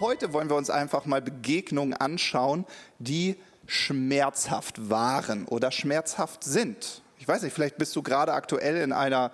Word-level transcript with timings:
heute 0.00 0.32
wollen 0.32 0.48
wir 0.48 0.56
uns 0.56 0.70
einfach 0.70 1.06
mal 1.06 1.22
Begegnungen 1.22 1.94
anschauen, 1.94 2.64
die 2.98 3.36
schmerzhaft 3.66 4.88
waren 4.90 5.44
oder 5.46 5.70
schmerzhaft 5.70 6.44
sind. 6.44 7.02
Ich 7.18 7.26
weiß 7.26 7.42
nicht, 7.42 7.52
vielleicht 7.52 7.76
bist 7.76 7.94
du 7.96 8.02
gerade 8.02 8.32
aktuell 8.32 8.76
in 8.76 8.92
einer, 8.92 9.32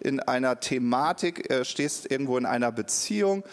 in 0.00 0.20
einer 0.20 0.60
Thematik, 0.60 1.50
äh, 1.50 1.64
stehst 1.64 2.10
irgendwo 2.10 2.36
in 2.36 2.44
einer 2.44 2.72
Beziehung. 2.72 3.44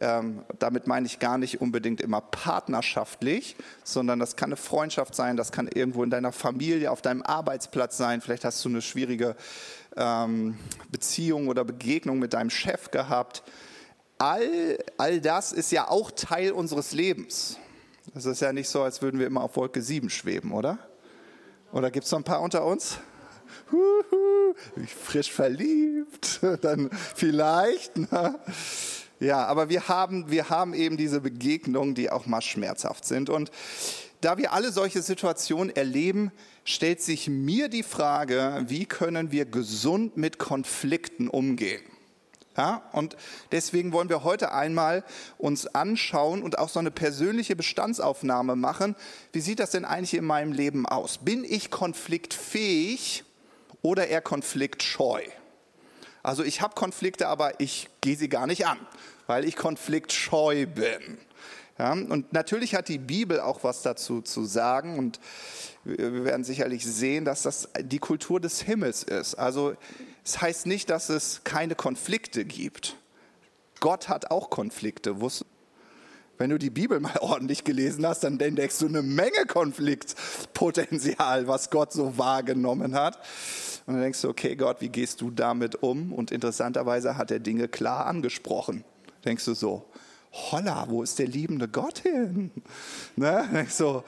Ähm, 0.00 0.42
damit 0.58 0.86
meine 0.88 1.06
ich 1.06 1.20
gar 1.20 1.38
nicht 1.38 1.60
unbedingt 1.60 2.00
immer 2.00 2.20
partnerschaftlich, 2.20 3.54
sondern 3.84 4.18
das 4.18 4.34
kann 4.34 4.48
eine 4.48 4.56
Freundschaft 4.56 5.14
sein, 5.14 5.36
das 5.36 5.52
kann 5.52 5.68
irgendwo 5.68 6.02
in 6.02 6.10
deiner 6.10 6.32
Familie, 6.32 6.90
auf 6.90 7.00
deinem 7.00 7.22
Arbeitsplatz 7.22 7.96
sein. 7.96 8.20
Vielleicht 8.20 8.44
hast 8.44 8.64
du 8.64 8.68
eine 8.68 8.82
schwierige 8.82 9.36
ähm, 9.96 10.58
Beziehung 10.90 11.46
oder 11.46 11.64
Begegnung 11.64 12.18
mit 12.18 12.34
deinem 12.34 12.50
Chef 12.50 12.90
gehabt. 12.90 13.44
All, 14.18 14.78
all 14.96 15.20
das 15.20 15.52
ist 15.52 15.72
ja 15.72 15.88
auch 15.88 16.10
Teil 16.10 16.52
unseres 16.52 16.92
Lebens. 16.92 17.58
Es 18.14 18.26
ist 18.26 18.40
ja 18.40 18.52
nicht 18.52 18.68
so, 18.68 18.82
als 18.82 19.02
würden 19.02 19.18
wir 19.18 19.26
immer 19.26 19.42
auf 19.42 19.56
Wolke 19.56 19.82
7 19.82 20.08
schweben, 20.10 20.52
oder? 20.52 20.78
Oder 21.72 21.90
gibt 21.90 22.06
es 22.06 22.12
noch 22.12 22.20
ein 22.20 22.24
paar 22.24 22.40
unter 22.40 22.64
uns? 22.64 22.98
Huhu, 23.72 24.54
frisch 24.86 25.32
verliebt, 25.32 26.40
dann 26.62 26.90
vielleicht. 27.14 27.96
Ne? 27.96 28.38
Ja, 29.18 29.46
aber 29.46 29.68
wir 29.68 29.88
haben, 29.88 30.30
wir 30.30 30.50
haben 30.50 30.74
eben 30.74 30.96
diese 30.96 31.20
Begegnungen, 31.20 31.94
die 31.94 32.10
auch 32.10 32.26
mal 32.26 32.40
schmerzhaft 32.40 33.04
sind. 33.04 33.30
Und 33.30 33.50
da 34.20 34.38
wir 34.38 34.52
alle 34.52 34.70
solche 34.70 35.02
Situationen 35.02 35.74
erleben, 35.74 36.30
stellt 36.64 37.02
sich 37.02 37.28
mir 37.28 37.68
die 37.68 37.82
Frage, 37.82 38.64
wie 38.68 38.86
können 38.86 39.32
wir 39.32 39.44
gesund 39.44 40.16
mit 40.16 40.38
Konflikten 40.38 41.28
umgehen? 41.28 41.82
Ja, 42.56 42.82
und 42.92 43.16
deswegen 43.50 43.92
wollen 43.92 44.08
wir 44.08 44.22
heute 44.22 44.52
einmal 44.52 45.02
uns 45.38 45.66
anschauen 45.66 46.40
und 46.42 46.58
auch 46.58 46.68
so 46.68 46.78
eine 46.78 46.92
persönliche 46.92 47.56
Bestandsaufnahme 47.56 48.54
machen. 48.54 48.94
Wie 49.32 49.40
sieht 49.40 49.58
das 49.58 49.72
denn 49.72 49.84
eigentlich 49.84 50.14
in 50.14 50.24
meinem 50.24 50.52
Leben 50.52 50.86
aus? 50.86 51.18
Bin 51.18 51.42
ich 51.44 51.72
konfliktfähig 51.72 53.24
oder 53.82 54.06
eher 54.06 54.20
konfliktscheu? 54.20 55.22
Also 56.22 56.44
ich 56.44 56.60
habe 56.60 56.74
Konflikte, 56.74 57.26
aber 57.26 57.60
ich 57.60 57.88
gehe 58.00 58.16
sie 58.16 58.28
gar 58.28 58.46
nicht 58.46 58.66
an, 58.66 58.78
weil 59.26 59.44
ich 59.44 59.56
konfliktscheu 59.56 60.66
bin. 60.66 61.18
Ja, 61.76 61.90
und 61.90 62.32
natürlich 62.32 62.76
hat 62.76 62.88
die 62.88 62.98
Bibel 62.98 63.40
auch 63.40 63.64
was 63.64 63.82
dazu 63.82 64.22
zu 64.22 64.44
sagen 64.44 64.96
und 64.96 65.18
wir 65.82 66.24
werden 66.24 66.44
sicherlich 66.44 66.86
sehen, 66.86 67.24
dass 67.24 67.42
das 67.42 67.68
die 67.80 67.98
Kultur 67.98 68.38
des 68.38 68.62
Himmels 68.62 69.02
ist. 69.02 69.34
Also 69.34 69.74
es 70.24 70.40
heißt 70.40 70.66
nicht, 70.66 70.90
dass 70.90 71.10
es 71.10 71.42
keine 71.44 71.74
Konflikte 71.74 72.44
gibt. 72.44 72.96
Gott 73.80 74.08
hat 74.08 74.30
auch 74.30 74.48
Konflikte. 74.48 75.16
Wenn 76.38 76.50
du 76.50 76.58
die 76.58 76.70
Bibel 76.70 76.98
mal 77.00 77.16
ordentlich 77.20 77.64
gelesen 77.64 78.06
hast, 78.06 78.24
dann 78.24 78.40
entdeckst 78.40 78.80
du 78.80 78.86
eine 78.86 79.02
Menge 79.02 79.46
Konfliktpotenzial, 79.46 81.46
was 81.46 81.70
Gott 81.70 81.92
so 81.92 82.16
wahrgenommen 82.16 82.94
hat. 82.94 83.18
Und 83.86 83.94
dann 83.94 84.02
denkst 84.02 84.22
du, 84.22 84.30
okay, 84.30 84.56
Gott, 84.56 84.80
wie 84.80 84.88
gehst 84.88 85.20
du 85.20 85.30
damit 85.30 85.82
um? 85.82 86.12
Und 86.12 86.30
interessanterweise 86.30 87.18
hat 87.18 87.30
er 87.30 87.38
Dinge 87.38 87.68
klar 87.68 88.06
angesprochen. 88.06 88.82
Denkst 89.26 89.44
du 89.44 89.54
so, 89.54 89.84
holla, 90.34 90.86
wo 90.88 91.02
ist 91.02 91.18
der 91.20 91.28
liebende 91.28 91.68
Gott 91.68 92.00
hin? 92.00 92.50
Ne? 93.16 93.66
So. 93.70 94.04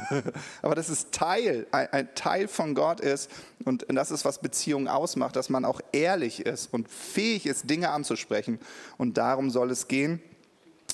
Aber 0.62 0.74
das 0.74 0.88
ist 0.90 1.12
Teil, 1.12 1.66
ein, 1.72 2.08
Teil 2.14 2.46
von 2.46 2.74
Gott 2.74 3.00
ist, 3.00 3.30
und 3.64 3.86
das 3.88 4.10
ist, 4.10 4.24
was 4.24 4.38
Beziehungen 4.38 4.86
ausmacht, 4.86 5.34
dass 5.34 5.48
man 5.48 5.64
auch 5.64 5.80
ehrlich 5.92 6.44
ist 6.44 6.72
und 6.72 6.88
fähig 6.88 7.46
ist, 7.46 7.68
Dinge 7.68 7.90
anzusprechen. 7.90 8.60
Und 8.98 9.18
darum 9.18 9.50
soll 9.50 9.70
es 9.70 9.88
gehen. 9.88 10.22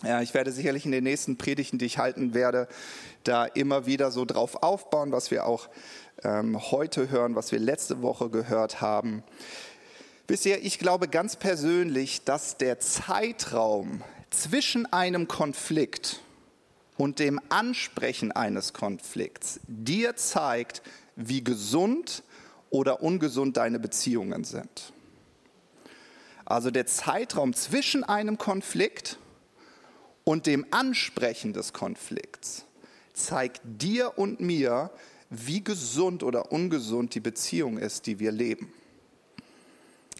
Ja, 0.04 0.20
ich 0.20 0.32
werde 0.34 0.50
sicherlich 0.52 0.84
in 0.84 0.92
den 0.92 1.04
nächsten 1.04 1.36
Predigten, 1.36 1.78
die 1.78 1.84
ich 1.84 1.98
halten 1.98 2.34
werde, 2.34 2.66
da 3.24 3.44
immer 3.44 3.86
wieder 3.86 4.10
so 4.10 4.24
drauf 4.24 4.62
aufbauen, 4.62 5.12
was 5.12 5.30
wir 5.30 5.46
auch 5.46 5.68
ähm, 6.24 6.70
heute 6.70 7.10
hören, 7.10 7.34
was 7.34 7.52
wir 7.52 7.58
letzte 7.58 8.02
Woche 8.02 8.30
gehört 8.30 8.80
haben. 8.80 9.22
Wisst 10.28 10.46
ihr, 10.46 10.64
ich 10.64 10.78
glaube 10.78 11.08
ganz 11.08 11.36
persönlich, 11.36 12.24
dass 12.24 12.56
der 12.56 12.80
Zeitraum 12.80 14.02
zwischen 14.32 14.86
einem 14.92 15.28
Konflikt 15.28 16.20
und 16.96 17.18
dem 17.18 17.40
Ansprechen 17.48 18.32
eines 18.32 18.72
Konflikts 18.72 19.60
dir 19.66 20.16
zeigt, 20.16 20.82
wie 21.16 21.44
gesund 21.44 22.22
oder 22.70 23.02
ungesund 23.02 23.56
deine 23.56 23.78
Beziehungen 23.78 24.44
sind. 24.44 24.92
Also 26.44 26.70
der 26.70 26.86
Zeitraum 26.86 27.54
zwischen 27.54 28.04
einem 28.04 28.38
Konflikt 28.38 29.18
und 30.24 30.46
dem 30.46 30.66
Ansprechen 30.70 31.52
des 31.52 31.72
Konflikts 31.72 32.64
zeigt 33.14 33.60
dir 33.64 34.18
und 34.18 34.40
mir, 34.40 34.90
wie 35.30 35.62
gesund 35.62 36.22
oder 36.22 36.52
ungesund 36.52 37.14
die 37.14 37.20
Beziehung 37.20 37.78
ist, 37.78 38.06
die 38.06 38.18
wir 38.18 38.32
leben. 38.32 38.72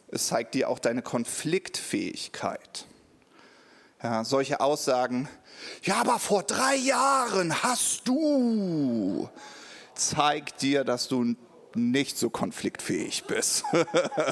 Es 0.09 0.29
zeigt 0.29 0.55
dir 0.55 0.69
auch 0.69 0.79
deine 0.79 1.03
Konfliktfähigkeit. 1.03 2.87
Ja, 4.03 4.25
solche 4.25 4.61
Aussagen, 4.61 5.29
ja, 5.85 5.97
aber 6.01 6.19
vor 6.19 6.43
drei 6.43 6.77
Jahren 6.77 7.63
hast 7.63 8.09
du, 8.09 9.29
zeigt 9.95 10.63
dir, 10.63 10.85
dass 10.85 11.09
du 11.09 11.37
nicht 11.75 12.19
so 12.19 12.31
konfliktfähig 12.31 13.25
bist. 13.25 13.65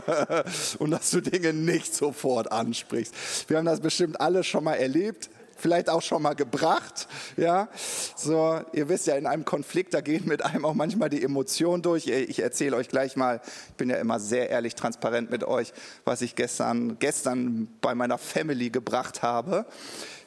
Und 0.79 0.91
dass 0.91 1.11
du 1.11 1.21
Dinge 1.21 1.53
nicht 1.53 1.95
sofort 1.95 2.53
ansprichst. 2.53 3.15
Wir 3.49 3.59
haben 3.59 3.65
das 3.65 3.81
bestimmt 3.81 4.21
alle 4.21 4.45
schon 4.45 4.65
mal 4.65 4.75
erlebt 4.75 5.31
vielleicht 5.61 5.89
auch 5.89 6.03
schon 6.03 6.23
mal 6.23 6.35
gebracht. 6.35 7.07
Ja, 7.37 7.69
so, 8.17 8.61
ihr 8.73 8.89
wisst 8.89 9.07
ja, 9.07 9.17
in 9.17 9.27
einem 9.27 9.45
Konflikt, 9.45 9.95
da 9.95 10.01
gehen 10.01 10.27
mit 10.27 10.45
einem 10.45 10.65
auch 10.65 10.75
manchmal 10.75 11.11
die 11.11 11.23
Emotionen 11.23 11.83
durch. 11.83 12.07
Ich 12.07 12.41
erzähle 12.41 12.77
euch 12.77 12.89
gleich 12.89 13.17
mal, 13.17 13.41
ich 13.69 13.75
bin 13.75 13.91
ja 13.91 13.97
immer 13.97 14.19
sehr 14.19 14.51
ehrlich, 14.51 14.75
transparent 14.75 15.31
mit 15.31 15.45
euch, 15.45 15.73
was 16.05 16.23
ich 16.23 16.35
gestern, 16.35 16.99
gestern 16.99 17.69
bei 17.81 17.95
meiner 17.95 18.19
Family 18.19 18.71
gebracht 18.71 19.23
habe. 19.23 19.67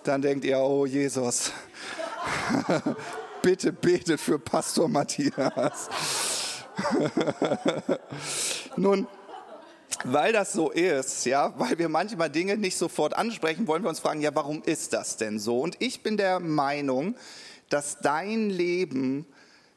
Dann 0.04 0.22
denkt 0.22 0.46
ihr, 0.46 0.60
oh 0.60 0.86
Jesus, 0.86 1.52
bitte 3.42 3.74
betet 3.74 4.20
für 4.20 4.40
Pastor 4.40 4.88
Matthias. 4.88 5.90
Nun, 8.76 9.08
weil 10.04 10.34
das 10.34 10.54
so 10.54 10.72
ist, 10.72 11.26
ja, 11.26 11.54
weil 11.58 11.78
wir 11.78 11.90
manchmal 11.90 12.30
Dinge 12.30 12.58
nicht 12.58 12.78
sofort 12.78 13.16
ansprechen, 13.16 13.68
wollen 13.68 13.84
wir 13.84 13.90
uns 13.90 14.00
fragen, 14.00 14.22
ja, 14.22 14.34
warum 14.34 14.62
ist 14.64 14.94
das 14.94 15.18
denn 15.18 15.40
so? 15.40 15.60
Und 15.60 15.76
ich 15.80 16.04
bin 16.04 16.18
der 16.18 16.40
Meinung, 16.40 17.16
dass 17.70 18.00
dein 18.00 18.50
Leben 18.50 19.26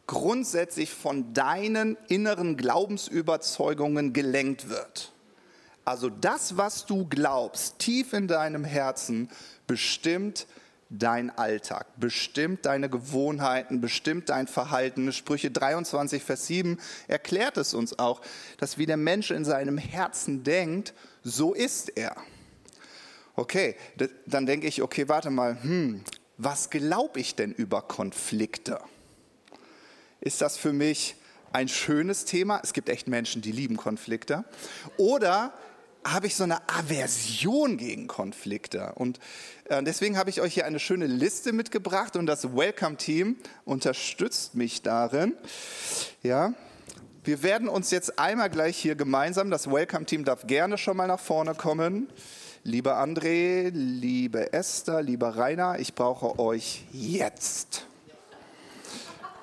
grundsätzlich 0.06 0.92
von 0.92 1.32
deinen 1.32 1.96
inneren 2.08 2.56
Glaubensüberzeugungen 2.56 4.12
gelenkt 4.12 4.68
wird. 4.68 5.12
Also 5.84 6.10
das, 6.10 6.56
was 6.56 6.86
du 6.86 7.06
glaubst, 7.06 7.78
tief 7.78 8.12
in 8.12 8.28
deinem 8.28 8.64
Herzen, 8.64 9.30
bestimmt 9.66 10.46
dein 10.88 11.30
Alltag, 11.36 11.86
bestimmt 11.96 12.64
deine 12.66 12.88
Gewohnheiten, 12.88 13.80
bestimmt 13.80 14.28
dein 14.28 14.46
Verhalten. 14.46 15.12
Sprüche 15.12 15.50
23, 15.50 16.22
Vers 16.22 16.46
7 16.46 16.78
erklärt 17.08 17.56
es 17.56 17.74
uns 17.74 17.98
auch, 17.98 18.20
dass 18.58 18.78
wie 18.78 18.86
der 18.86 18.96
Mensch 18.96 19.30
in 19.30 19.44
seinem 19.44 19.78
Herzen 19.78 20.44
denkt, 20.44 20.94
so 21.22 21.54
ist 21.54 21.96
er. 21.96 22.16
Okay, 23.34 23.76
dann 24.26 24.46
denke 24.46 24.66
ich, 24.66 24.80
okay, 24.80 25.08
warte 25.08 25.30
mal, 25.30 25.62
hm, 25.62 26.02
was 26.38 26.70
glaube 26.70 27.20
ich 27.20 27.34
denn 27.34 27.52
über 27.52 27.82
Konflikte? 27.82 28.80
Ist 30.20 30.40
das 30.40 30.56
für 30.56 30.72
mich 30.72 31.16
ein 31.52 31.68
schönes 31.68 32.24
Thema? 32.24 32.60
Es 32.62 32.72
gibt 32.72 32.88
echt 32.88 33.08
Menschen, 33.08 33.42
die 33.42 33.52
lieben 33.52 33.76
Konflikte. 33.76 34.44
Oder 34.96 35.52
habe 36.12 36.26
ich 36.26 36.36
so 36.36 36.44
eine 36.44 36.68
Aversion 36.68 37.76
gegen 37.76 38.06
Konflikte. 38.06 38.92
Und 38.94 39.18
äh, 39.64 39.82
deswegen 39.82 40.16
habe 40.16 40.30
ich 40.30 40.40
euch 40.40 40.54
hier 40.54 40.66
eine 40.66 40.78
schöne 40.78 41.06
Liste 41.06 41.52
mitgebracht 41.52 42.16
und 42.16 42.26
das 42.26 42.56
Welcome-Team 42.56 43.36
unterstützt 43.64 44.54
mich 44.54 44.82
darin. 44.82 45.34
Ja, 46.22 46.54
wir 47.24 47.42
werden 47.42 47.68
uns 47.68 47.90
jetzt 47.90 48.18
einmal 48.18 48.50
gleich 48.50 48.76
hier 48.76 48.94
gemeinsam, 48.94 49.50
das 49.50 49.70
Welcome-Team 49.70 50.24
darf 50.24 50.46
gerne 50.46 50.78
schon 50.78 50.96
mal 50.96 51.08
nach 51.08 51.20
vorne 51.20 51.54
kommen. 51.54 52.08
Lieber 52.62 52.98
André, 53.02 53.70
liebe 53.72 54.52
Esther, 54.52 55.02
lieber 55.02 55.36
Rainer, 55.36 55.78
ich 55.78 55.94
brauche 55.94 56.38
euch 56.38 56.84
jetzt. 56.92 57.86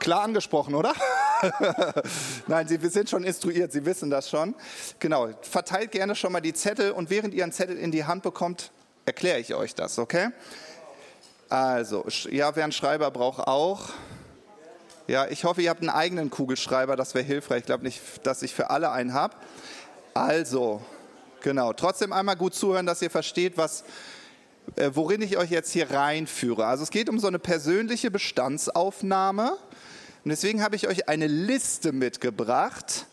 Klar 0.04 0.24
angesprochen, 0.24 0.76
oder? 0.76 0.94
Nein, 2.48 2.68
Sie 2.68 2.78
sind 2.90 3.10
schon 3.10 3.24
instruiert, 3.24 3.72
Sie 3.72 3.86
wissen 3.86 4.10
das 4.10 4.30
schon. 4.30 4.54
Genau, 5.00 5.30
verteilt 5.44 5.94
gerne 5.94 6.14
schon 6.14 6.34
mal 6.34 6.42
die 6.42 6.52
Zettel 6.52 6.92
und 6.92 7.10
während 7.10 7.34
ihr 7.34 7.44
einen 7.44 7.54
Zettel 7.54 7.78
in 7.78 7.90
die 7.90 8.04
Hand 8.04 8.22
bekommt, 8.22 8.72
erkläre 9.06 9.40
ich 9.40 9.56
euch 9.56 9.76
das, 9.76 9.98
okay? 9.98 10.32
Also, 11.48 12.06
ja, 12.30 12.54
wer 12.54 12.66
einen 12.66 12.74
Schreiber 12.74 13.12
braucht 13.12 13.48
auch. 13.48 13.92
Ja, 15.08 15.26
ich 15.28 15.46
hoffe, 15.46 15.62
ihr 15.62 15.70
habt 15.70 15.80
einen 15.80 15.90
eigenen 15.90 16.30
Kugelschreiber, 16.30 16.98
das 16.98 17.14
wäre 17.14 17.24
hilfreich. 17.24 17.60
Ich 17.60 17.66
glaube 17.66 17.86
nicht, 17.86 18.02
dass 18.28 18.44
ich 18.44 18.54
für 18.54 18.72
alle 18.72 18.92
einen 18.92 19.14
habe. 19.14 19.38
Also, 20.14 20.82
genau, 21.40 21.72
trotzdem 21.72 22.12
einmal 22.12 22.36
gut 22.36 22.56
zuhören, 22.56 22.86
dass 22.86 23.02
ihr 23.02 23.10
versteht, 23.10 23.58
was 23.58 23.86
äh, 24.76 24.92
worin 24.94 25.22
ich 25.22 25.38
euch 25.38 25.50
jetzt 25.50 25.72
hier 25.72 25.92
reinführe. 25.92 26.66
Also 26.66 26.84
es 26.84 26.90
geht 26.90 27.10
um 27.10 27.20
so 27.20 27.28
eine 27.28 27.40
persönliche 27.40 28.12
Bestandsaufnahme. 28.12 29.58
Und 30.24 30.30
deswegen 30.30 30.64
habe 30.64 30.78
ich 30.78 30.88
euch 30.88 31.10
eine 31.10 31.28
Liste 31.28 31.92
mitgebracht 31.92 33.08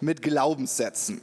mit 0.00 0.22
Glaubenssätzen. 0.22 1.20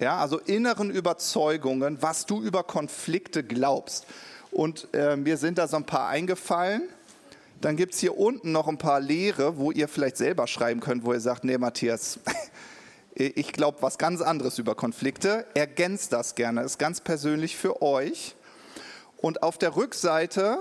Ja, 0.00 0.16
also 0.16 0.38
inneren 0.38 0.90
Überzeugungen, 0.90 1.98
was 2.00 2.24
du 2.24 2.42
über 2.42 2.64
Konflikte 2.64 3.44
glaubst. 3.44 4.06
Und 4.50 4.88
äh, 4.94 5.16
mir 5.16 5.36
sind 5.36 5.58
da 5.58 5.68
so 5.68 5.76
ein 5.76 5.84
paar 5.84 6.08
eingefallen. 6.08 6.88
Dann 7.60 7.76
gibt 7.76 7.92
es 7.92 8.00
hier 8.00 8.16
unten 8.16 8.52
noch 8.52 8.68
ein 8.68 8.78
paar 8.78 9.00
Lehre, 9.00 9.58
wo 9.58 9.70
ihr 9.70 9.86
vielleicht 9.86 10.16
selber 10.16 10.46
schreiben 10.46 10.80
könnt, 10.80 11.04
wo 11.04 11.12
ihr 11.12 11.20
sagt, 11.20 11.44
nee 11.44 11.58
Matthias, 11.58 12.20
ich 13.14 13.52
glaube 13.52 13.78
was 13.82 13.98
ganz 13.98 14.22
anderes 14.22 14.58
über 14.58 14.74
Konflikte. 14.74 15.46
Ergänzt 15.54 16.14
das 16.14 16.34
gerne, 16.34 16.62
ist 16.62 16.78
ganz 16.78 17.02
persönlich 17.02 17.56
für 17.56 17.82
euch. 17.82 18.34
Und 19.18 19.42
auf 19.42 19.58
der 19.58 19.76
Rückseite 19.76 20.58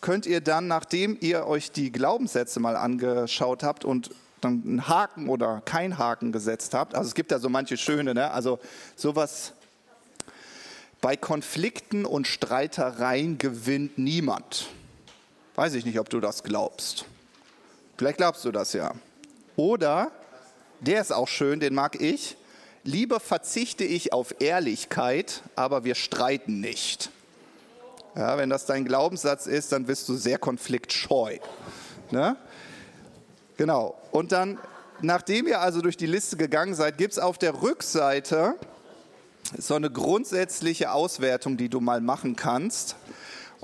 könnt 0.00 0.26
ihr 0.26 0.40
dann, 0.40 0.68
nachdem 0.68 1.16
ihr 1.20 1.46
euch 1.46 1.72
die 1.72 1.90
Glaubenssätze 1.90 2.60
mal 2.60 2.76
angeschaut 2.76 3.62
habt 3.62 3.84
und 3.84 4.10
dann 4.40 4.62
einen 4.64 4.88
Haken 4.88 5.28
oder 5.28 5.62
kein 5.64 5.98
Haken 5.98 6.32
gesetzt 6.32 6.74
habt, 6.74 6.94
also 6.94 7.08
es 7.08 7.14
gibt 7.14 7.30
ja 7.30 7.38
so 7.38 7.48
manche 7.48 7.76
schöne, 7.76 8.14
ne? 8.14 8.30
also 8.30 8.58
sowas, 8.94 9.52
bei 11.00 11.16
Konflikten 11.16 12.04
und 12.04 12.26
Streitereien 12.26 13.38
gewinnt 13.38 13.98
niemand. 13.98 14.68
Weiß 15.54 15.74
ich 15.74 15.84
nicht, 15.84 15.98
ob 15.98 16.10
du 16.10 16.20
das 16.20 16.42
glaubst. 16.42 17.04
Vielleicht 17.96 18.18
glaubst 18.18 18.44
du 18.44 18.52
das 18.52 18.72
ja. 18.72 18.94
Oder, 19.56 20.10
der 20.80 21.00
ist 21.00 21.12
auch 21.12 21.28
schön, 21.28 21.60
den 21.60 21.74
mag 21.74 22.00
ich. 22.00 22.36
Lieber 22.84 23.20
verzichte 23.20 23.84
ich 23.84 24.12
auf 24.12 24.36
Ehrlichkeit, 24.40 25.42
aber 25.56 25.84
wir 25.84 25.94
streiten 25.94 26.60
nicht. 26.60 27.10
Ja, 28.18 28.36
wenn 28.36 28.50
das 28.50 28.66
dein 28.66 28.84
Glaubenssatz 28.84 29.46
ist, 29.46 29.70
dann 29.70 29.84
bist 29.84 30.08
du 30.08 30.16
sehr 30.16 30.38
konfliktscheu. 30.38 31.38
Ne? 32.10 32.36
Genau. 33.56 33.96
Und 34.10 34.32
dann, 34.32 34.58
nachdem 35.00 35.46
ihr 35.46 35.60
also 35.60 35.82
durch 35.82 35.96
die 35.96 36.06
Liste 36.06 36.36
gegangen 36.36 36.74
seid, 36.74 36.98
gibt 36.98 37.12
es 37.12 37.20
auf 37.20 37.38
der 37.38 37.62
Rückseite 37.62 38.56
so 39.56 39.76
eine 39.76 39.88
grundsätzliche 39.88 40.90
Auswertung, 40.90 41.56
die 41.56 41.68
du 41.68 41.78
mal 41.78 42.00
machen 42.00 42.34
kannst. 42.34 42.96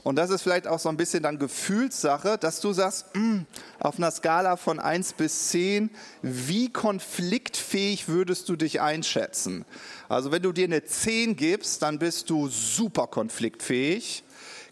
Und 0.05 0.17
das 0.17 0.31
ist 0.31 0.43
vielleicht 0.43 0.69
auch 0.69 0.79
so 0.79 0.89
ein 0.89 0.97
bisschen 0.97 1.25
dann 1.25 1.39
Gefühlssache, 1.41 2.39
dass 2.39 2.61
du 2.61 2.73
sagst, 2.73 3.07
mh, 3.15 3.21
hm, 3.21 3.47
auf 3.81 3.97
einer 3.97 4.13
Skala 4.13 4.57
von 4.57 4.79
1 4.79 5.15
bis 5.15 5.49
10, 5.49 5.91
wie 6.23 6.73
konfliktfähig 6.73 8.09
würdest 8.09 8.49
du 8.49 8.55
dich 8.55 8.81
einschätzen? 8.81 9.65
Also 10.09 10.31
wenn 10.31 10.43
du 10.43 10.53
dir 10.53 10.67
eine 10.67 10.85
10 10.85 11.35
gibst, 11.35 11.83
dann 11.83 11.99
bist 11.99 12.31
du 12.31 12.49
super 12.49 13.09
konfliktfähig. 13.09 14.24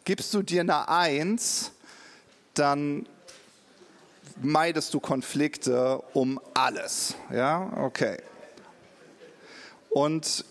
Gibst 0.04 0.34
du 0.34 0.42
dir 0.42 0.62
eine 0.62 0.88
1, 0.88 1.70
dann 2.54 3.06
meidest 4.42 4.92
du 4.94 5.00
Konflikte 5.00 6.02
um 6.12 6.40
alles. 6.54 7.14
Ja, 7.30 7.72
okay. 7.76 8.18
Und 9.90 10.44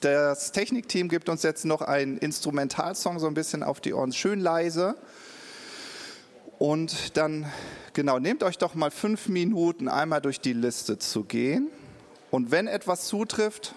das 0.00 0.52
Technikteam 0.52 1.08
gibt 1.08 1.30
uns 1.30 1.42
jetzt 1.42 1.64
noch 1.64 1.80
einen 1.80 2.18
Instrumentalsong 2.18 3.18
so 3.18 3.26
ein 3.26 3.32
bisschen 3.32 3.62
auf 3.62 3.80
die 3.80 3.94
Ohren, 3.94 4.12
schön 4.12 4.40
leise. 4.40 4.96
Und 6.58 7.16
dann, 7.16 7.50
genau, 7.94 8.18
nehmt 8.18 8.42
euch 8.42 8.58
doch 8.58 8.74
mal 8.74 8.90
fünf 8.90 9.28
Minuten, 9.28 9.88
einmal 9.88 10.20
durch 10.20 10.40
die 10.40 10.52
Liste 10.52 10.98
zu 10.98 11.24
gehen. 11.24 11.68
Und 12.30 12.50
wenn 12.50 12.66
etwas 12.66 13.06
zutrifft, 13.06 13.74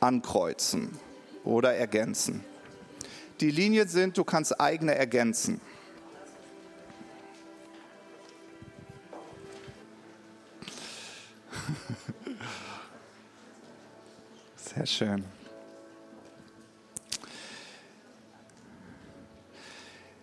ankreuzen 0.00 0.98
oder 1.44 1.72
ergänzen. 1.74 2.44
Die 3.42 3.50
Linien 3.50 3.88
sind, 3.88 4.16
du 4.16 4.22
kannst 4.22 4.60
eigene 4.60 4.94
ergänzen. 4.94 5.60
Sehr 14.56 14.86
schön. 14.86 15.24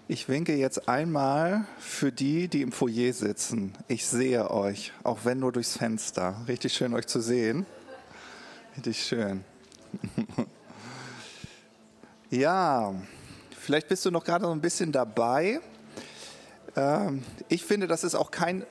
Ich 0.07 0.29
winke 0.29 0.55
jetzt 0.55 0.87
einmal 0.87 1.65
für 1.77 2.13
die, 2.13 2.47
die 2.47 2.61
im 2.61 2.71
Foyer 2.71 3.11
sitzen. 3.11 3.73
Ich 3.89 4.05
sehe 4.05 4.49
euch, 4.49 4.93
auch 5.03 5.25
wenn 5.25 5.39
nur 5.39 5.51
durchs 5.51 5.75
Fenster. 5.75 6.41
Richtig 6.47 6.71
schön, 6.73 6.93
euch 6.93 7.07
zu 7.07 7.19
sehen. 7.19 7.65
Richtig 8.77 9.03
schön. 9.03 9.43
ja, 12.29 12.93
vielleicht 13.59 13.87
bist 13.87 14.05
du 14.05 14.11
noch 14.11 14.23
gerade 14.23 14.45
so 14.45 14.51
ein 14.51 14.61
bisschen 14.61 14.91
dabei. 14.91 15.59
Ähm, 16.75 17.23
ich 17.47 17.63
finde, 17.63 17.87
das 17.87 18.03
ist 18.03 18.15
auch 18.15 18.31
kein 18.31 18.65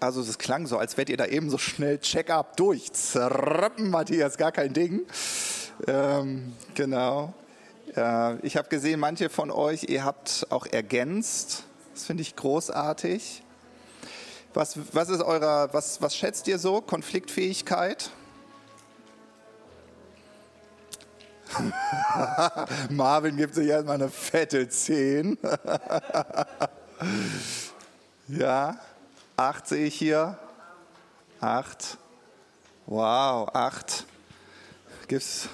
also 0.00 0.20
es 0.20 0.38
klang 0.38 0.66
so, 0.66 0.78
als 0.78 0.96
wärt 0.96 1.08
ihr 1.08 1.16
da 1.16 1.26
eben 1.26 1.50
so 1.50 1.58
schnell 1.58 1.98
Check-up 1.98 2.56
durch. 2.56 2.92
Zerrappen, 2.92 3.90
Matthias, 3.90 4.36
gar 4.36 4.52
kein 4.52 4.72
Ding. 4.72 5.02
Genau. 6.74 7.34
Ich 8.42 8.56
habe 8.56 8.68
gesehen, 8.68 9.00
manche 9.00 9.28
von 9.28 9.50
euch, 9.50 9.84
ihr 9.88 10.04
habt 10.04 10.46
auch 10.50 10.66
ergänzt. 10.66 11.64
Das 11.94 12.04
finde 12.04 12.22
ich 12.22 12.36
großartig. 12.36 13.42
Was, 14.54 14.78
was 14.92 15.08
ist 15.08 15.22
eurer, 15.22 15.72
was, 15.72 16.00
was 16.00 16.16
schätzt 16.16 16.46
ihr 16.48 16.58
so? 16.58 16.80
Konfliktfähigkeit? 16.80 18.10
Marvin 22.90 23.36
gibt 23.36 23.54
sich 23.54 23.68
erstmal 23.68 23.96
eine 23.96 24.10
fette 24.10 24.68
10. 24.68 25.38
ja, 28.28 28.78
8 29.36 29.68
sehe 29.68 29.86
ich 29.86 29.94
hier. 29.94 30.36
8. 31.40 31.96
Wow, 32.86 33.54
8. 33.54 34.04
Gibt's 35.06 35.48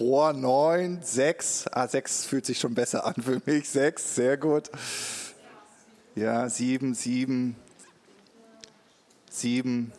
Boah, 0.00 0.32
9, 0.32 1.02
6. 1.02 1.66
Ah, 1.72 1.86
6 1.86 2.24
fühlt 2.24 2.46
sich 2.46 2.58
schon 2.58 2.72
besser 2.72 3.04
an 3.04 3.16
für 3.22 3.42
mich. 3.44 3.68
6, 3.68 4.14
sehr 4.14 4.38
gut. 4.38 4.70
Ja, 6.14 6.48
7, 6.48 6.94
7. 6.94 7.54
7. 9.30 9.92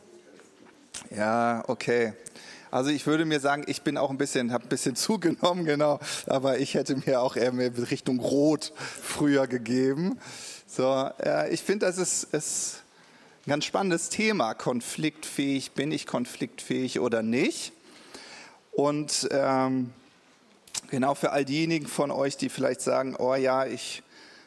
Ja, 1.16 1.64
okay. 1.68 2.14
Also 2.72 2.90
ich 2.90 3.06
würde 3.06 3.26
mir 3.26 3.42
sagen, 3.42 3.64
ich 3.68 3.82
bin 3.82 3.98
auch 3.98 4.10
ein 4.10 4.18
bisschen, 4.18 4.54
habe 4.54 4.64
ein 4.64 4.70
bisschen 4.70 4.96
zugenommen, 4.96 5.66
genau. 5.66 6.00
Aber 6.26 6.58
ich 6.58 6.74
hätte 6.74 6.96
mir 6.96 7.22
auch 7.22 7.36
eher 7.36 7.52
mehr 7.52 7.72
Richtung 7.92 8.20
Rot 8.20 8.74
früher 8.78 9.46
gegeben. 9.48 10.18
So, 10.66 10.84
ja, 10.84 11.48
ich 11.48 11.62
finde, 11.62 11.86
das 11.86 11.98
ist, 11.98 12.24
ist 12.34 12.82
ein 13.46 13.50
ganz 13.50 13.66
spannendes 13.66 14.08
Thema. 14.10 14.54
Konfliktfähig, 14.54 15.74
bin 15.74 15.92
ich 15.92 16.08
konfliktfähig 16.08 17.02
oder 17.02 17.22
nicht? 17.22 17.74
Und 18.72 19.28
ähm, 19.32 19.92
genau 20.90 21.14
für 21.14 21.32
all 21.32 21.44
diejenigen 21.44 21.88
von 21.88 22.10
euch, 22.10 22.38
die 22.38 22.48
vielleicht 22.48 22.82
sagen, 22.82 23.16
oh 23.18 23.36
ja, 23.36 23.66
ich 23.66 24.02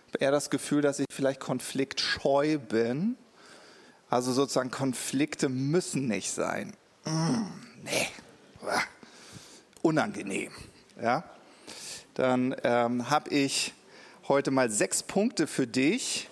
habe 0.09 0.25
eher 0.25 0.31
das 0.31 0.49
Gefühl, 0.49 0.81
dass 0.81 0.99
ich 0.99 1.07
vielleicht 1.11 1.40
konfliktscheu 1.40 2.57
bin. 2.59 3.16
Also 4.09 4.33
sozusagen 4.33 4.71
Konflikte 4.71 5.49
müssen 5.49 6.07
nicht 6.07 6.31
sein. 6.31 6.73
Mm, 7.04 7.43
nee, 7.84 8.08
unangenehm. 9.82 10.50
Ja? 11.00 11.24
Dann 12.14 12.54
ähm, 12.64 13.10
habe 13.10 13.30
ich 13.30 13.74
heute 14.28 14.50
mal 14.50 14.70
sechs 14.70 15.02
Punkte 15.02 15.46
für 15.46 15.66
dich, 15.66 16.28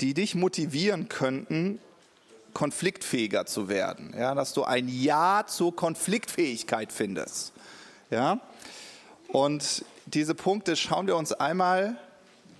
die 0.00 0.14
dich 0.14 0.34
motivieren 0.34 1.08
könnten, 1.08 1.78
konfliktfähiger 2.52 3.46
zu 3.46 3.68
werden, 3.68 4.14
ja, 4.16 4.34
dass 4.34 4.52
du 4.52 4.64
ein 4.64 4.88
Ja 4.88 5.44
zur 5.46 5.74
Konfliktfähigkeit 5.74 6.92
findest. 6.92 7.52
Ja? 8.10 8.40
Und 9.28 9.84
diese 10.06 10.34
Punkte 10.34 10.76
schauen 10.76 11.06
wir 11.06 11.16
uns 11.16 11.32
einmal 11.32 11.96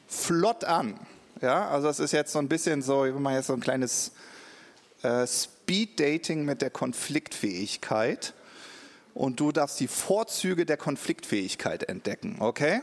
flott 0.09 0.65
an. 0.65 0.99
Ja? 1.41 1.69
Also 1.69 1.87
das 1.87 2.01
ist 2.01 2.13
jetzt 2.13 2.33
so 2.33 2.39
ein 2.39 2.49
bisschen 2.49 2.83
so, 2.83 3.05
wir 3.05 3.13
machen 3.13 3.37
jetzt 3.37 3.47
so 3.47 3.53
ein 3.53 3.61
kleines 3.61 4.13
äh, 5.03 5.27
Speed-Dating 5.65 6.45
mit 6.45 6.61
der 6.61 6.69
Konfliktfähigkeit. 6.69 8.35
Und 9.15 9.41
du 9.41 9.51
darfst 9.51 9.81
die 9.81 9.89
Vorzüge 9.89 10.67
der 10.67 10.77
Konfliktfähigkeit 10.77 11.89
entdecken, 11.89 12.37
okay? 12.41 12.83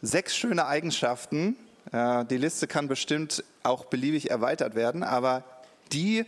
Sechs 0.00 0.34
schöne 0.34 0.66
Eigenschaften. 0.66 1.56
Äh, 1.92 2.24
die 2.24 2.38
Liste 2.38 2.66
kann 2.66 2.88
bestimmt 2.88 3.44
auch 3.64 3.84
beliebig 3.84 4.30
erweitert 4.30 4.74
werden, 4.74 5.02
aber 5.02 5.44
die 5.92 6.24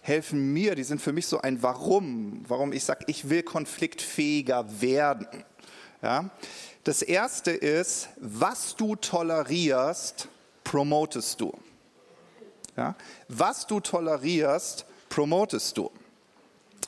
helfen 0.00 0.52
mir, 0.52 0.74
die 0.74 0.82
sind 0.82 1.00
für 1.00 1.12
mich 1.12 1.28
so 1.28 1.40
ein 1.40 1.62
Warum, 1.62 2.44
warum 2.48 2.72
ich 2.72 2.82
sage, 2.82 3.04
ich 3.06 3.30
will 3.30 3.44
konfliktfähiger 3.44 4.80
werden. 4.80 5.28
Ja? 6.02 6.30
Das 6.82 7.02
erste 7.02 7.52
ist, 7.52 8.08
was 8.16 8.74
du 8.74 8.96
tolerierst, 8.96 10.26
promotest 10.64 11.40
du. 11.40 11.56
Ja? 12.76 12.94
Was 13.28 13.66
du 13.66 13.80
tolerierst, 13.80 14.86
promotest 15.08 15.76
du. 15.78 15.90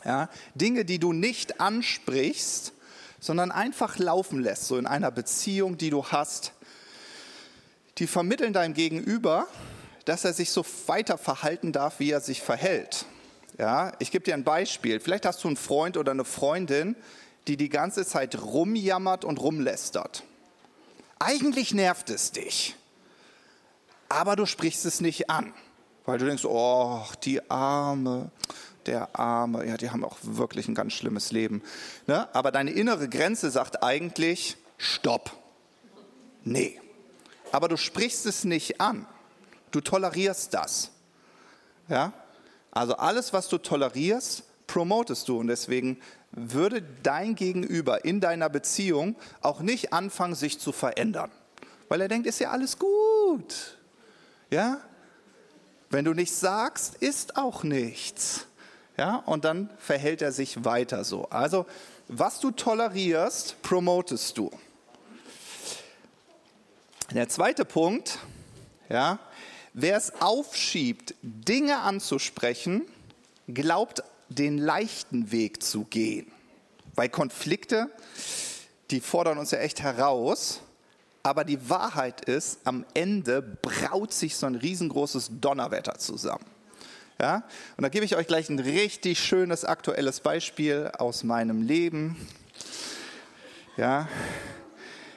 Ja? 0.04 0.28
Dinge, 0.54 0.84
die 0.84 0.98
du 0.98 1.12
nicht 1.12 1.60
ansprichst, 1.60 2.72
sondern 3.20 3.50
einfach 3.50 3.98
laufen 3.98 4.40
lässt, 4.40 4.66
so 4.66 4.76
in 4.76 4.86
einer 4.86 5.10
Beziehung, 5.10 5.78
die 5.78 5.90
du 5.90 6.04
hast, 6.06 6.52
die 7.98 8.06
vermitteln 8.06 8.52
deinem 8.52 8.74
Gegenüber, 8.74 9.46
dass 10.04 10.24
er 10.24 10.34
sich 10.34 10.50
so 10.50 10.64
weiter 10.86 11.16
verhalten 11.16 11.72
darf, 11.72 12.00
wie 12.00 12.10
er 12.10 12.20
sich 12.20 12.42
verhält. 12.42 13.06
Ja, 13.58 13.92
ich 13.98 14.10
gebe 14.10 14.24
dir 14.24 14.34
ein 14.34 14.44
Beispiel. 14.44 15.00
Vielleicht 15.00 15.26
hast 15.26 15.42
du 15.44 15.48
einen 15.48 15.56
Freund 15.56 15.96
oder 15.96 16.12
eine 16.12 16.24
Freundin, 16.24 16.96
die 17.46 17.56
die 17.56 17.68
ganze 17.68 18.04
Zeit 18.04 18.40
rumjammert 18.42 19.24
und 19.24 19.38
rumlästert. 19.38 20.24
Eigentlich 21.18 21.72
nervt 21.72 22.10
es 22.10 22.32
dich, 22.32 22.74
aber 24.08 24.36
du 24.36 24.44
sprichst 24.44 24.84
es 24.84 25.00
nicht 25.00 25.30
an, 25.30 25.54
weil 26.04 26.18
du 26.18 26.26
denkst, 26.26 26.44
oh, 26.44 27.02
die 27.24 27.50
Arme, 27.50 28.30
der 28.86 29.18
Arme, 29.18 29.66
ja, 29.66 29.76
die 29.76 29.90
haben 29.90 30.04
auch 30.04 30.18
wirklich 30.22 30.68
ein 30.68 30.74
ganz 30.74 30.92
schlimmes 30.92 31.32
Leben. 31.32 31.62
Ne? 32.06 32.28
Aber 32.34 32.52
deine 32.52 32.70
innere 32.70 33.08
Grenze 33.08 33.50
sagt 33.50 33.82
eigentlich, 33.82 34.56
stopp. 34.76 35.32
Nee. 36.42 36.80
Aber 37.52 37.68
du 37.68 37.76
sprichst 37.76 38.26
es 38.26 38.44
nicht 38.44 38.80
an. 38.80 39.06
Du 39.70 39.80
tolerierst 39.80 40.52
das. 40.54 40.90
Ja? 41.88 42.12
Also 42.70 42.96
alles, 42.96 43.32
was 43.32 43.48
du 43.48 43.58
tolerierst, 43.58 44.44
promotest 44.66 45.28
du. 45.28 45.38
Und 45.38 45.46
deswegen 45.46 45.98
würde 46.32 46.82
dein 47.02 47.34
Gegenüber 47.34 48.04
in 48.04 48.20
deiner 48.20 48.48
Beziehung 48.48 49.16
auch 49.40 49.60
nicht 49.60 49.92
anfangen, 49.92 50.34
sich 50.34 50.58
zu 50.58 50.72
verändern. 50.72 51.30
Weil 51.88 52.00
er 52.00 52.08
denkt, 52.08 52.26
ist 52.26 52.40
ja 52.40 52.50
alles 52.50 52.78
gut. 52.78 53.78
Ja? 54.50 54.80
Wenn 55.94 56.04
du 56.04 56.12
nichts 56.12 56.40
sagst, 56.40 56.96
ist 56.96 57.36
auch 57.36 57.62
nichts. 57.62 58.48
Ja? 58.96 59.22
Und 59.26 59.44
dann 59.44 59.70
verhält 59.78 60.22
er 60.22 60.32
sich 60.32 60.64
weiter 60.64 61.04
so. 61.04 61.28
Also, 61.30 61.66
was 62.08 62.40
du 62.40 62.50
tolerierst, 62.50 63.62
promotest 63.62 64.36
du. 64.36 64.50
Der 67.12 67.28
zweite 67.28 67.64
Punkt, 67.64 68.18
ja, 68.88 69.20
wer 69.72 69.96
es 69.96 70.20
aufschiebt, 70.20 71.14
Dinge 71.22 71.78
anzusprechen, 71.78 72.82
glaubt 73.46 74.02
den 74.28 74.58
leichten 74.58 75.30
Weg 75.30 75.62
zu 75.62 75.84
gehen. 75.84 76.26
Weil 76.96 77.08
Konflikte, 77.08 77.88
die 78.90 79.00
fordern 79.00 79.38
uns 79.38 79.52
ja 79.52 79.58
echt 79.58 79.80
heraus. 79.80 80.58
Aber 81.26 81.44
die 81.44 81.70
Wahrheit 81.70 82.20
ist, 82.26 82.60
am 82.64 82.84
Ende 82.92 83.40
braut 83.40 84.12
sich 84.12 84.36
so 84.36 84.44
ein 84.44 84.56
riesengroßes 84.56 85.30
Donnerwetter 85.40 85.98
zusammen. 85.98 86.44
Ja? 87.18 87.44
Und 87.78 87.82
da 87.82 87.88
gebe 87.88 88.04
ich 88.04 88.14
euch 88.14 88.26
gleich 88.26 88.50
ein 88.50 88.58
richtig 88.58 89.20
schönes 89.20 89.64
aktuelles 89.64 90.20
Beispiel 90.20 90.92
aus 90.98 91.24
meinem 91.24 91.62
Leben. 91.62 92.28
Ja? 93.78 94.06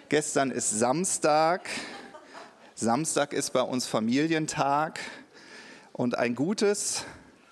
Gestern 0.08 0.50
ist 0.50 0.70
Samstag. 0.70 1.68
Samstag 2.74 3.34
ist 3.34 3.52
bei 3.52 3.62
uns 3.62 3.86
Familientag. 3.86 5.02
Und 5.92 6.18
ein 6.18 6.36
gutes 6.36 7.04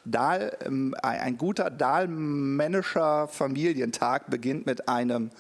Dahl, 0.06 0.58
ähm, 0.64 0.96
ein 1.02 1.38
guter 1.38 1.70
dahlmännischer 1.70 3.28
Familientag 3.28 4.30
beginnt 4.30 4.66
mit 4.66 4.88
einem 4.88 5.32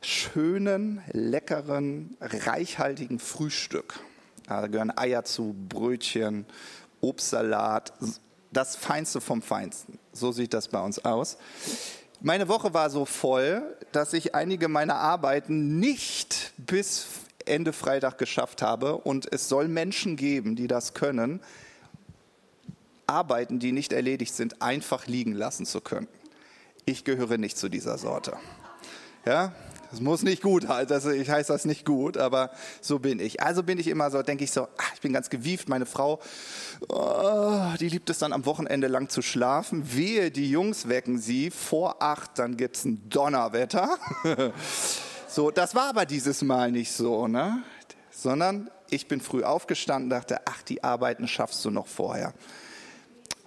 schönen, 0.00 1.02
leckeren, 1.12 2.16
reichhaltigen 2.20 3.18
Frühstück. 3.18 4.00
Da 4.46 4.66
gehören 4.66 4.96
Eier 4.96 5.24
zu, 5.24 5.54
Brötchen, 5.68 6.46
Obstsalat, 7.00 7.92
das 8.52 8.76
Feinste 8.76 9.20
vom 9.20 9.42
Feinsten. 9.42 9.98
So 10.12 10.32
sieht 10.32 10.54
das 10.54 10.68
bei 10.68 10.80
uns 10.80 11.04
aus. 11.04 11.36
Meine 12.20 12.48
Woche 12.48 12.74
war 12.74 12.90
so 12.90 13.04
voll, 13.04 13.76
dass 13.92 14.12
ich 14.12 14.34
einige 14.34 14.68
meiner 14.68 14.96
Arbeiten 14.96 15.78
nicht 15.78 16.52
bis 16.56 17.06
Ende 17.44 17.72
Freitag 17.72 18.18
geschafft 18.18 18.62
habe. 18.62 18.96
Und 18.96 19.32
es 19.32 19.48
soll 19.48 19.68
Menschen 19.68 20.16
geben, 20.16 20.56
die 20.56 20.66
das 20.66 20.94
können, 20.94 21.40
Arbeiten, 23.06 23.58
die 23.58 23.72
nicht 23.72 23.92
erledigt 23.92 24.34
sind, 24.34 24.60
einfach 24.60 25.06
liegen 25.06 25.32
lassen 25.32 25.64
zu 25.64 25.80
können. 25.80 26.08
Ich 26.84 27.04
gehöre 27.04 27.38
nicht 27.38 27.56
zu 27.56 27.68
dieser 27.68 27.98
Sorte. 27.98 28.36
Ja, 29.24 29.52
das 29.90 30.00
muss 30.00 30.22
nicht 30.22 30.42
gut 30.42 30.66
also 30.66 31.10
ich 31.10 31.30
heiße 31.30 31.52
das 31.52 31.64
nicht 31.64 31.84
gut, 31.84 32.16
aber 32.16 32.50
so 32.80 32.98
bin 32.98 33.20
ich. 33.20 33.42
Also 33.42 33.62
bin 33.62 33.78
ich 33.78 33.88
immer 33.88 34.10
so, 34.10 34.22
denke 34.22 34.44
ich 34.44 34.50
so, 34.50 34.68
ach, 34.76 34.94
ich 34.94 35.00
bin 35.00 35.12
ganz 35.12 35.30
gewieft, 35.30 35.68
meine 35.68 35.86
Frau, 35.86 36.20
oh, 36.88 37.60
die 37.80 37.88
liebt 37.88 38.10
es 38.10 38.18
dann 38.18 38.32
am 38.32 38.46
Wochenende 38.46 38.86
lang 38.86 39.08
zu 39.08 39.22
schlafen. 39.22 39.94
Wehe, 39.94 40.30
die 40.30 40.50
Jungs 40.50 40.88
wecken 40.88 41.18
sie 41.18 41.50
vor 41.50 42.02
acht, 42.02 42.38
dann 42.38 42.56
gibt 42.56 42.76
es 42.76 42.84
ein 42.84 43.08
Donnerwetter. 43.08 43.98
so, 45.28 45.50
das 45.50 45.74
war 45.74 45.88
aber 45.90 46.06
dieses 46.06 46.42
Mal 46.42 46.70
nicht 46.72 46.92
so, 46.92 47.28
ne? 47.28 47.62
Sondern 48.10 48.70
ich 48.90 49.06
bin 49.06 49.20
früh 49.20 49.44
aufgestanden, 49.44 50.10
dachte, 50.10 50.40
ach, 50.46 50.62
die 50.62 50.82
Arbeiten 50.82 51.28
schaffst 51.28 51.64
du 51.64 51.70
noch 51.70 51.86
vorher. 51.86 52.34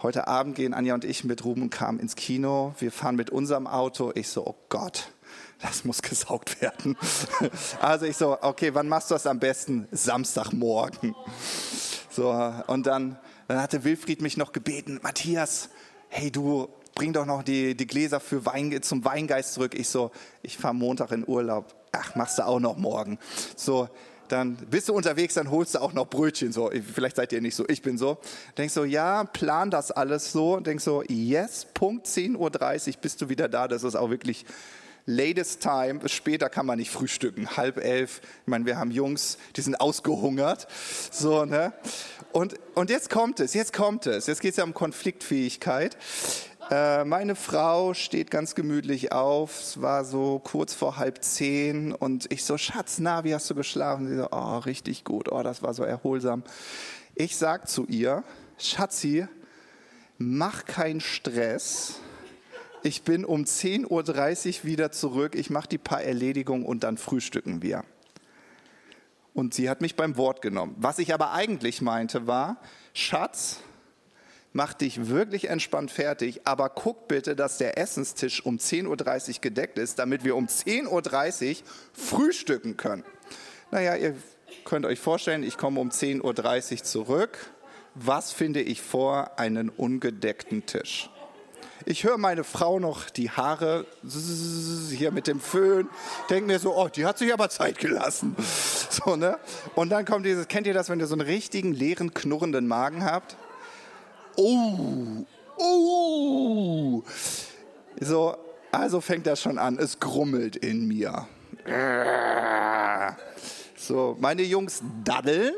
Heute 0.01 0.27
Abend 0.27 0.55
gehen 0.55 0.73
Anja 0.73 0.95
und 0.95 1.05
ich 1.05 1.23
mit 1.23 1.45
Ruben 1.45 1.69
Kam 1.69 1.99
ins 1.99 2.15
Kino. 2.15 2.73
Wir 2.79 2.91
fahren 2.91 3.15
mit 3.15 3.29
unserem 3.29 3.67
Auto. 3.67 4.11
Ich 4.15 4.29
so, 4.29 4.45
oh 4.45 4.55
Gott, 4.69 5.11
das 5.61 5.85
muss 5.85 6.01
gesaugt 6.01 6.61
werden. 6.61 6.97
Also 7.79 8.05
ich 8.05 8.17
so, 8.17 8.37
okay, 8.41 8.73
wann 8.73 8.87
machst 8.87 9.11
du 9.11 9.15
das 9.15 9.27
am 9.27 9.39
besten? 9.39 9.87
Samstagmorgen. 9.91 11.15
So, 12.09 12.31
und 12.67 12.87
dann, 12.87 13.17
dann 13.47 13.61
hatte 13.61 13.83
Wilfried 13.83 14.21
mich 14.21 14.37
noch 14.37 14.51
gebeten, 14.51 14.99
Matthias, 15.01 15.69
hey 16.09 16.31
du, 16.31 16.67
bring 16.95 17.13
doch 17.13 17.25
noch 17.25 17.43
die, 17.43 17.75
die 17.75 17.87
Gläser 17.87 18.19
für 18.19 18.45
Wein, 18.45 18.81
zum 18.81 19.05
Weingeist 19.05 19.53
zurück. 19.53 19.73
Ich 19.75 19.89
so, 19.89 20.11
ich 20.41 20.57
fahre 20.57 20.75
Montag 20.75 21.11
in 21.11 21.27
Urlaub. 21.27 21.73
Ach, 21.91 22.15
machst 22.15 22.37
du 22.37 22.45
auch 22.45 22.59
noch 22.59 22.77
morgen. 22.77 23.17
So, 23.55 23.89
dann 24.27 24.55
bist 24.55 24.87
du 24.87 24.93
unterwegs, 24.93 25.33
dann 25.33 25.51
holst 25.51 25.75
du 25.75 25.79
auch 25.79 25.93
noch 25.93 26.07
Brötchen. 26.07 26.51
So, 26.51 26.71
vielleicht 26.93 27.17
seid 27.17 27.33
ihr 27.33 27.41
nicht 27.41 27.55
so, 27.55 27.67
ich 27.67 27.81
bin 27.81 27.97
so. 27.97 28.17
Denkst 28.57 28.73
so, 28.73 28.85
ja, 28.85 29.25
plan 29.25 29.69
das 29.69 29.91
alles 29.91 30.31
so. 30.31 30.59
Denkst 30.59 30.83
so, 30.83 31.03
yes, 31.07 31.67
Punkt 31.73 32.07
10.30 32.07 32.37
Uhr 32.37 32.93
bist 33.01 33.21
du 33.21 33.29
wieder 33.29 33.49
da. 33.49 33.67
Das 33.67 33.83
ist 33.83 33.95
auch 33.95 34.09
wirklich 34.09 34.45
latest 35.05 35.61
time. 35.61 36.07
Später 36.07 36.49
kann 36.49 36.65
man 36.65 36.79
nicht 36.79 36.91
frühstücken. 36.91 37.57
Halb 37.57 37.77
elf. 37.77 38.21
Ich 38.41 38.47
meine, 38.47 38.65
wir 38.65 38.77
haben 38.77 38.91
Jungs, 38.91 39.37
die 39.55 39.61
sind 39.61 39.79
ausgehungert. 39.79 40.67
So, 41.11 41.45
ne? 41.45 41.73
Und, 42.31 42.55
und 42.75 42.89
jetzt 42.89 43.09
kommt 43.09 43.39
es, 43.39 43.53
jetzt 43.53 43.73
kommt 43.73 44.07
es. 44.07 44.27
Jetzt 44.27 44.41
geht 44.41 44.51
es 44.51 44.57
ja 44.57 44.63
um 44.63 44.73
Konfliktfähigkeit. 44.73 45.97
Äh, 46.69 47.03
meine 47.03 47.35
Frau 47.35 47.93
steht 47.93 48.31
ganz 48.31 48.55
gemütlich 48.55 49.11
auf. 49.11 49.59
Es 49.59 49.81
war 49.81 50.05
so 50.05 50.39
kurz 50.39 50.73
vor 50.73 50.97
halb 50.97 51.21
zehn 51.21 51.91
und 51.91 52.31
ich 52.31 52.45
so, 52.45 52.57
Schatz, 52.57 52.99
na, 52.99 53.25
wie 53.25 53.35
hast 53.35 53.49
du 53.49 53.55
geschlafen? 53.55 54.07
Sie 54.07 54.15
so, 54.15 54.29
oh, 54.31 54.59
richtig 54.59 55.03
gut. 55.03 55.29
Oh, 55.29 55.43
das 55.43 55.61
war 55.61 55.73
so 55.73 55.83
erholsam. 55.83 56.43
Ich 57.15 57.35
sag 57.35 57.67
zu 57.67 57.85
ihr, 57.87 58.23
Schatzi, 58.57 59.27
mach 60.17 60.65
keinen 60.65 61.01
Stress. 61.01 61.95
Ich 62.83 63.03
bin 63.03 63.25
um 63.25 63.43
10.30 63.43 63.89
Uhr 63.89 64.63
wieder 64.63 64.91
zurück. 64.91 65.35
Ich 65.35 65.51
mache 65.51 65.67
die 65.67 65.77
paar 65.77 66.01
Erledigungen 66.01 66.65
und 66.65 66.83
dann 66.83 66.97
frühstücken 66.97 67.61
wir. 67.61 67.83
Und 69.35 69.53
sie 69.53 69.69
hat 69.69 69.81
mich 69.81 69.95
beim 69.95 70.17
Wort 70.17 70.41
genommen. 70.41 70.75
Was 70.79 70.97
ich 70.97 71.13
aber 71.13 71.31
eigentlich 71.31 71.81
meinte 71.81 72.25
war, 72.25 72.57
Schatz, 72.93 73.59
mach 74.51 74.73
dich 74.73 75.09
wirklich 75.09 75.47
entspannt 75.47 75.91
fertig, 75.91 76.41
aber 76.45 76.69
guck 76.69 77.07
bitte, 77.07 77.35
dass 77.35 77.59
der 77.59 77.77
Essenstisch 77.77 78.43
um 78.43 78.57
10.30 78.57 79.35
Uhr 79.35 79.41
gedeckt 79.41 79.77
ist, 79.77 79.99
damit 79.99 80.23
wir 80.23 80.35
um 80.35 80.47
10.30 80.47 81.49
Uhr 81.49 81.55
frühstücken 81.93 82.77
können. 82.77 83.03
Naja, 83.69 83.95
ihr 83.95 84.15
könnt 84.65 84.87
euch 84.87 84.99
vorstellen, 84.99 85.43
ich 85.43 85.59
komme 85.59 85.79
um 85.79 85.89
10.30 85.89 86.71
Uhr 86.71 86.83
zurück. 86.83 87.51
Was 87.93 88.31
finde 88.31 88.61
ich 88.61 88.81
vor? 88.81 89.37
Einen 89.37 89.69
ungedeckten 89.69 90.65
Tisch. 90.65 91.10
Ich 91.85 92.03
höre 92.03 92.17
meine 92.17 92.43
Frau 92.43 92.79
noch 92.79 93.09
die 93.09 93.31
Haare 93.31 93.85
hier 94.89 95.11
mit 95.11 95.27
dem 95.27 95.39
Föhn, 95.39 95.89
denke 96.29 96.45
mir 96.45 96.59
so, 96.59 96.75
oh, 96.75 96.87
die 96.87 97.05
hat 97.05 97.17
sich 97.17 97.33
aber 97.33 97.49
Zeit 97.49 97.79
gelassen. 97.79 98.35
So, 98.91 99.15
ne? 99.15 99.39
Und 99.73 99.89
dann 99.89 100.03
kommt 100.03 100.25
dieses, 100.25 100.49
kennt 100.49 100.67
ihr 100.67 100.73
das, 100.73 100.89
wenn 100.89 100.99
ihr 100.99 101.07
so 101.07 101.15
einen 101.15 101.21
richtigen 101.21 101.71
leeren, 101.71 102.13
knurrenden 102.13 102.67
Magen 102.67 103.05
habt? 103.05 103.37
Oh, 104.35 105.25
oh. 105.55 107.03
So, 108.01 108.35
also 108.69 108.99
fängt 108.99 109.27
das 109.27 109.41
schon 109.41 109.57
an, 109.57 109.79
es 109.79 110.01
grummelt 110.01 110.57
in 110.57 110.87
mir. 110.87 111.25
So, 113.77 114.15
meine 114.19 114.43
Jungs 114.43 114.83
daddeln 115.03 115.55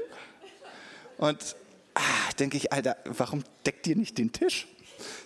und 1.18 1.56
ah, 1.94 2.02
denke 2.40 2.56
ich, 2.56 2.72
Alter, 2.72 2.96
warum 3.04 3.44
deckt 3.66 3.86
ihr 3.86 3.98
nicht 3.98 4.18
den 4.18 4.32
Tisch? 4.32 4.68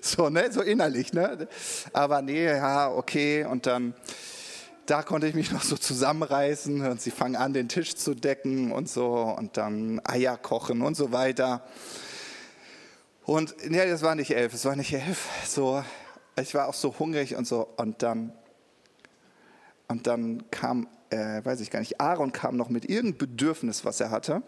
So, 0.02 0.30
ne, 0.30 0.52
so 0.52 0.62
innerlich, 0.62 1.14
ne? 1.14 1.48
Aber 1.94 2.22
nee, 2.22 2.46
ja, 2.46 2.92
okay. 2.92 3.46
Und 3.46 3.66
dann, 3.66 3.94
da 4.86 5.04
konnte 5.04 5.28
ich 5.28 5.36
mich 5.36 5.52
noch 5.52 5.64
so 5.64 5.78
zusammenreißen 5.78 6.82
und 6.86 7.02
sie 7.02 7.12
fangen 7.12 7.36
an, 7.36 7.54
den 7.54 7.68
Tisch 7.68 7.96
zu 7.96 8.14
decken 8.14 8.72
und 8.72 8.90
so 8.90 9.14
und 9.38 9.58
dann 9.58 10.02
Eier 10.06 10.38
kochen 10.38 10.82
und 10.82 10.96
so 10.96 11.12
weiter. 11.12 11.64
Und 13.24 13.56
ja, 13.70 13.86
das 13.86 14.02
war 14.02 14.16
nicht 14.16 14.32
elf, 14.32 14.54
es 14.54 14.66
war 14.66 14.76
nicht 14.76 14.94
elf. 14.94 15.28
So, 15.46 15.84
ich 16.42 16.54
war 16.54 16.68
auch 16.68 16.74
so 16.74 16.98
hungrig 16.98 17.36
und 17.36 17.46
so. 17.48 17.68
Und 17.78 18.02
dann 18.04 18.32
Und 19.90 20.06
dann 20.06 20.44
kam, 20.52 20.88
äh, 21.12 21.44
weiß 21.46 21.62
ich 21.62 21.70
gar 21.72 21.80
nicht, 21.80 22.02
Aaron 22.02 22.34
kam 22.34 22.58
noch 22.58 22.70
mit 22.70 22.90
irgendeinem 22.90 23.18
Bedürfnis, 23.18 23.86
was 23.86 24.02
er 24.02 24.10
hatte. 24.10 24.42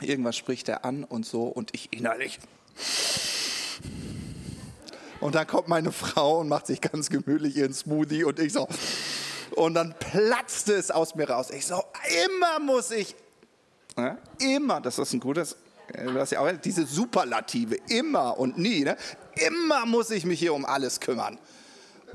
Irgendwas 0.00 0.36
spricht 0.36 0.70
er 0.70 0.86
an 0.86 1.04
und 1.04 1.26
so 1.26 1.44
und 1.44 1.70
ich 1.74 1.92
innerlich. 1.92 2.38
Und 5.24 5.36
dann 5.36 5.46
kommt 5.46 5.68
meine 5.68 5.90
Frau 5.90 6.40
und 6.40 6.50
macht 6.50 6.66
sich 6.66 6.82
ganz 6.82 7.08
gemütlich 7.08 7.56
ihren 7.56 7.72
Smoothie 7.72 8.24
und 8.24 8.38
ich 8.38 8.52
so. 8.52 8.68
Und 9.52 9.72
dann 9.72 9.94
platzte 9.98 10.74
es 10.74 10.90
aus 10.90 11.14
mir 11.14 11.30
raus. 11.30 11.48
Ich 11.50 11.64
so, 11.64 11.82
immer 12.26 12.58
muss 12.58 12.90
ich, 12.90 13.16
ja, 13.96 14.18
immer, 14.38 14.82
das 14.82 14.98
ist 14.98 15.14
ein 15.14 15.20
gutes, 15.20 15.56
äh, 15.94 16.04
du 16.04 16.20
hast 16.20 16.32
ja 16.32 16.40
auch 16.40 16.52
diese 16.62 16.84
Superlative, 16.84 17.76
immer 17.88 18.38
und 18.38 18.58
nie, 18.58 18.84
ne? 18.84 18.98
immer 19.46 19.86
muss 19.86 20.10
ich 20.10 20.26
mich 20.26 20.40
hier 20.40 20.52
um 20.52 20.66
alles 20.66 21.00
kümmern. 21.00 21.38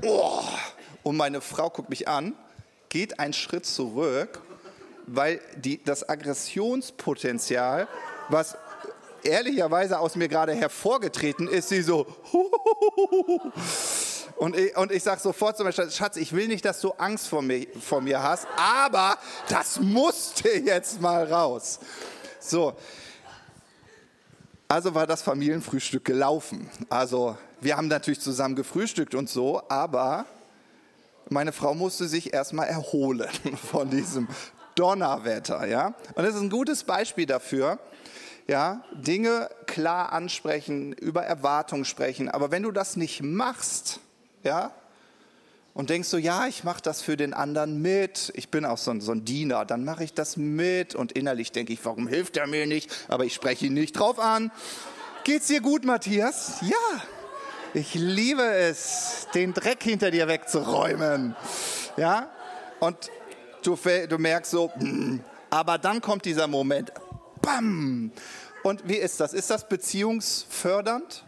Oh. 0.04 0.44
Und 1.02 1.16
meine 1.16 1.40
Frau 1.40 1.68
guckt 1.68 1.90
mich 1.90 2.06
an, 2.06 2.36
geht 2.90 3.18
einen 3.18 3.32
Schritt 3.32 3.66
zurück, 3.66 4.40
weil 5.08 5.40
die, 5.56 5.82
das 5.82 6.08
Aggressionspotenzial, 6.08 7.88
was 8.28 8.56
ehrlicherweise 9.24 9.98
aus 9.98 10.16
mir 10.16 10.28
gerade 10.28 10.54
hervorgetreten 10.54 11.48
ist, 11.48 11.68
sie 11.68 11.82
so. 11.82 12.06
Und 14.36 14.56
ich, 14.56 14.74
und 14.74 14.90
ich 14.90 15.02
sage 15.02 15.20
sofort 15.20 15.58
zum 15.58 15.66
Beispiel, 15.66 15.90
Schatz, 15.90 16.16
ich 16.16 16.32
will 16.32 16.48
nicht, 16.48 16.64
dass 16.64 16.80
du 16.80 16.92
Angst 16.92 17.28
vor 17.28 17.42
mir, 17.42 17.66
vor 17.78 18.00
mir 18.00 18.22
hast, 18.22 18.46
aber 18.56 19.18
das 19.50 19.78
musste 19.80 20.48
jetzt 20.48 20.98
mal 20.98 21.30
raus. 21.30 21.78
So, 22.38 22.74
also 24.66 24.94
war 24.94 25.06
das 25.06 25.20
Familienfrühstück 25.20 26.06
gelaufen. 26.06 26.70
Also 26.88 27.36
wir 27.60 27.76
haben 27.76 27.88
natürlich 27.88 28.20
zusammen 28.20 28.56
gefrühstückt 28.56 29.14
und 29.14 29.28
so, 29.28 29.60
aber 29.68 30.24
meine 31.28 31.52
Frau 31.52 31.74
musste 31.74 32.08
sich 32.08 32.32
erstmal 32.32 32.68
erholen 32.68 33.28
von 33.70 33.90
diesem 33.90 34.26
Donnerwetter, 34.74 35.66
ja. 35.66 35.88
Und 36.14 36.24
das 36.24 36.34
ist 36.34 36.40
ein 36.40 36.50
gutes 36.50 36.84
Beispiel 36.84 37.26
dafür, 37.26 37.78
ja, 38.50 38.82
Dinge 38.92 39.48
klar 39.66 40.12
ansprechen, 40.12 40.92
über 40.92 41.22
Erwartungen 41.22 41.84
sprechen. 41.84 42.28
Aber 42.28 42.50
wenn 42.50 42.64
du 42.64 42.72
das 42.72 42.96
nicht 42.96 43.22
machst, 43.22 44.00
ja, 44.42 44.72
und 45.72 45.88
denkst 45.88 46.08
so, 46.08 46.16
ja, 46.16 46.48
ich 46.48 46.64
mache 46.64 46.82
das 46.82 47.00
für 47.00 47.16
den 47.16 47.32
anderen 47.32 47.80
mit, 47.80 48.32
ich 48.34 48.48
bin 48.48 48.64
auch 48.64 48.76
so 48.76 48.90
ein, 48.90 49.00
so 49.00 49.12
ein 49.12 49.24
Diener, 49.24 49.64
dann 49.64 49.84
mache 49.84 50.02
ich 50.02 50.14
das 50.14 50.36
mit 50.36 50.96
und 50.96 51.12
innerlich 51.12 51.52
denke 51.52 51.72
ich, 51.72 51.84
warum 51.84 52.08
hilft 52.08 52.38
er 52.38 52.48
mir 52.48 52.66
nicht? 52.66 52.90
Aber 53.06 53.24
ich 53.24 53.34
spreche 53.34 53.66
ihn 53.66 53.74
nicht 53.74 53.92
drauf 53.92 54.18
an. 54.18 54.50
Geht's 55.22 55.46
dir 55.46 55.60
gut, 55.60 55.84
Matthias? 55.84 56.56
Ja, 56.62 57.02
ich 57.72 57.94
liebe 57.94 58.42
es, 58.42 59.28
den 59.32 59.54
Dreck 59.54 59.80
hinter 59.80 60.10
dir 60.10 60.26
wegzuräumen. 60.26 61.36
Ja, 61.96 62.28
und 62.80 63.12
du, 63.62 63.78
du 64.08 64.18
merkst 64.18 64.50
so, 64.50 64.72
mm, 64.76 65.20
aber 65.50 65.78
dann 65.78 66.00
kommt 66.00 66.24
dieser 66.24 66.48
Moment, 66.48 66.92
bam. 67.42 68.12
Und 68.62 68.88
wie 68.88 68.96
ist 68.96 69.20
das? 69.20 69.32
Ist 69.32 69.50
das 69.50 69.68
beziehungsfördernd? 69.68 71.24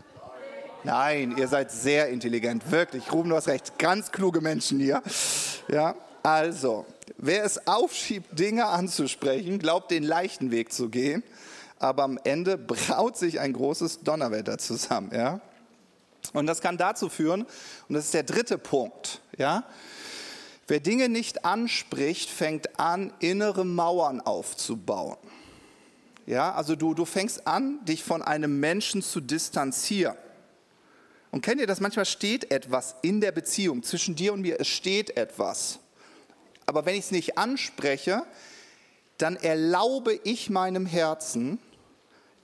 Nein, 0.85 1.37
ihr 1.37 1.47
seid 1.47 1.71
sehr 1.71 2.09
intelligent, 2.09 2.71
wirklich. 2.71 3.13
Ruben, 3.13 3.31
du 3.31 3.37
hast 3.37 3.47
recht, 3.47 3.79
ganz 3.79 4.11
kluge 4.11 4.41
Menschen 4.41 4.81
hier. 4.81 5.01
Ja, 5.69 5.95
also, 6.25 6.87
wer 7.19 7.45
es 7.45 7.67
aufschiebt, 7.67 8.39
Dinge 8.39 8.67
anzusprechen, 8.67 9.59
glaubt 9.59 9.91
den 9.91 10.03
leichten 10.03 10.51
Weg 10.51 10.73
zu 10.73 10.89
gehen, 10.89 11.23
aber 11.79 12.03
am 12.03 12.19
Ende 12.25 12.59
braut 12.59 13.17
sich 13.17 13.41
ein 13.41 13.53
großes 13.53 14.01
Donnerwetter 14.01 14.59
zusammen. 14.59 15.11
Ja? 15.15 15.41
Und 16.33 16.47
das 16.47 16.61
kann 16.61 16.77
dazu 16.77 17.09
führen, 17.09 17.43
und 17.89 17.95
das 17.95 18.07
ist 18.07 18.15
der 18.15 18.23
dritte 18.23 18.59
Punkt, 18.59 19.21
ja, 19.37 19.65
wer 20.69 20.81
Dinge 20.81 21.09
nicht 21.09 21.45
anspricht, 21.45 22.31
fängt 22.31 22.79
an, 22.79 23.13
innere 23.21 23.65
Mauern 23.65 24.21
aufzubauen. 24.21 25.17
Ja, 26.27 26.53
also 26.55 26.77
du, 26.77 26.95
du 26.95 27.05
fängst 27.05 27.47
an, 27.47 27.85
dich 27.85 28.05
von 28.05 28.23
einem 28.23 28.61
Menschen 28.61 29.03
zu 29.03 29.21
distanzieren. 29.21 30.17
Und 31.31 31.41
kennt 31.41 31.61
ihr 31.61 31.67
das? 31.67 31.81
Manchmal 31.81 32.05
steht 32.05 32.51
etwas 32.51 32.95
in 33.03 33.21
der 33.21 33.33
Beziehung 33.33 33.83
zwischen 33.83 34.15
dir 34.15 34.33
und 34.33 34.43
mir, 34.43 34.61
es 34.61 34.69
steht 34.69 35.17
etwas. 35.17 35.79
Aber 36.67 36.85
wenn 36.85 36.95
ich 36.95 37.07
es 37.07 37.11
nicht 37.11 37.39
anspreche, 37.39 38.25
dann 39.19 39.37
erlaube 39.37 40.21
ich 40.25 40.51
meinem 40.51 40.87
Herzen, 40.87 41.59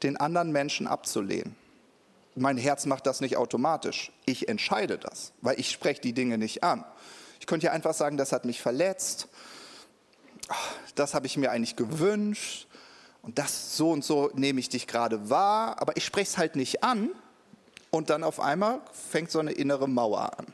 den 0.03 0.17
anderen 0.17 0.53
Menschen 0.53 0.87
abzulehnen. 0.87 1.57
Mein 2.35 2.57
Herz 2.57 2.87
macht 2.87 3.07
das 3.07 3.21
nicht 3.21 3.37
automatisch. 3.37 4.13
Ich 4.27 4.49
entscheide 4.49 4.97
das, 4.97 5.33
weil 5.41 5.59
ich 5.59 5.71
spreche 5.71 6.01
die 6.01 6.13
Dinge 6.13 6.39
nicht 6.39 6.63
an. 6.63 6.85
Ich 7.41 7.47
könnte 7.47 7.67
ja 7.67 7.73
einfach 7.73 7.95
sagen, 7.95 8.17
das 8.17 8.33
hat 8.33 8.45
mich 8.45 8.61
verletzt, 8.61 9.29
das 10.95 11.15
habe 11.15 11.27
ich 11.27 11.37
mir 11.37 11.51
eigentlich 11.51 11.77
gewünscht 11.77 12.68
und 13.29 13.39
das 13.39 13.77
so 13.77 13.91
und 13.91 14.05
so 14.05 14.31
nehme 14.35 14.59
ich 14.59 14.71
dich 14.71 14.87
gerade 14.87 15.29
wahr, 15.29 15.81
aber 15.81 15.97
ich 15.99 16.05
spreche 16.05 16.31
es 16.31 16.39
halt 16.39 16.57
nicht 16.57 16.83
an, 16.83 17.11
und 17.91 18.11
dann 18.11 18.25
auf 18.25 18.41
einmal 18.41 18.81
fängt 19.11 19.31
so 19.31 19.39
eine 19.39 19.53
innere 19.53 19.89
Mauer 19.89 20.39
an. 20.39 20.47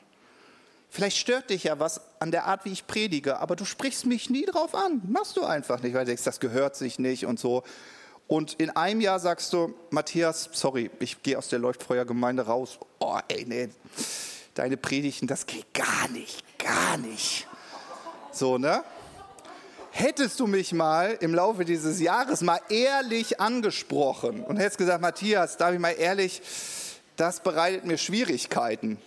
Vielleicht 0.90 1.16
stört 1.16 1.50
dich 1.50 1.64
ja 1.64 1.80
was 1.80 2.00
an 2.20 2.30
der 2.30 2.44
Art, 2.44 2.64
wie 2.64 2.72
ich 2.72 2.87
predige, 2.87 3.38
aber 3.38 3.56
du 3.56 3.64
sprichst 3.64 4.06
mich 4.06 4.28
nie 4.28 4.44
drauf 4.44 4.74
an. 4.74 5.02
Machst 5.08 5.37
du 5.37 5.44
einfach 5.44 5.82
nicht, 5.82 5.94
weil 5.94 6.04
du 6.04 6.10
denkst, 6.10 6.24
das 6.24 6.38
gehört 6.38 6.76
sich 6.76 6.98
nicht 6.98 7.26
und 7.26 7.40
so. 7.40 7.64
Und 8.28 8.54
in 8.54 8.70
einem 8.70 9.00
Jahr 9.00 9.18
sagst 9.18 9.52
du, 9.52 9.74
Matthias, 9.90 10.48
sorry, 10.52 10.90
ich 11.00 11.22
gehe 11.22 11.37
aus 11.37 11.48
der 11.48 11.58
Leuchtfeuergemeinde 11.58 12.46
raus. 12.46 12.78
Oh, 13.00 13.18
ey, 13.28 13.44
nee, 13.44 13.68
deine 14.54 14.76
Predigten, 14.76 15.26
das 15.26 15.46
geht 15.46 15.74
gar 15.74 16.08
nicht, 16.10 16.44
gar 16.58 16.96
nicht. 16.96 17.48
So, 18.30 18.58
ne? 18.58 18.84
Hättest 19.96 20.40
du 20.40 20.48
mich 20.48 20.72
mal 20.72 21.16
im 21.20 21.37
Laufe 21.37 21.64
dieses 21.64 22.00
Jahres 22.00 22.40
mal 22.40 22.59
ehrlich 22.68 23.40
angesprochen 23.40 24.42
und 24.42 24.57
hättest 24.57 24.78
gesagt, 24.78 25.00
Matthias, 25.00 25.57
darf 25.57 25.72
ich 25.72 25.78
mal 25.78 25.92
ehrlich, 25.92 26.42
das 27.14 27.38
bereitet 27.38 27.85
mir 27.85 27.96
Schwierigkeiten. 27.96 28.98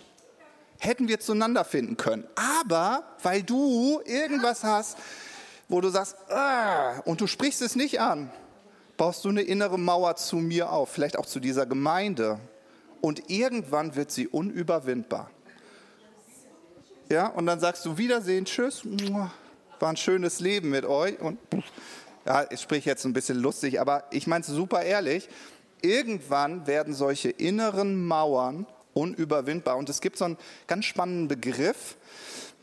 Hätten 0.78 1.06
wir 1.06 1.20
zueinander 1.20 1.66
finden 1.66 1.98
können. 1.98 2.26
Aber 2.36 3.02
weil 3.22 3.42
du 3.42 4.00
irgendwas 4.06 4.64
hast, 4.64 4.96
wo 5.68 5.82
du 5.82 5.90
sagst, 5.90 6.16
ah, 6.30 7.00
und 7.04 7.20
du 7.20 7.26
sprichst 7.26 7.60
es 7.60 7.76
nicht 7.76 8.00
an, 8.00 8.32
baust 8.96 9.26
du 9.26 9.28
eine 9.28 9.42
innere 9.42 9.78
Mauer 9.78 10.16
zu 10.16 10.36
mir 10.36 10.72
auf, 10.72 10.88
vielleicht 10.88 11.18
auch 11.18 11.26
zu 11.26 11.38
dieser 11.38 11.66
Gemeinde. 11.66 12.40
Und 13.02 13.28
irgendwann 13.28 13.94
wird 13.94 14.10
sie 14.10 14.26
unüberwindbar. 14.26 15.30
Ja, 17.10 17.26
und 17.26 17.44
dann 17.44 17.60
sagst 17.60 17.84
du 17.84 17.98
Wiedersehen, 17.98 18.46
tschüss, 18.46 18.84
war 19.80 19.90
ein 19.90 19.96
schönes 19.96 20.40
Leben 20.40 20.70
mit 20.70 20.84
euch. 20.84 21.20
Und 21.20 21.38
ja, 22.26 22.46
ich 22.50 22.60
spreche 22.60 22.90
jetzt 22.90 23.04
ein 23.04 23.12
bisschen 23.12 23.38
lustig, 23.38 23.80
aber 23.80 24.04
ich 24.10 24.26
meine 24.26 24.42
es 24.42 24.48
super 24.48 24.82
ehrlich 24.82 25.28
irgendwann 25.82 26.66
werden 26.66 26.94
solche 26.94 27.30
inneren 27.30 28.04
Mauern 28.04 28.66
unüberwindbar. 28.94 29.76
Und 29.76 29.88
es 29.88 30.00
gibt 30.00 30.18
so 30.18 30.24
einen 30.24 30.38
ganz 30.66 30.84
spannenden 30.84 31.28
Begriff, 31.28 31.96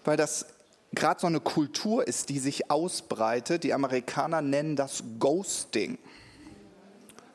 weil 0.03 0.17
das 0.17 0.45
gerade 0.93 1.19
so 1.19 1.27
eine 1.27 1.39
Kultur 1.39 2.07
ist, 2.07 2.29
die 2.29 2.39
sich 2.39 2.69
ausbreitet. 2.71 3.63
Die 3.63 3.73
Amerikaner 3.73 4.41
nennen 4.41 4.75
das 4.75 5.03
Ghosting. 5.19 5.97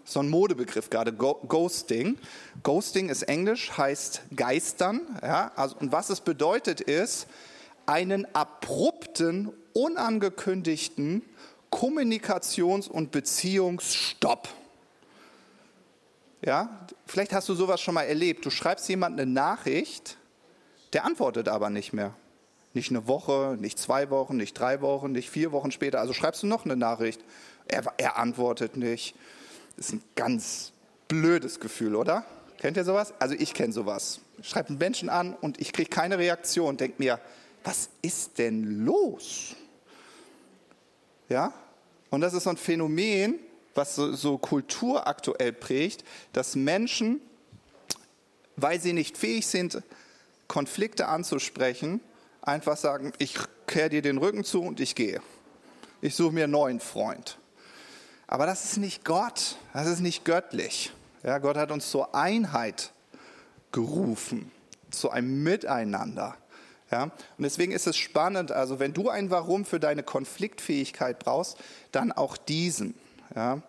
So 0.05 0.21
ein 0.21 0.29
Modebegriff 0.29 0.91
gerade, 0.91 1.13
Ghosting. 1.13 2.19
Ghosting 2.63 3.11
ist 3.11 3.23
Englisch, 3.23 3.77
heißt 3.77 4.23
geistern. 4.35 5.03
Ja? 5.23 5.53
Also, 5.55 5.77
und 5.79 5.93
was 5.93 6.11
es 6.11 6.21
bedeutet 6.21 6.81
ist, 6.81 7.27
einen 7.87 8.27
abrupten, 8.35 9.53
unangekündigten 9.73 11.23
Kommunikations- 11.71 12.89
und 12.89 13.11
Beziehungsstopp. 13.11 14.49
Ja, 16.43 16.87
vielleicht 17.07 17.33
hast 17.33 17.49
du 17.49 17.55
sowas 17.55 17.81
schon 17.81 17.95
mal 17.95 18.05
erlebt. 18.05 18.47
Du 18.47 18.51
schreibst 18.51 18.89
jemand 18.89 19.21
eine 19.21 19.31
Nachricht, 19.31 20.17
der 20.93 21.05
antwortet 21.05 21.49
aber 21.49 21.71
nicht 21.71 21.93
mehr. 21.93 22.15
Nicht 22.73 22.91
eine 22.91 23.07
Woche, 23.07 23.57
nicht 23.59 23.79
zwei 23.79 24.11
Wochen, 24.11 24.37
nicht 24.37 24.59
drei 24.59 24.81
Wochen, 24.81 25.13
nicht 25.13 25.29
vier 25.29 25.53
Wochen 25.53 25.71
später. 25.71 26.01
Also 26.01 26.13
schreibst 26.13 26.43
du 26.43 26.47
noch 26.47 26.65
eine 26.65 26.77
Nachricht. 26.77 27.21
Er, 27.67 27.85
er 27.97 28.17
antwortet 28.17 28.77
nicht. 28.77 29.15
Das 29.77 29.87
ist 29.87 29.95
ein 29.95 30.03
ganz 30.15 30.73
blödes 31.09 31.61
Gefühl, 31.61 31.97
oder? 31.97 32.25
Kennt 32.59 32.77
ihr 32.77 32.85
sowas? 32.85 33.13
Also 33.19 33.35
ich 33.35 33.55
kenne 33.55 33.73
sowas. 33.73 34.21
Ich 34.39 34.49
schreibe 34.49 34.69
einen 34.69 34.79
Menschen 34.79 35.09
an 35.09 35.35
und 35.35 35.61
ich 35.61 35.73
kriege 35.73 35.91
keine 35.91 36.19
Reaktion. 36.19 36.77
Denk 36.77 36.99
mir, 36.99 37.19
was 37.65 37.91
ist 38.03 38.39
denn 38.39 38.85
los? 38.85 39.57
Ja? 41.31 41.55
Und 42.11 42.21
das 42.21 42.35
ist 42.35 42.45
so 42.45 42.51
ein 42.51 42.59
Phänomen, 42.59 43.39
was 43.75 43.95
so, 43.95 44.13
so 44.13 44.37
Kultur 44.37 45.07
aktuell 45.07 45.53
prägt, 45.53 46.05
dass 46.35 46.57
Menschen, 46.57 47.21
weil 48.57 48.79
sie 48.81 48.93
nicht 48.93 49.17
fähig 49.17 49.47
sind, 49.47 49.83
Konflikte 50.49 51.07
anzusprechen, 51.07 52.01
einfach 52.43 52.77
sagen, 52.77 53.13
ich 53.19 53.39
kehre 53.67 53.89
dir 53.89 54.03
den 54.03 54.19
Rücken 54.19 54.45
zu 54.45 54.61
und 54.63 54.81
ich 54.81 54.95
gehe. 54.95 55.23
Ich 56.03 56.17
suche 56.17 56.33
mir 56.33 56.45
einen 56.45 56.53
neuen 56.53 56.81
Freund. 56.81 57.39
Aber 58.27 58.47
das 58.47 58.65
ist 58.65 58.77
nicht 58.77 59.05
Gott, 59.05 59.57
das 59.73 59.87
ist 59.87 60.01
nicht 60.01 60.25
göttlich. 60.25 60.93
Ja, 61.23 61.39
Gott 61.39 61.57
hat 61.57 61.71
uns 61.71 61.91
zur 61.91 62.15
Einheit 62.15 62.93
gerufen, 63.73 64.51
zu 64.91 65.11
einem 65.11 65.43
Miteinander. 65.43 66.37
Ja? 66.91 67.05
Und 67.05 67.13
deswegen 67.39 67.73
ist 67.73 67.87
es 67.87 67.97
spannend, 67.97 68.53
also 68.53 68.79
wenn 68.79 68.93
du 68.93 69.09
ein 69.09 69.31
Warum 69.31 69.65
für 69.65 69.81
deine 69.81 70.03
Konfliktfähigkeit 70.03 71.19
brauchst, 71.19 71.57
dann 71.93 72.13
auch 72.13 72.37
diesen. 72.37 72.95
Ja? 73.35 73.63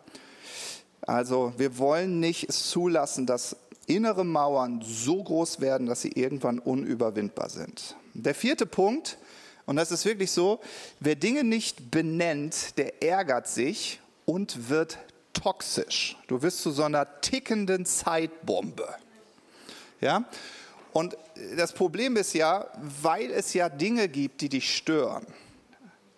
Also 1.01 1.53
wir 1.57 1.77
wollen 1.77 2.19
nicht 2.19 2.51
zulassen, 2.51 3.25
dass 3.25 3.55
innere 3.87 4.23
Mauern 4.23 4.81
so 4.85 5.21
groß 5.23 5.59
werden, 5.59 5.87
dass 5.87 6.01
sie 6.01 6.11
irgendwann 6.11 6.59
unüberwindbar 6.59 7.49
sind. 7.49 7.95
Der 8.13 8.35
vierte 8.35 8.65
Punkt, 8.65 9.17
und 9.65 9.75
das 9.75 9.91
ist 9.91 10.05
wirklich 10.05 10.31
so, 10.31 10.59
wer 10.99 11.15
Dinge 11.15 11.43
nicht 11.43 11.91
benennt, 11.91 12.77
der 12.77 13.03
ärgert 13.03 13.47
sich 13.47 13.99
und 14.25 14.69
wird 14.69 14.97
toxisch. 15.33 16.17
Du 16.27 16.41
wirst 16.41 16.61
zu 16.61 16.71
so 16.71 16.83
einer 16.83 17.21
tickenden 17.21 17.85
Zeitbombe. 17.85 18.87
Ja? 19.99 20.25
Und 20.93 21.15
das 21.55 21.73
Problem 21.73 22.17
ist 22.17 22.33
ja, 22.33 22.67
weil 23.01 23.31
es 23.31 23.53
ja 23.53 23.69
Dinge 23.69 24.09
gibt, 24.09 24.41
die 24.41 24.49
dich 24.49 24.75
stören. 24.75 25.25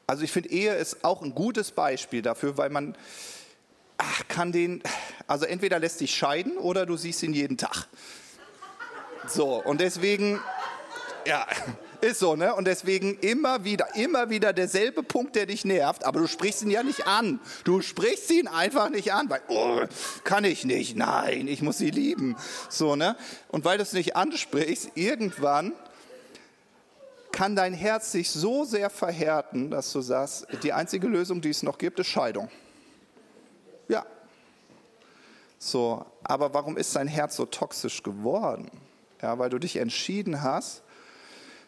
Also 0.07 0.23
ich 0.23 0.31
finde, 0.31 0.49
Ehe 0.49 0.75
ist 0.75 1.03
auch 1.03 1.21
ein 1.21 1.33
gutes 1.33 1.71
Beispiel 1.71 2.21
dafür, 2.21 2.57
weil 2.57 2.69
man 2.69 2.95
ach, 3.97 4.27
kann 4.27 4.51
den, 4.51 4.83
also 5.27 5.45
entweder 5.45 5.79
lässt 5.79 6.01
dich 6.01 6.15
scheiden 6.15 6.57
oder 6.57 6.85
du 6.85 6.97
siehst 6.97 7.23
ihn 7.23 7.33
jeden 7.33 7.57
Tag. 7.57 7.87
So, 9.27 9.63
und 9.63 9.79
deswegen, 9.79 10.41
ja, 11.25 11.47
ist 12.03 12.19
so, 12.19 12.35
ne? 12.35 12.53
Und 12.53 12.65
deswegen 12.65 13.17
immer 13.19 13.63
wieder, 13.63 13.95
immer 13.95 14.29
wieder 14.29 14.53
derselbe 14.53 15.03
Punkt, 15.03 15.35
der 15.35 15.45
dich 15.45 15.65
nervt, 15.65 16.03
aber 16.05 16.19
du 16.19 16.27
sprichst 16.27 16.61
ihn 16.63 16.69
ja 16.69 16.83
nicht 16.83 17.07
an. 17.07 17.39
Du 17.63 17.81
sprichst 17.81 18.29
ihn 18.31 18.47
einfach 18.47 18.89
nicht 18.89 19.13
an, 19.13 19.29
weil, 19.29 19.41
oh, 19.47 19.81
kann 20.23 20.43
ich 20.43 20.65
nicht, 20.65 20.95
nein, 20.95 21.47
ich 21.47 21.61
muss 21.61 21.77
sie 21.77 21.89
lieben. 21.89 22.35
So, 22.69 22.95
ne? 22.95 23.15
Und 23.47 23.65
weil 23.65 23.77
du 23.77 23.83
es 23.83 23.93
nicht 23.93 24.15
ansprichst, 24.15 24.91
irgendwann 24.95 25.73
kann 27.31 27.55
dein 27.55 27.73
Herz 27.73 28.11
sich 28.11 28.29
so 28.29 28.63
sehr 28.63 28.89
verhärten, 28.89 29.71
dass 29.71 29.91
du 29.91 30.01
sagst, 30.01 30.45
die 30.61 30.71
einzige 30.71 31.07
Lösung, 31.07 31.41
die 31.41 31.49
es 31.49 31.63
noch 31.63 31.79
gibt, 31.79 31.99
ist 31.99 32.07
Scheidung. 32.07 32.49
Ja. 33.87 34.05
So, 35.57 36.05
aber 36.23 36.53
warum 36.53 36.77
ist 36.77 36.95
dein 36.95 37.07
Herz 37.07 37.35
so 37.35 37.45
toxisch 37.45 38.03
geworden? 38.03 38.69
Ja, 39.21 39.39
weil 39.39 39.49
du 39.49 39.57
dich 39.57 39.77
entschieden 39.77 40.41
hast, 40.41 40.82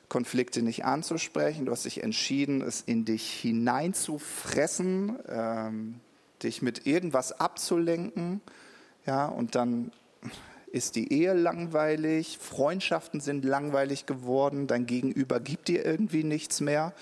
Konflikte 0.10 0.62
nicht 0.62 0.86
anzusprechen. 0.86 1.66
Du 1.66 1.72
hast 1.72 1.86
dich 1.86 2.04
entschieden, 2.04 2.62
es 2.62 2.82
in 2.82 3.06
dich 3.06 3.32
hineinzufressen, 3.32 5.18
ähm, 5.28 5.96
dich 6.44 6.62
mit 6.62 6.86
irgendwas 6.86 7.32
abzulenken. 7.40 8.42
Ja, 9.06 9.28
und 9.28 9.56
dann 9.56 9.92
ist 10.72 10.96
die 10.96 11.14
Ehe 11.14 11.34
langweilig, 11.34 12.38
Freundschaften 12.38 13.22
sind 13.22 13.46
langweilig 13.46 14.06
geworden, 14.06 14.68
dein 14.68 14.86
Gegenüber 14.86 15.40
gibt 15.40 15.70
dir 15.70 15.86
irgendwie 15.86 16.26
nichts 16.26 16.60
mehr, 16.60 16.94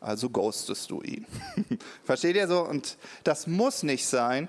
also 0.00 0.30
ghostest 0.30 0.90
du 0.90 1.02
ihn. 1.02 1.26
Versteht 2.04 2.36
ihr 2.36 2.48
so? 2.48 2.66
Und 2.66 2.96
das 3.24 3.46
muss 3.46 3.82
nicht 3.82 4.06
sein. 4.06 4.48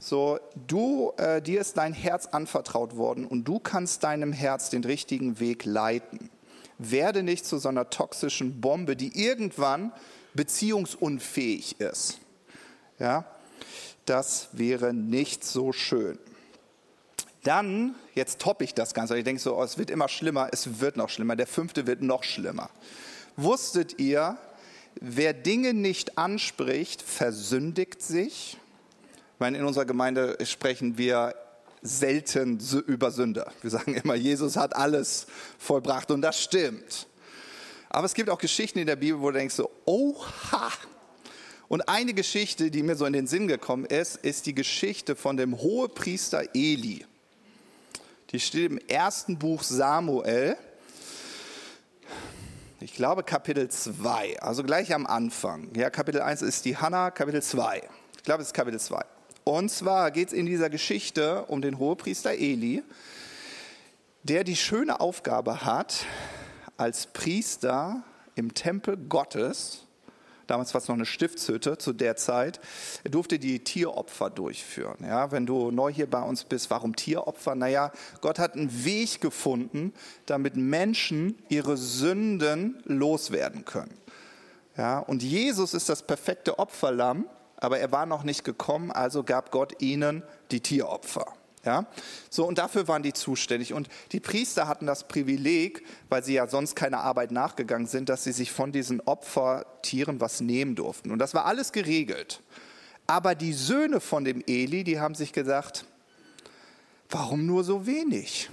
So, 0.00 0.40
du, 0.66 1.12
äh, 1.18 1.40
dir 1.40 1.60
ist 1.60 1.76
dein 1.76 1.92
Herz 1.92 2.26
anvertraut 2.26 2.96
worden 2.96 3.26
und 3.26 3.44
du 3.44 3.60
kannst 3.60 4.02
deinem 4.02 4.32
Herz 4.32 4.70
den 4.70 4.82
richtigen 4.82 5.38
Weg 5.38 5.64
leiten 5.64 6.30
werde 6.78 7.22
nicht 7.22 7.46
zu 7.46 7.58
so 7.58 7.68
einer 7.68 7.90
toxischen 7.90 8.60
Bombe, 8.60 8.96
die 8.96 9.20
irgendwann 9.20 9.92
beziehungsunfähig 10.34 11.80
ist. 11.80 12.18
Ja, 12.98 13.24
das 14.04 14.48
wäre 14.52 14.94
nicht 14.94 15.44
so 15.44 15.72
schön. 15.72 16.18
Dann, 17.42 17.94
jetzt 18.14 18.40
toppe 18.40 18.64
ich 18.64 18.74
das 18.74 18.92
Ganze. 18.92 19.16
Ich 19.16 19.24
denke 19.24 19.40
so, 19.40 19.56
oh, 19.56 19.62
es 19.62 19.78
wird 19.78 19.90
immer 19.90 20.08
schlimmer, 20.08 20.48
es 20.52 20.80
wird 20.80 20.96
noch 20.96 21.10
schlimmer. 21.10 21.36
Der 21.36 21.46
fünfte 21.46 21.86
wird 21.86 22.02
noch 22.02 22.24
schlimmer. 22.24 22.70
Wusstet 23.36 23.98
ihr, 24.00 24.36
wer 25.00 25.32
Dinge 25.32 25.74
nicht 25.74 26.18
anspricht, 26.18 27.02
versündigt 27.02 28.02
sich? 28.02 28.58
Ich 29.34 29.40
meine, 29.40 29.58
in 29.58 29.64
unserer 29.64 29.84
Gemeinde 29.84 30.38
sprechen 30.44 30.98
wir 30.98 31.34
selten 31.82 32.58
über 32.86 33.10
Sünde. 33.10 33.46
Wir 33.62 33.70
sagen 33.70 33.94
immer, 33.94 34.14
Jesus 34.14 34.56
hat 34.56 34.74
alles 34.74 35.26
vollbracht 35.58 36.10
und 36.10 36.22
das 36.22 36.42
stimmt. 36.42 37.06
Aber 37.88 38.06
es 38.06 38.14
gibt 38.14 38.28
auch 38.30 38.38
Geschichten 38.38 38.78
in 38.78 38.86
der 38.86 38.96
Bibel, 38.96 39.20
wo 39.20 39.30
du 39.30 39.38
denkst 39.38 39.54
so, 39.54 39.70
oha. 39.84 40.70
Und 41.68 41.88
eine 41.88 42.14
Geschichte, 42.14 42.70
die 42.70 42.82
mir 42.82 42.94
so 42.94 43.06
in 43.06 43.12
den 43.12 43.26
Sinn 43.26 43.48
gekommen 43.48 43.86
ist, 43.86 44.16
ist 44.16 44.46
die 44.46 44.54
Geschichte 44.54 45.16
von 45.16 45.36
dem 45.36 45.58
Hohepriester 45.58 46.44
Eli. 46.54 47.04
Die 48.30 48.40
steht 48.40 48.70
im 48.70 48.78
ersten 48.78 49.38
Buch 49.38 49.62
Samuel. 49.62 50.56
Ich 52.80 52.94
glaube 52.94 53.22
Kapitel 53.22 53.68
2, 53.68 54.40
also 54.40 54.62
gleich 54.62 54.94
am 54.94 55.06
Anfang. 55.06 55.70
Ja, 55.74 55.90
Kapitel 55.90 56.20
1 56.20 56.42
ist 56.42 56.64
die 56.64 56.76
Hannah, 56.76 57.10
Kapitel 57.10 57.42
2. 57.42 57.88
Ich 58.16 58.22
glaube, 58.22 58.42
es 58.42 58.48
ist 58.48 58.54
Kapitel 58.54 58.78
2. 58.78 59.02
Und 59.48 59.70
zwar 59.70 60.10
geht 60.10 60.26
es 60.26 60.34
in 60.34 60.44
dieser 60.44 60.68
Geschichte 60.68 61.44
um 61.44 61.62
den 61.62 61.78
Hohepriester 61.78 62.32
Eli, 62.32 62.82
der 64.24 64.42
die 64.42 64.56
schöne 64.56 64.98
Aufgabe 64.98 65.64
hat, 65.64 66.04
als 66.76 67.06
Priester 67.06 68.02
im 68.34 68.54
Tempel 68.54 68.96
Gottes, 68.96 69.84
damals 70.48 70.74
war 70.74 70.80
es 70.80 70.88
noch 70.88 70.96
eine 70.96 71.06
Stiftshütte 71.06 71.78
zu 71.78 71.92
der 71.92 72.16
Zeit, 72.16 72.58
er 73.04 73.12
durfte 73.12 73.38
die 73.38 73.60
Tieropfer 73.62 74.30
durchführen. 74.30 74.96
Ja, 75.02 75.30
wenn 75.30 75.46
du 75.46 75.70
neu 75.70 75.92
hier 75.92 76.10
bei 76.10 76.22
uns 76.22 76.42
bist, 76.42 76.68
warum 76.70 76.96
Tieropfer? 76.96 77.54
Naja, 77.54 77.92
Gott 78.20 78.40
hat 78.40 78.54
einen 78.54 78.84
Weg 78.84 79.20
gefunden, 79.20 79.94
damit 80.26 80.56
Menschen 80.56 81.38
ihre 81.48 81.76
Sünden 81.76 82.82
loswerden 82.84 83.64
können. 83.64 83.96
Ja, 84.76 84.98
und 84.98 85.22
Jesus 85.22 85.72
ist 85.72 85.88
das 85.88 86.02
perfekte 86.02 86.58
Opferlamm, 86.58 87.26
aber 87.66 87.80
er 87.80 87.90
war 87.90 88.06
noch 88.06 88.22
nicht 88.22 88.44
gekommen, 88.44 88.92
also 88.92 89.24
gab 89.24 89.50
Gott 89.50 89.82
ihnen 89.82 90.22
die 90.52 90.60
Tieropfer. 90.60 91.26
Ja? 91.64 91.86
So, 92.30 92.46
und 92.46 92.58
dafür 92.58 92.86
waren 92.86 93.02
die 93.02 93.12
zuständig. 93.12 93.72
Und 93.72 93.88
die 94.12 94.20
Priester 94.20 94.68
hatten 94.68 94.86
das 94.86 95.08
Privileg, 95.08 95.84
weil 96.08 96.22
sie 96.22 96.34
ja 96.34 96.46
sonst 96.46 96.76
keine 96.76 96.98
Arbeit 96.98 97.32
nachgegangen 97.32 97.88
sind, 97.88 98.08
dass 98.08 98.22
sie 98.22 98.30
sich 98.30 98.52
von 98.52 98.70
diesen 98.70 99.00
Opfertieren 99.00 100.20
was 100.20 100.40
nehmen 100.40 100.76
durften. 100.76 101.10
Und 101.10 101.18
das 101.18 101.34
war 101.34 101.44
alles 101.44 101.72
geregelt. 101.72 102.40
Aber 103.08 103.34
die 103.34 103.52
Söhne 103.52 103.98
von 103.98 104.24
dem 104.24 104.44
Eli, 104.46 104.84
die 104.84 105.00
haben 105.00 105.16
sich 105.16 105.32
gedacht, 105.32 105.86
warum 107.10 107.46
nur 107.46 107.64
so 107.64 107.84
wenig? 107.84 108.48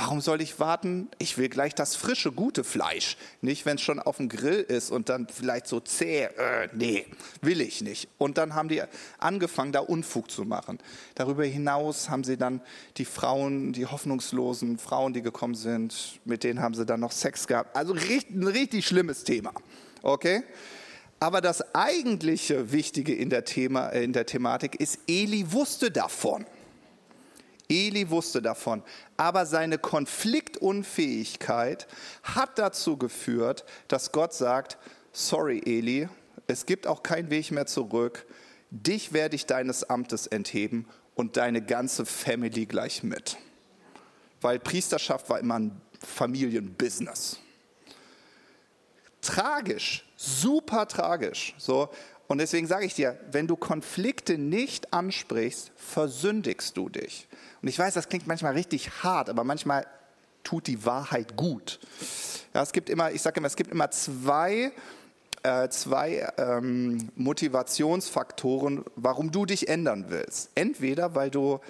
Warum 0.00 0.20
soll 0.20 0.40
ich 0.42 0.60
warten? 0.60 1.08
Ich 1.18 1.38
will 1.38 1.48
gleich 1.48 1.74
das 1.74 1.96
frische, 1.96 2.30
gute 2.30 2.62
Fleisch. 2.62 3.16
Nicht, 3.40 3.66
wenn 3.66 3.78
es 3.78 3.82
schon 3.82 3.98
auf 3.98 4.18
dem 4.18 4.28
Grill 4.28 4.60
ist 4.60 4.92
und 4.92 5.08
dann 5.08 5.26
vielleicht 5.26 5.66
so 5.66 5.80
zäh. 5.80 6.26
Äh, 6.26 6.68
nee, 6.72 7.04
will 7.40 7.60
ich 7.60 7.82
nicht. 7.82 8.08
Und 8.16 8.38
dann 8.38 8.54
haben 8.54 8.68
die 8.68 8.80
angefangen, 9.18 9.72
da 9.72 9.80
Unfug 9.80 10.30
zu 10.30 10.44
machen. 10.44 10.78
Darüber 11.16 11.44
hinaus 11.44 12.10
haben 12.10 12.22
sie 12.22 12.36
dann 12.36 12.60
die 12.96 13.04
Frauen, 13.04 13.72
die 13.72 13.86
hoffnungslosen 13.86 14.78
Frauen, 14.78 15.14
die 15.14 15.22
gekommen 15.22 15.56
sind, 15.56 16.20
mit 16.24 16.44
denen 16.44 16.60
haben 16.60 16.74
sie 16.74 16.86
dann 16.86 17.00
noch 17.00 17.10
Sex 17.10 17.48
gehabt. 17.48 17.74
Also 17.74 17.92
ein 17.92 18.46
richtig 18.46 18.86
schlimmes 18.86 19.24
Thema. 19.24 19.52
Okay? 20.02 20.44
Aber 21.18 21.40
das 21.40 21.74
eigentliche 21.74 22.70
Wichtige 22.70 23.16
in 23.16 23.30
der, 23.30 23.44
Thema, 23.44 23.88
äh, 23.88 24.04
in 24.04 24.12
der 24.12 24.26
Thematik 24.26 24.76
ist, 24.80 25.00
Eli 25.08 25.50
wusste 25.50 25.90
davon. 25.90 26.46
Eli 27.68 28.10
wusste 28.10 28.40
davon, 28.40 28.82
aber 29.16 29.44
seine 29.44 29.78
Konfliktunfähigkeit 29.78 31.88
hat 32.22 32.58
dazu 32.58 32.96
geführt, 32.96 33.64
dass 33.88 34.12
Gott 34.12 34.32
sagt, 34.32 34.78
sorry 35.12 35.60
Eli, 35.64 36.08
es 36.46 36.64
gibt 36.64 36.86
auch 36.86 37.02
keinen 37.02 37.30
Weg 37.30 37.50
mehr 37.50 37.66
zurück, 37.66 38.24
dich 38.70 39.12
werde 39.12 39.36
ich 39.36 39.44
deines 39.44 39.84
Amtes 39.84 40.26
entheben 40.26 40.88
und 41.14 41.36
deine 41.36 41.62
ganze 41.62 42.06
Family 42.06 42.64
gleich 42.64 43.02
mit. 43.02 43.36
Weil 44.40 44.58
Priesterschaft 44.58 45.28
war 45.28 45.40
immer 45.40 45.58
ein 45.58 45.80
Familienbusiness. 46.00 47.38
Tragisch, 49.20 50.08
super 50.16 50.86
tragisch. 50.86 51.54
So, 51.58 51.90
und 52.28 52.38
deswegen 52.38 52.66
sage 52.66 52.84
ich 52.84 52.94
dir, 52.94 53.18
wenn 53.32 53.46
du 53.46 53.56
Konflikte 53.56 54.36
nicht 54.36 54.92
ansprichst, 54.92 55.72
versündigst 55.76 56.76
du 56.76 56.90
dich. 56.90 57.26
Und 57.62 57.68
ich 57.68 57.78
weiß, 57.78 57.94
das 57.94 58.10
klingt 58.10 58.26
manchmal 58.26 58.52
richtig 58.52 59.02
hart, 59.02 59.30
aber 59.30 59.44
manchmal 59.44 59.86
tut 60.44 60.66
die 60.66 60.84
Wahrheit 60.84 61.36
gut. 61.36 61.80
Ja, 62.52 62.62
es 62.62 62.72
gibt 62.72 62.90
immer, 62.90 63.10
ich 63.12 63.22
sage 63.22 63.40
immer, 63.40 63.46
es 63.46 63.56
gibt 63.56 63.72
immer 63.72 63.90
zwei, 63.90 64.72
äh, 65.42 65.68
zwei 65.70 66.28
ähm, 66.36 67.10
Motivationsfaktoren, 67.16 68.84
warum 68.94 69.32
du 69.32 69.46
dich 69.46 69.68
ändern 69.68 70.06
willst. 70.08 70.50
Entweder, 70.54 71.14
weil 71.14 71.30
du 71.30 71.60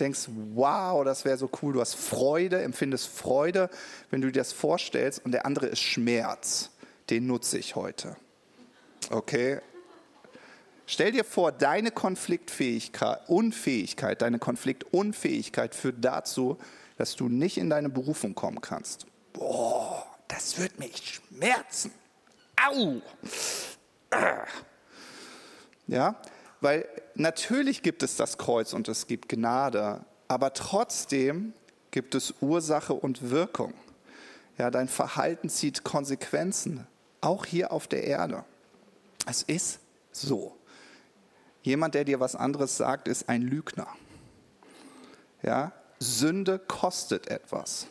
denkst, 0.00 0.28
wow, 0.54 1.04
das 1.04 1.24
wäre 1.24 1.38
so 1.38 1.48
cool, 1.62 1.74
du 1.74 1.80
hast 1.80 1.94
Freude, 1.94 2.62
empfindest 2.62 3.06
Freude, 3.06 3.70
wenn 4.10 4.20
du 4.20 4.32
dir 4.32 4.40
das 4.40 4.52
vorstellst, 4.52 5.24
und 5.24 5.30
der 5.30 5.46
andere 5.46 5.66
ist 5.66 5.80
Schmerz. 5.80 6.70
Den 7.10 7.28
nutze 7.28 7.58
ich 7.58 7.76
heute. 7.76 8.16
Okay, 9.10 9.60
Stell 10.92 11.12
dir 11.12 11.22
vor, 11.22 11.52
deine 11.52 11.92
Konfliktfähigkeit, 11.92 13.20
Unfähigkeit, 13.28 14.20
deine 14.22 14.40
Konfliktunfähigkeit 14.40 15.72
führt 15.76 16.04
dazu, 16.04 16.58
dass 16.96 17.14
du 17.14 17.28
nicht 17.28 17.58
in 17.58 17.70
deine 17.70 17.88
Berufung 17.88 18.34
kommen 18.34 18.60
kannst. 18.60 19.06
Boah, 19.32 20.04
das 20.26 20.58
wird 20.58 20.80
mich 20.80 21.20
schmerzen. 21.30 21.92
Au! 22.60 23.00
Ja, 25.86 26.16
weil 26.60 26.88
natürlich 27.14 27.82
gibt 27.84 28.02
es 28.02 28.16
das 28.16 28.36
Kreuz 28.36 28.72
und 28.72 28.88
es 28.88 29.06
gibt 29.06 29.28
Gnade, 29.28 30.04
aber 30.26 30.52
trotzdem 30.54 31.52
gibt 31.92 32.16
es 32.16 32.34
Ursache 32.40 32.94
und 32.94 33.30
Wirkung. 33.30 33.74
Ja, 34.58 34.72
dein 34.72 34.88
Verhalten 34.88 35.48
zieht 35.48 35.84
Konsequenzen, 35.84 36.84
auch 37.20 37.46
hier 37.46 37.70
auf 37.70 37.86
der 37.86 38.02
Erde. 38.02 38.44
Es 39.26 39.42
ist 39.42 39.80
so. 40.12 40.56
Jemand, 41.62 41.94
der 41.94 42.04
dir 42.04 42.20
was 42.20 42.34
anderes 42.34 42.76
sagt, 42.76 43.08
ist 43.08 43.28
ein 43.28 43.42
Lügner. 43.42 43.88
Ja, 45.42 45.72
Sünde 45.98 46.58
kostet 46.58 47.28
etwas. 47.28 47.86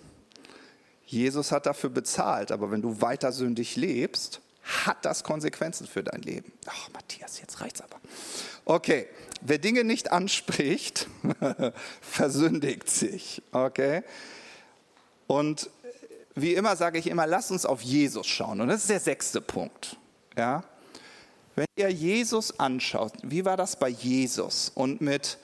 Jesus 1.06 1.52
hat 1.52 1.66
dafür 1.66 1.90
bezahlt, 1.90 2.52
aber 2.52 2.72
wenn 2.72 2.82
du 2.82 3.02
weiter 3.02 3.32
sündig 3.32 3.76
lebst, 3.76 4.42
hat 4.86 5.04
das 5.06 5.24
Konsequenzen 5.24 5.88
für 5.88 6.04
dein 6.04 6.22
Leben. 6.22 6.52
Ach, 6.68 6.90
Matthias, 6.94 7.40
jetzt 7.40 7.62
reicht's 7.62 7.82
aber. 7.82 8.00
Okay, 8.66 9.08
wer 9.42 9.58
Dinge 9.58 9.84
nicht 9.84 10.12
anspricht, 10.12 11.08
versündigt 12.02 12.90
sich. 12.90 13.42
Okay? 13.52 14.04
Und 15.26 15.70
wie 16.36 16.54
immer 16.54 16.76
sage 16.76 17.00
ich 17.00 17.08
immer, 17.08 17.26
lasst 17.26 17.52
uns 17.52 17.66
auf 17.66 17.82
Jesus 17.82 18.28
schauen. 18.28 18.62
Und 18.62 18.68
das 18.68 18.82
ist 18.82 18.90
der 18.90 19.00
sechste 19.00 19.42
Punkt. 19.42 19.98
Ja? 20.38 20.64
Wenn 21.60 21.68
ihr 21.76 21.90
Jesus 21.90 22.58
anschaut, 22.58 23.12
wie 23.22 23.44
war 23.44 23.58
das 23.58 23.76
bei 23.76 23.90
Jesus 23.90 24.72
und 24.76 25.02
mit, 25.02 25.38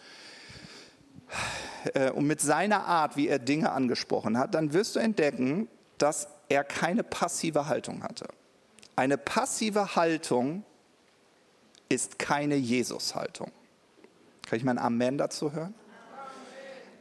äh, 1.93 2.09
und 2.11 2.25
mit 2.25 2.39
seiner 2.39 2.85
Art, 2.85 3.17
wie 3.17 3.27
er 3.27 3.37
Dinge 3.37 3.73
angesprochen 3.73 4.37
hat, 4.37 4.55
dann 4.55 4.71
wirst 4.71 4.95
du 4.95 5.01
entdecken, 5.01 5.67
dass 5.97 6.29
er 6.47 6.63
keine 6.63 7.03
passive 7.03 7.67
Haltung 7.67 8.01
hatte. 8.01 8.29
Eine 8.95 9.17
passive 9.17 9.97
Haltung 9.97 10.63
ist 11.89 12.17
keine 12.17 12.55
Jesus-Haltung. 12.55 13.51
Kann 14.47 14.57
ich 14.57 14.63
mal 14.63 14.71
ein 14.71 14.77
Amen 14.77 15.17
dazu 15.17 15.51
hören? 15.51 15.73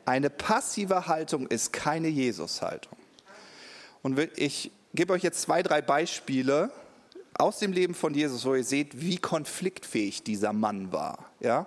Eine 0.07 0.29
passive 0.29 1.07
Haltung 1.07 1.47
ist 1.47 1.73
keine 1.73 2.09
Jesus-Haltung. 2.09 2.99
Und 4.03 4.19
ich 4.35 4.73
gebe 4.93 5.13
euch 5.13 5.23
jetzt 5.23 5.41
zwei, 5.41 5.63
drei 5.63 5.83
Beispiele 5.83 6.73
aus 7.39 7.59
dem 7.59 7.73
Leben 7.73 7.95
von 7.95 8.15
Jesus, 8.15 8.45
wo 8.45 8.55
ihr 8.55 8.65
seht, 8.65 9.01
wie 9.01 9.19
konfliktfähig 9.19 10.23
dieser 10.23 10.53
Mann 10.53 10.93
war. 10.93 11.31
Ja? 11.41 11.67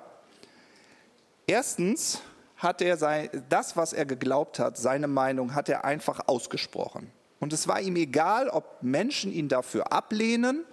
Erstens 1.46 2.22
hat 2.58 2.82
er 2.82 2.98
sein, 2.98 3.30
das, 3.50 3.76
was 3.76 3.94
er 3.94 4.06
geglaubt 4.06 4.60
hat, 4.60 4.78
seine 4.78 5.08
Meinung, 5.08 5.54
hat 5.54 5.70
er 5.70 5.86
einfach 5.86 6.22
ausgesprochen. 6.28 7.12
Und 7.40 7.54
es 7.54 7.68
war 7.68 7.80
ihm 7.80 7.96
egal, 7.96 8.50
ob 8.50 8.82
Menschen 8.82 9.32
ihn 9.32 9.48
dafür 9.48 9.92
ablehnen, 9.92 10.66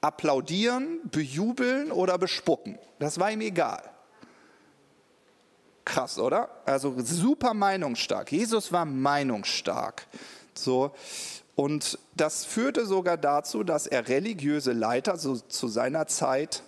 applaudieren, 0.00 1.00
bejubeln 1.04 1.92
oder 1.92 2.18
bespucken. 2.18 2.78
Das 2.98 3.20
war 3.20 3.30
ihm 3.30 3.42
egal. 3.42 3.82
Krass, 5.84 6.18
oder? 6.18 6.48
Also 6.64 6.94
super 6.98 7.54
meinungsstark. 7.54 8.32
Jesus 8.32 8.72
war 8.72 8.84
meinungsstark. 8.84 10.06
So. 10.54 10.94
Und 11.54 11.98
das 12.16 12.44
führte 12.44 12.86
sogar 12.86 13.16
dazu, 13.16 13.62
dass 13.62 13.86
er 13.86 14.08
religiöse 14.08 14.72
Leiter 14.72 15.16
so 15.18 15.36
zu 15.36 15.68
seiner 15.68 16.06
Zeit 16.06 16.62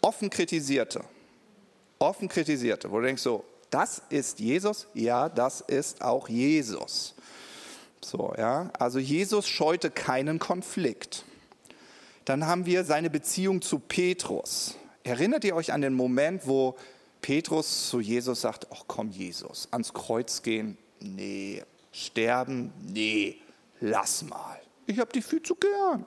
offen 0.00 0.30
kritisierte. 0.30 1.04
Offen 1.98 2.28
kritisierte, 2.28 2.90
wo 2.90 2.98
du 2.98 3.06
denkst 3.06 3.22
so, 3.22 3.44
das 3.70 4.02
ist 4.08 4.40
Jesus? 4.40 4.86
Ja, 4.94 5.28
das 5.28 5.60
ist 5.60 6.02
auch 6.02 6.28
Jesus. 6.28 7.14
So, 8.00 8.34
ja. 8.36 8.70
Also 8.78 8.98
Jesus 8.98 9.48
scheute 9.48 9.90
keinen 9.90 10.38
Konflikt. 10.38 11.24
Dann 12.24 12.46
haben 12.46 12.66
wir 12.66 12.84
seine 12.84 13.10
Beziehung 13.10 13.62
zu 13.62 13.78
Petrus. 13.78 14.76
Erinnert 15.02 15.44
ihr 15.44 15.54
euch 15.54 15.72
an 15.72 15.80
den 15.80 15.94
Moment, 15.94 16.46
wo 16.46 16.76
Petrus 17.20 17.88
zu 17.88 18.00
Jesus 18.00 18.42
sagt, 18.42 18.66
ach 18.70 18.84
komm 18.86 19.10
Jesus, 19.10 19.68
ans 19.70 19.92
Kreuz 19.92 20.42
gehen? 20.42 20.76
Nee. 21.00 21.62
Sterben? 21.94 22.72
Nee. 22.82 23.38
Lass 23.80 24.22
mal. 24.24 24.60
Ich 24.86 24.98
habe 24.98 25.12
dich 25.12 25.24
viel 25.24 25.42
zu 25.42 25.54
gern. 25.54 26.04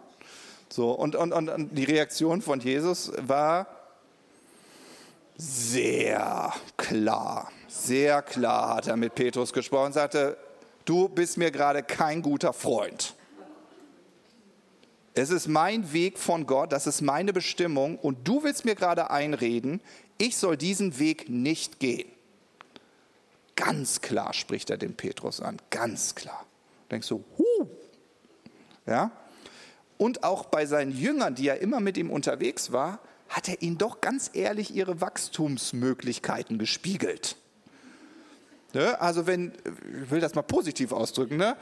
So, 0.69 0.91
und, 0.91 1.15
und, 1.15 1.31
und 1.31 1.69
die 1.71 1.85
Reaktion 1.85 2.41
von 2.41 2.59
Jesus 2.59 3.11
war 3.21 3.67
sehr 5.37 6.53
klar. 6.75 7.51
Sehr 7.67 8.21
klar 8.21 8.75
hat 8.75 8.87
er 8.87 8.97
mit 8.97 9.15
Petrus 9.15 9.53
gesprochen 9.53 9.87
und 9.87 9.93
sagte, 9.93 10.37
du 10.83 11.07
bist 11.07 11.37
mir 11.37 11.51
gerade 11.51 11.83
kein 11.83 12.21
guter 12.21 12.51
Freund. 12.51 13.13
Es 15.13 15.29
ist 15.29 15.47
mein 15.47 15.93
Weg 15.93 16.19
von 16.19 16.45
Gott, 16.45 16.71
das 16.71 16.85
ist 16.85 17.01
meine 17.01 17.33
Bestimmung 17.33 17.97
und 17.97 18.27
du 18.27 18.43
willst 18.43 18.65
mir 18.65 18.75
gerade 18.75 19.09
einreden, 19.09 19.81
ich 20.17 20.37
soll 20.37 20.57
diesen 20.57 20.99
Weg 20.99 21.29
nicht 21.29 21.79
gehen. 21.79 22.09
Ganz 23.57 24.01
klar 24.01 24.33
spricht 24.33 24.69
er 24.69 24.77
den 24.77 24.95
Petrus 24.95 25.41
an, 25.41 25.57
ganz 25.71 26.15
klar. 26.15 26.45
Denkst 26.89 27.09
du, 27.09 27.25
huh. 27.37 27.67
Ja? 28.85 29.11
Und 29.97 30.23
auch 30.23 30.45
bei 30.45 30.65
seinen 30.65 30.91
Jüngern, 30.91 31.35
die 31.35 31.45
ja 31.45 31.55
immer 31.55 31.79
mit 31.79 31.97
ihm 31.97 32.11
unterwegs 32.11 32.71
war, 32.71 32.99
hat 33.29 33.49
er 33.49 33.61
ihnen 33.61 33.77
doch 33.77 33.99
ganz 33.99 34.29
ehrlich 34.31 34.73
ihre 34.73 35.01
Wachstumsmöglichkeiten 35.01 36.59
gespiegelt. 36.59 37.35
Ne? 38.73 39.01
Also 39.01 39.25
wenn, 39.25 39.53
ich 40.03 40.11
will 40.11 40.19
das 40.19 40.35
mal 40.35 40.43
positiv 40.43 40.91
ausdrücken, 40.91 41.37
ne? 41.37 41.57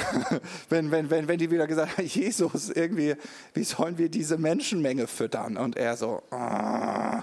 wenn, 0.70 0.90
wenn, 0.90 1.08
wenn, 1.08 1.28
wenn 1.28 1.38
die 1.38 1.52
wieder 1.52 1.68
gesagt 1.68 1.98
haben, 1.98 2.06
Jesus, 2.06 2.68
irgendwie, 2.68 3.14
wie 3.54 3.64
sollen 3.64 3.96
wir 3.96 4.08
diese 4.08 4.38
Menschenmenge 4.38 5.06
füttern? 5.06 5.56
Und 5.56 5.76
er 5.76 5.96
so, 5.96 6.22
ah, 6.30 7.22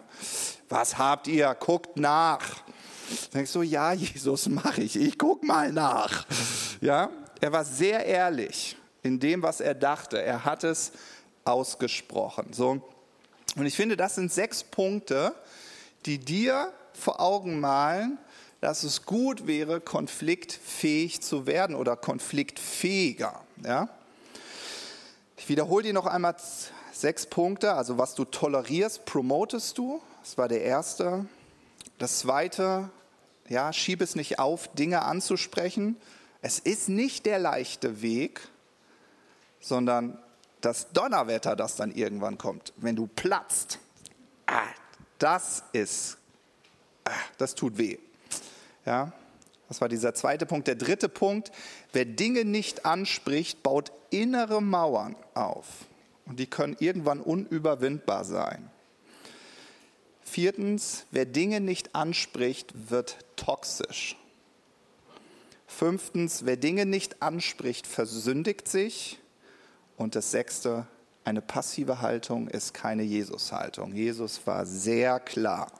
was 0.69 0.97
habt 0.97 1.27
ihr? 1.27 1.53
Guckt 1.59 1.97
nach. 1.97 2.63
Denkst 3.33 3.53
du, 3.53 3.61
ja, 3.61 3.93
Jesus, 3.93 4.47
mache 4.49 4.81
ich. 4.81 4.95
Ich 4.95 5.17
guck 5.17 5.43
mal 5.43 5.71
nach. 5.71 6.25
Ja, 6.81 7.09
er 7.41 7.51
war 7.51 7.65
sehr 7.65 8.05
ehrlich 8.05 8.75
in 9.03 9.19
dem, 9.19 9.41
was 9.41 9.61
er 9.61 9.75
dachte. 9.75 10.21
Er 10.21 10.45
hat 10.45 10.63
es 10.63 10.91
ausgesprochen. 11.45 12.53
So. 12.53 12.81
Und 13.55 13.65
ich 13.65 13.75
finde, 13.75 13.97
das 13.97 14.15
sind 14.15 14.31
sechs 14.31 14.63
Punkte, 14.63 15.33
die 16.05 16.19
dir 16.19 16.71
vor 16.93 17.19
Augen 17.19 17.59
malen, 17.59 18.17
dass 18.61 18.83
es 18.83 19.05
gut 19.05 19.47
wäre, 19.47 19.79
konfliktfähig 19.79 21.21
zu 21.21 21.47
werden 21.47 21.75
oder 21.75 21.95
konfliktfähiger. 21.95 23.41
Ja? 23.63 23.89
Ich 25.37 25.47
wiederhole 25.47 25.83
dir 25.83 25.93
noch 25.93 26.05
einmal 26.05 26.35
sechs 26.91 27.25
Punkte. 27.25 27.73
Also 27.73 27.97
was 27.97 28.15
du 28.15 28.25
tolerierst, 28.25 29.05
promotest 29.05 29.77
du. 29.77 30.01
Das 30.23 30.37
war 30.37 30.47
der 30.47 30.63
erste. 30.63 31.25
Das 31.97 32.19
zweite, 32.19 32.89
ja, 33.49 33.73
schieb 33.73 34.01
es 34.01 34.15
nicht 34.15 34.39
auf, 34.39 34.69
Dinge 34.73 35.01
anzusprechen. 35.01 35.97
Es 36.41 36.59
ist 36.59 36.87
nicht 36.87 37.25
der 37.25 37.39
leichte 37.39 38.01
Weg, 38.01 38.41
sondern 39.59 40.17
das 40.61 40.91
Donnerwetter, 40.91 41.55
das 41.55 41.75
dann 41.75 41.91
irgendwann 41.91 42.37
kommt, 42.37 42.73
wenn 42.77 42.95
du 42.95 43.07
platzt, 43.07 43.79
ah, 44.45 44.63
das 45.17 45.63
ist, 45.73 46.17
ah, 47.05 47.11
das 47.37 47.55
tut 47.55 47.77
weh. 47.77 47.97
Ja, 48.85 49.11
das 49.67 49.81
war 49.81 49.89
dieser 49.89 50.13
zweite 50.13 50.45
Punkt. 50.45 50.67
Der 50.67 50.75
dritte 50.75 51.09
Punkt, 51.09 51.51
wer 51.93 52.05
Dinge 52.05 52.45
nicht 52.45 52.85
anspricht, 52.85 53.61
baut 53.63 53.91
innere 54.09 54.61
Mauern 54.61 55.15
auf. 55.33 55.65
Und 56.25 56.39
die 56.39 56.47
können 56.47 56.75
irgendwann 56.79 57.21
unüberwindbar 57.21 58.23
sein. 58.23 58.68
Viertens, 60.31 61.05
wer 61.09 61.25
Dinge 61.25 61.59
nicht 61.59 61.95
anspricht, 61.95 62.91
wird 62.91 63.17
toxisch. 63.35 64.15
Fünftens, 65.65 66.45
wer 66.45 66.55
Dinge 66.55 66.85
nicht 66.85 67.23
anspricht, 67.23 67.87
versündigt 67.87 68.67
sich. 68.67 69.17
Und 69.97 70.13
das 70.13 70.29
sechste, 70.29 70.85
eine 71.25 71.41
passive 71.41 72.01
Haltung 72.01 72.47
ist 72.47 72.75
keine 72.75 73.01
Jesus-Haltung. 73.01 73.95
Jesus 73.95 74.39
war 74.45 74.67
sehr 74.67 75.19
klar. 75.19 75.71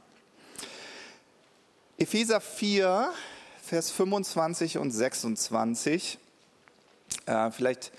Epheser 2.00 2.42
4, 2.42 3.14
Vers 3.62 3.92
25 3.92 4.80
und 4.80 4.90
26. 4.90 6.18
Äh, 7.28 7.52
vielleicht 7.52 7.92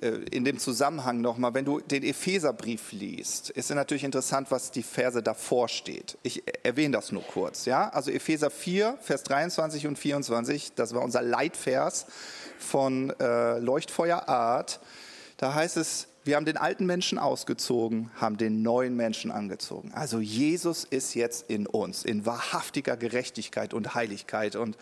in 0.00 0.44
dem 0.44 0.58
Zusammenhang 0.58 1.20
nochmal, 1.20 1.54
wenn 1.54 1.64
du 1.64 1.80
den 1.80 2.02
Epheserbrief 2.02 2.92
liest, 2.92 3.50
ist 3.50 3.70
natürlich 3.70 4.04
interessant, 4.04 4.50
was 4.50 4.70
die 4.70 4.82
Verse 4.82 5.22
davor 5.22 5.68
steht. 5.68 6.18
Ich 6.22 6.42
erwähne 6.64 6.92
das 6.92 7.12
nur 7.12 7.22
kurz. 7.22 7.64
Ja? 7.64 7.88
Also 7.90 8.10
Epheser 8.10 8.50
4, 8.50 8.98
Vers 9.00 9.22
23 9.24 9.86
und 9.86 9.98
24, 9.98 10.72
das 10.74 10.94
war 10.94 11.02
unser 11.02 11.22
Leitvers 11.22 12.06
von 12.58 13.10
äh, 13.20 13.58
Leuchtfeuerart. 13.58 14.80
Da 15.36 15.54
heißt 15.54 15.76
es, 15.76 16.08
wir 16.24 16.36
haben 16.36 16.44
den 16.44 16.56
alten 16.56 16.86
Menschen 16.86 17.18
ausgezogen, 17.18 18.10
haben 18.16 18.36
den 18.36 18.62
neuen 18.62 18.96
Menschen 18.96 19.30
angezogen. 19.30 19.92
Also 19.94 20.18
Jesus 20.18 20.84
ist 20.84 21.14
jetzt 21.14 21.48
in 21.48 21.66
uns, 21.66 22.04
in 22.04 22.26
wahrhaftiger 22.26 22.96
Gerechtigkeit 22.96 23.72
und 23.72 23.94
Heiligkeit. 23.94 24.56
Und 24.56 24.76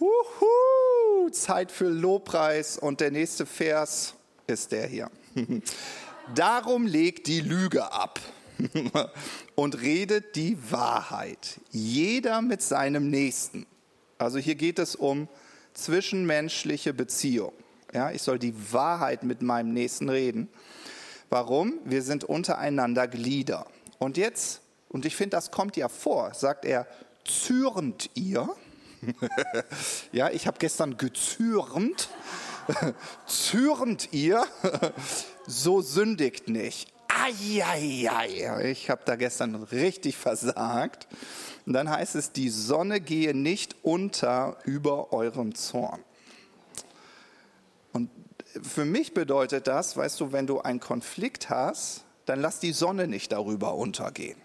uhu, 0.00 1.28
Zeit 1.30 1.70
für 1.70 1.88
Lobpreis 1.88 2.78
und 2.78 3.00
der 3.00 3.10
nächste 3.10 3.44
Vers 3.44 4.14
ist 4.50 4.72
der 4.72 4.86
hier. 4.86 5.10
Darum 6.34 6.86
legt 6.86 7.26
die 7.26 7.40
Lüge 7.40 7.92
ab 7.92 8.20
und 9.54 9.80
redet 9.80 10.36
die 10.36 10.56
Wahrheit. 10.70 11.60
Jeder 11.70 12.42
mit 12.42 12.62
seinem 12.62 13.10
Nächsten. 13.10 13.66
Also 14.18 14.38
hier 14.38 14.54
geht 14.54 14.78
es 14.78 14.94
um 14.94 15.28
zwischenmenschliche 15.74 16.92
Beziehung. 16.92 17.52
Ja, 17.92 18.10
ich 18.10 18.22
soll 18.22 18.38
die 18.38 18.54
Wahrheit 18.72 19.24
mit 19.24 19.42
meinem 19.42 19.72
Nächsten 19.72 20.08
reden. 20.08 20.48
Warum? 21.28 21.74
Wir 21.84 22.02
sind 22.02 22.24
untereinander 22.24 23.08
Glieder. 23.08 23.66
Und 23.98 24.16
jetzt, 24.16 24.60
und 24.88 25.06
ich 25.06 25.16
finde, 25.16 25.36
das 25.36 25.50
kommt 25.50 25.76
ja 25.76 25.88
vor, 25.88 26.34
sagt 26.34 26.64
er, 26.64 26.86
zürnt 27.24 28.10
ihr? 28.14 28.48
ja, 30.12 30.30
ich 30.30 30.46
habe 30.46 30.58
gestern 30.58 30.96
gezürnt. 30.96 32.10
zürnt 33.26 34.12
ihr? 34.12 34.44
so 35.46 35.80
sündigt 35.80 36.48
nicht. 36.48 36.92
Eieiei, 37.08 38.70
ich 38.70 38.88
habe 38.88 39.02
da 39.04 39.16
gestern 39.16 39.56
richtig 39.56 40.16
versagt. 40.16 41.08
Und 41.66 41.72
dann 41.72 41.90
heißt 41.90 42.14
es, 42.14 42.32
die 42.32 42.48
Sonne 42.48 43.00
gehe 43.00 43.34
nicht 43.34 43.76
unter 43.82 44.56
über 44.64 45.12
eurem 45.12 45.54
Zorn. 45.54 46.00
Und 47.92 48.10
für 48.62 48.84
mich 48.84 49.12
bedeutet 49.12 49.66
das, 49.66 49.96
weißt 49.96 50.20
du, 50.20 50.32
wenn 50.32 50.46
du 50.46 50.60
einen 50.60 50.80
Konflikt 50.80 51.50
hast, 51.50 52.04
dann 52.26 52.40
lass 52.40 52.60
die 52.60 52.72
Sonne 52.72 53.08
nicht 53.08 53.32
darüber 53.32 53.74
untergehen. 53.74 54.40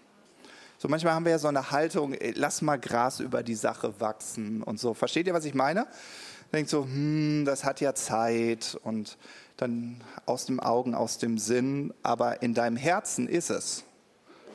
So 0.78 0.88
manchmal 0.88 1.14
haben 1.14 1.24
wir 1.24 1.32
ja 1.32 1.38
so 1.38 1.48
eine 1.48 1.70
Haltung, 1.70 2.14
lass 2.34 2.60
mal 2.60 2.76
Gras 2.76 3.20
über 3.20 3.42
die 3.42 3.54
Sache 3.54 3.98
wachsen 4.00 4.62
und 4.62 4.78
so. 4.78 4.92
Versteht 4.92 5.26
ihr, 5.26 5.34
was 5.34 5.44
ich 5.44 5.54
meine? 5.54 5.86
Denkt 6.52 6.70
so, 6.70 6.84
hm, 6.84 7.44
das 7.44 7.64
hat 7.64 7.80
ja 7.80 7.94
Zeit 7.94 8.78
und 8.82 9.18
dann 9.56 10.00
aus 10.26 10.46
dem 10.46 10.60
Augen, 10.60 10.94
aus 10.94 11.18
dem 11.18 11.38
Sinn, 11.38 11.92
aber 12.02 12.42
in 12.42 12.54
deinem 12.54 12.76
Herzen 12.76 13.28
ist 13.28 13.50
es. 13.50 13.84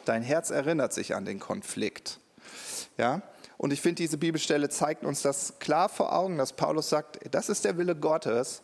Dein 0.06 0.24
Herz 0.24 0.50
erinnert 0.50 0.94
sich 0.94 1.16
an 1.16 1.26
den 1.26 1.40
Konflikt. 1.40 2.20
Ja? 2.98 3.22
Und 3.58 3.72
ich 3.72 3.82
finde, 3.82 4.02
diese 4.02 4.18
Bibelstelle 4.18 4.70
zeigt 4.70 5.04
uns 5.04 5.22
das 5.22 5.60
klar 5.60 5.90
vor 5.90 6.16
Augen, 6.16 6.38
dass 6.38 6.54
Paulus 6.54 6.90
sagt, 6.90 7.20
das 7.32 7.50
ist 7.50 7.66
der 7.66 7.78
Wille 7.78 7.96
Gottes. 7.96 8.62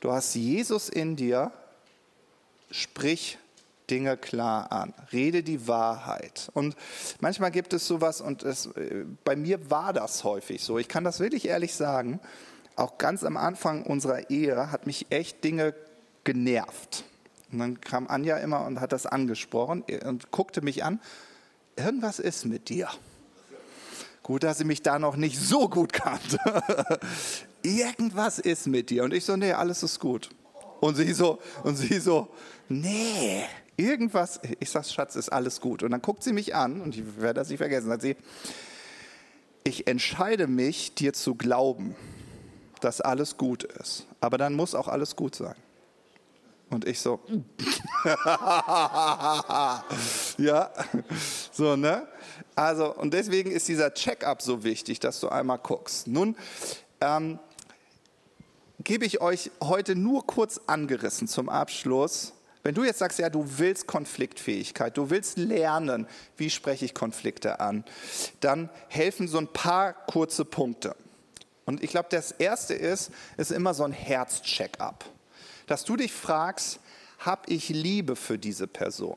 Du 0.00 0.12
hast 0.12 0.34
Jesus 0.34 0.88
in 0.88 1.16
dir, 1.16 1.52
sprich 2.70 3.38
Dinge 3.90 4.16
klar 4.16 4.70
an, 4.70 4.94
rede 5.12 5.42
die 5.42 5.66
Wahrheit. 5.66 6.48
Und 6.54 6.76
manchmal 7.18 7.50
gibt 7.50 7.72
es 7.72 7.86
sowas, 7.86 8.20
und 8.20 8.44
es, 8.44 8.66
äh, 8.66 9.04
bei 9.24 9.34
mir 9.34 9.68
war 9.70 9.92
das 9.92 10.22
häufig 10.22 10.62
so, 10.62 10.78
ich 10.78 10.88
kann 10.88 11.02
das 11.02 11.18
wirklich 11.18 11.48
ehrlich 11.48 11.74
sagen, 11.74 12.20
auch 12.80 12.98
ganz 12.98 13.24
am 13.24 13.36
Anfang 13.36 13.84
unserer 13.84 14.30
Ehe 14.30 14.72
hat 14.72 14.86
mich 14.86 15.06
echt 15.10 15.44
Dinge 15.44 15.74
genervt. 16.24 17.04
Und 17.52 17.58
dann 17.58 17.80
kam 17.80 18.08
Anja 18.08 18.38
immer 18.38 18.64
und 18.64 18.80
hat 18.80 18.92
das 18.92 19.06
angesprochen 19.06 19.84
und 20.04 20.30
guckte 20.30 20.62
mich 20.62 20.82
an. 20.84 21.00
Irgendwas 21.76 22.18
ist 22.18 22.46
mit 22.46 22.68
dir. 22.68 22.88
Gut, 24.22 24.42
dass 24.42 24.58
sie 24.58 24.64
mich 24.64 24.82
da 24.82 24.98
noch 24.98 25.16
nicht 25.16 25.38
so 25.38 25.68
gut 25.68 25.92
kannte. 25.92 26.38
Irgendwas 27.62 28.38
ist 28.38 28.66
mit 28.66 28.90
dir. 28.90 29.04
Und 29.04 29.12
ich 29.12 29.24
so, 29.24 29.36
nee, 29.36 29.52
alles 29.52 29.82
ist 29.82 29.98
gut. 29.98 30.30
Und 30.80 30.94
sie 30.94 31.12
so, 31.12 31.40
und 31.64 31.76
sie 31.76 32.00
so, 32.00 32.28
nee, 32.68 33.44
irgendwas. 33.76 34.40
Ich 34.60 34.70
sag, 34.70 34.86
Schatz, 34.86 35.14
ist 35.16 35.30
alles 35.30 35.60
gut. 35.60 35.82
Und 35.82 35.90
dann 35.90 36.00
guckt 36.00 36.22
sie 36.22 36.32
mich 36.32 36.54
an 36.54 36.80
und 36.80 36.96
ich 36.96 37.20
werde 37.20 37.40
das 37.40 37.50
nicht 37.50 37.58
vergessen. 37.58 37.88
Sagt 37.88 38.02
sie, 38.02 38.16
ich 39.64 39.86
entscheide 39.86 40.46
mich, 40.46 40.94
dir 40.94 41.12
zu 41.12 41.34
glauben 41.34 41.94
dass 42.80 43.00
alles 43.00 43.36
gut 43.36 43.64
ist. 43.64 44.06
Aber 44.20 44.38
dann 44.38 44.54
muss 44.54 44.74
auch 44.74 44.88
alles 44.88 45.16
gut 45.16 45.34
sein. 45.34 45.56
Und 46.70 46.86
ich 46.86 47.00
so, 47.00 47.18
ja, 50.38 50.70
so, 51.50 51.74
ne? 51.74 52.06
Also, 52.54 52.94
und 52.94 53.12
deswegen 53.12 53.50
ist 53.50 53.66
dieser 53.66 53.92
Check-up 53.92 54.40
so 54.40 54.62
wichtig, 54.62 55.00
dass 55.00 55.18
du 55.18 55.28
einmal 55.28 55.58
guckst. 55.58 56.06
Nun, 56.06 56.36
ähm, 57.00 57.40
gebe 58.84 59.04
ich 59.04 59.20
euch 59.20 59.50
heute 59.60 59.96
nur 59.96 60.26
kurz 60.26 60.60
angerissen 60.68 61.26
zum 61.26 61.48
Abschluss. 61.48 62.34
Wenn 62.62 62.74
du 62.74 62.84
jetzt 62.84 62.98
sagst, 62.98 63.18
ja, 63.18 63.30
du 63.30 63.44
willst 63.58 63.86
Konfliktfähigkeit, 63.88 64.96
du 64.96 65.10
willst 65.10 65.38
lernen, 65.38 66.06
wie 66.36 66.50
spreche 66.50 66.84
ich 66.84 66.94
Konflikte 66.94 67.58
an, 67.58 67.84
dann 68.40 68.68
helfen 68.88 69.26
so 69.28 69.38
ein 69.38 69.48
paar 69.48 69.92
kurze 69.92 70.44
Punkte. 70.44 70.94
Und 71.70 71.84
ich 71.84 71.90
glaube, 71.90 72.08
das 72.10 72.32
Erste 72.32 72.74
ist, 72.74 73.12
ist 73.36 73.52
immer 73.52 73.74
so 73.74 73.84
ein 73.84 73.92
Herz-Check-up. 73.92 75.04
Dass 75.68 75.84
du 75.84 75.94
dich 75.94 76.12
fragst, 76.12 76.80
habe 77.20 77.42
ich 77.46 77.68
Liebe 77.68 78.16
für 78.16 78.38
diese 78.38 78.66
Person? 78.66 79.16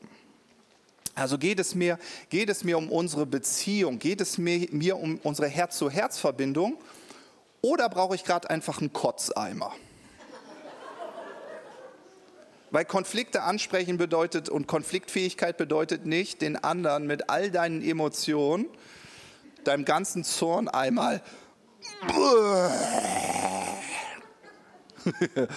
Also 1.16 1.36
geht 1.36 1.58
es 1.58 1.74
mir, 1.74 1.98
geht 2.28 2.48
es 2.48 2.62
mir 2.62 2.78
um 2.78 2.92
unsere 2.92 3.26
Beziehung, 3.26 3.98
geht 3.98 4.20
es 4.20 4.38
mir, 4.38 4.68
mir 4.70 4.96
um 4.96 5.18
unsere 5.24 5.48
Herz-zu-Herz-Verbindung 5.48 6.78
oder 7.60 7.88
brauche 7.88 8.14
ich 8.14 8.22
gerade 8.22 8.48
einfach 8.48 8.78
einen 8.78 8.92
Kotzeimer? 8.92 9.72
Weil 12.70 12.84
Konflikte 12.84 13.42
ansprechen 13.42 13.98
bedeutet 13.98 14.48
und 14.48 14.68
Konfliktfähigkeit 14.68 15.56
bedeutet 15.56 16.06
nicht, 16.06 16.40
den 16.40 16.56
anderen 16.62 17.08
mit 17.08 17.30
all 17.30 17.50
deinen 17.50 17.82
Emotionen, 17.82 18.66
deinem 19.64 19.84
ganzen 19.84 20.22
Zorn 20.22 20.68
einmal 20.68 21.20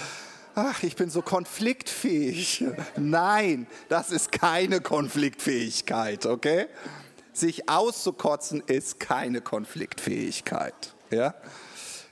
Ach, 0.56 0.82
ich 0.84 0.96
bin 0.96 1.10
so 1.10 1.22
konfliktfähig. 1.22 2.66
Nein, 2.96 3.68
das 3.90 4.12
ist 4.12 4.32
keine 4.32 4.82
Konfliktfähigkeit, 4.82 6.26
okay? 6.26 6.66
Sich 7.32 7.70
auszukotzen 7.70 8.64
ist 8.66 9.00
keine 9.00 9.42
Konfliktfähigkeit. 9.42 10.96
Ja? 11.12 11.36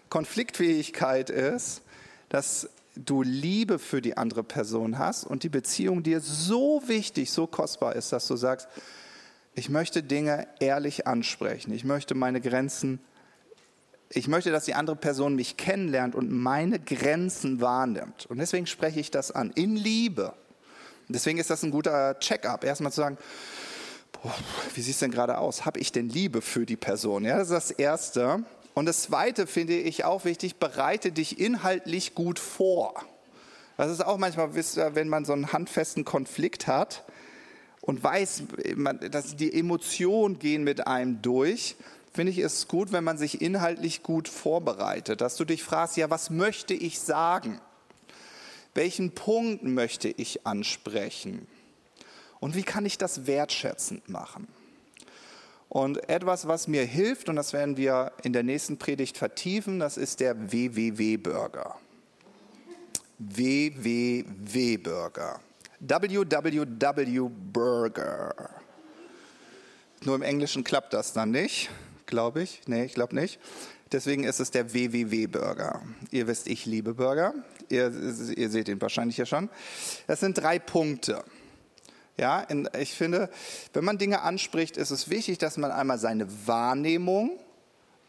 Konfliktfähigkeit 0.10 1.32
ist, 1.32 1.82
dass 2.30 2.70
du 2.96 3.24
Liebe 3.24 3.80
für 3.80 4.02
die 4.02 4.18
andere 4.18 4.44
Person 4.44 5.00
hast 5.00 5.26
und 5.26 5.44
die 5.44 5.50
Beziehung 5.50 6.04
dir 6.04 6.22
so 6.22 6.84
wichtig, 6.86 7.32
so 7.32 7.48
kostbar 7.48 7.96
ist, 7.96 8.12
dass 8.12 8.28
du 8.28 8.36
sagst, 8.36 8.68
ich 9.56 9.70
möchte 9.70 10.04
Dinge 10.04 10.48
ehrlich 10.60 11.08
ansprechen, 11.08 11.74
ich 11.74 11.84
möchte 11.84 12.14
meine 12.14 12.42
Grenzen 12.42 13.00
ich 14.10 14.28
möchte, 14.28 14.52
dass 14.52 14.66
die 14.66 14.76
andere 14.76 14.96
Person 14.96 15.36
mich 15.36 15.58
kennenlernt 15.58 16.16
und 16.16 16.32
meine 16.32 16.80
Grenzen 16.80 17.62
wahrnimmt. 17.62 18.26
Und 18.28 18.38
deswegen 18.38 18.68
spreche 18.68 19.00
ich 19.00 19.12
das 19.12 19.32
an, 19.32 19.52
in 19.56 19.76
Liebe. 19.76 20.34
Deswegen 21.08 21.38
ist 21.38 21.50
das 21.50 21.64
ein 21.64 21.72
guter 21.72 22.20
Check-up. 22.20 22.64
Erstmal 22.64 22.92
zu 22.92 23.02
sagen, 23.02 23.18
boah, 24.12 24.34
wie 24.74 24.82
sieht 24.82 24.94
es 24.94 25.00
denn 25.00 25.12
gerade 25.12 25.38
aus? 25.38 25.66
Habe 25.66 25.80
ich 25.80 25.92
denn 25.92 26.10
Liebe 26.10 26.42
für 26.42 26.66
die 26.66 26.78
Person? 26.78 27.26
Ja, 27.26 27.38
das 27.38 27.50
ist 27.50 27.54
das 27.54 27.72
Erste. 27.72 28.44
Und 28.74 28.86
das 28.86 29.04
Zweite 29.04 29.48
finde 29.48 29.78
ich 29.78 30.04
auch 30.04 30.26
wichtig, 30.26 30.58
bereite 30.58 31.12
dich 31.12 31.40
inhaltlich 31.40 32.16
gut 32.16 32.40
vor. 32.40 32.96
Das 33.78 33.92
ist 33.92 34.06
auch 34.06 34.18
manchmal, 34.18 34.54
wenn 34.56 35.10
man 35.10 35.26
so 35.26 35.34
einen 35.34 35.52
handfesten 35.52 36.06
Konflikt 36.06 36.68
hat 36.68 37.04
und 37.82 38.04
weiß, 38.04 38.44
dass 39.12 39.36
die 39.36 39.54
Emotionen 39.54 40.40
gehen 40.40 40.64
mit 40.64 40.88
einem 40.88 41.22
durch 41.22 41.76
finde 42.16 42.32
ich 42.32 42.40
es 42.40 42.68
gut, 42.68 42.92
wenn 42.92 43.04
man 43.04 43.18
sich 43.18 43.42
inhaltlich 43.42 44.02
gut 44.02 44.30
vorbereitet, 44.30 45.22
dass 45.22 45.36
du 45.36 45.46
dich 45.46 45.64
fragst, 45.64 45.98
ja, 45.98 46.10
was 46.10 46.30
möchte 46.30 46.74
ich 46.74 47.00
sagen? 47.00 47.60
Welchen 48.74 49.12
Punkt 49.12 49.64
möchte 49.64 50.08
ich 50.08 50.48
ansprechen? 50.48 51.46
Und 52.40 52.56
wie 52.56 52.64
kann 52.64 52.86
ich 52.86 52.98
das 52.98 53.28
wertschätzend 53.28 54.08
machen? 54.10 54.48
Und 55.68 56.08
etwas, 56.10 56.48
was 56.48 56.70
mir 56.70 56.86
hilft, 56.86 57.28
und 57.28 57.36
das 57.36 57.52
werden 57.52 57.76
wir 57.76 58.14
in 58.24 58.32
der 58.32 58.44
nächsten 58.44 58.78
Predigt 58.78 59.18
vertiefen, 59.18 59.80
das 59.80 59.98
ist 59.98 60.22
der 60.22 60.54
WWW-Burger. 60.54 61.76
WWW-Burger. 63.20 64.22
WWW-Burger. 65.80 67.30
Nur 70.04 70.16
im 70.16 70.22
Englischen 70.22 70.64
klappt 70.64 70.94
das 70.94 71.12
dann 71.12 71.32
nicht 71.32 71.70
glaube 72.06 72.42
ich. 72.42 72.62
Nee, 72.68 72.86
ich 72.86 72.94
glaube 72.94 73.16
nicht. 73.16 73.40
Deswegen 73.92 74.24
ist 74.24 74.40
es 74.40 74.52
der 74.52 74.74
WWW-Burger. 74.74 75.82
Ihr 76.12 76.28
wisst, 76.28 76.48
ich 76.48 76.66
liebe 76.66 76.96
Burger. 76.96 77.34
Ihr, 77.70 77.92
ihr 78.36 78.50
seht 78.50 78.68
ihn 78.68 78.82
wahrscheinlich 78.82 79.18
ja 79.18 79.26
schon. 79.26 79.50
Das 80.08 80.20
sind 80.20 80.38
drei 80.38 80.60
Punkte. 80.60 81.24
Ja, 82.18 82.48
ich 82.80 82.94
finde, 82.94 83.30
wenn 83.74 83.84
man 83.84 83.98
Dinge 83.98 84.22
anspricht, 84.22 84.78
ist 84.78 84.92
es 84.92 85.10
wichtig, 85.10 85.38
dass 85.38 85.58
man 85.58 85.72
einmal 85.72 86.00
seine 86.00 86.28
Wahrnehmung 86.48 87.40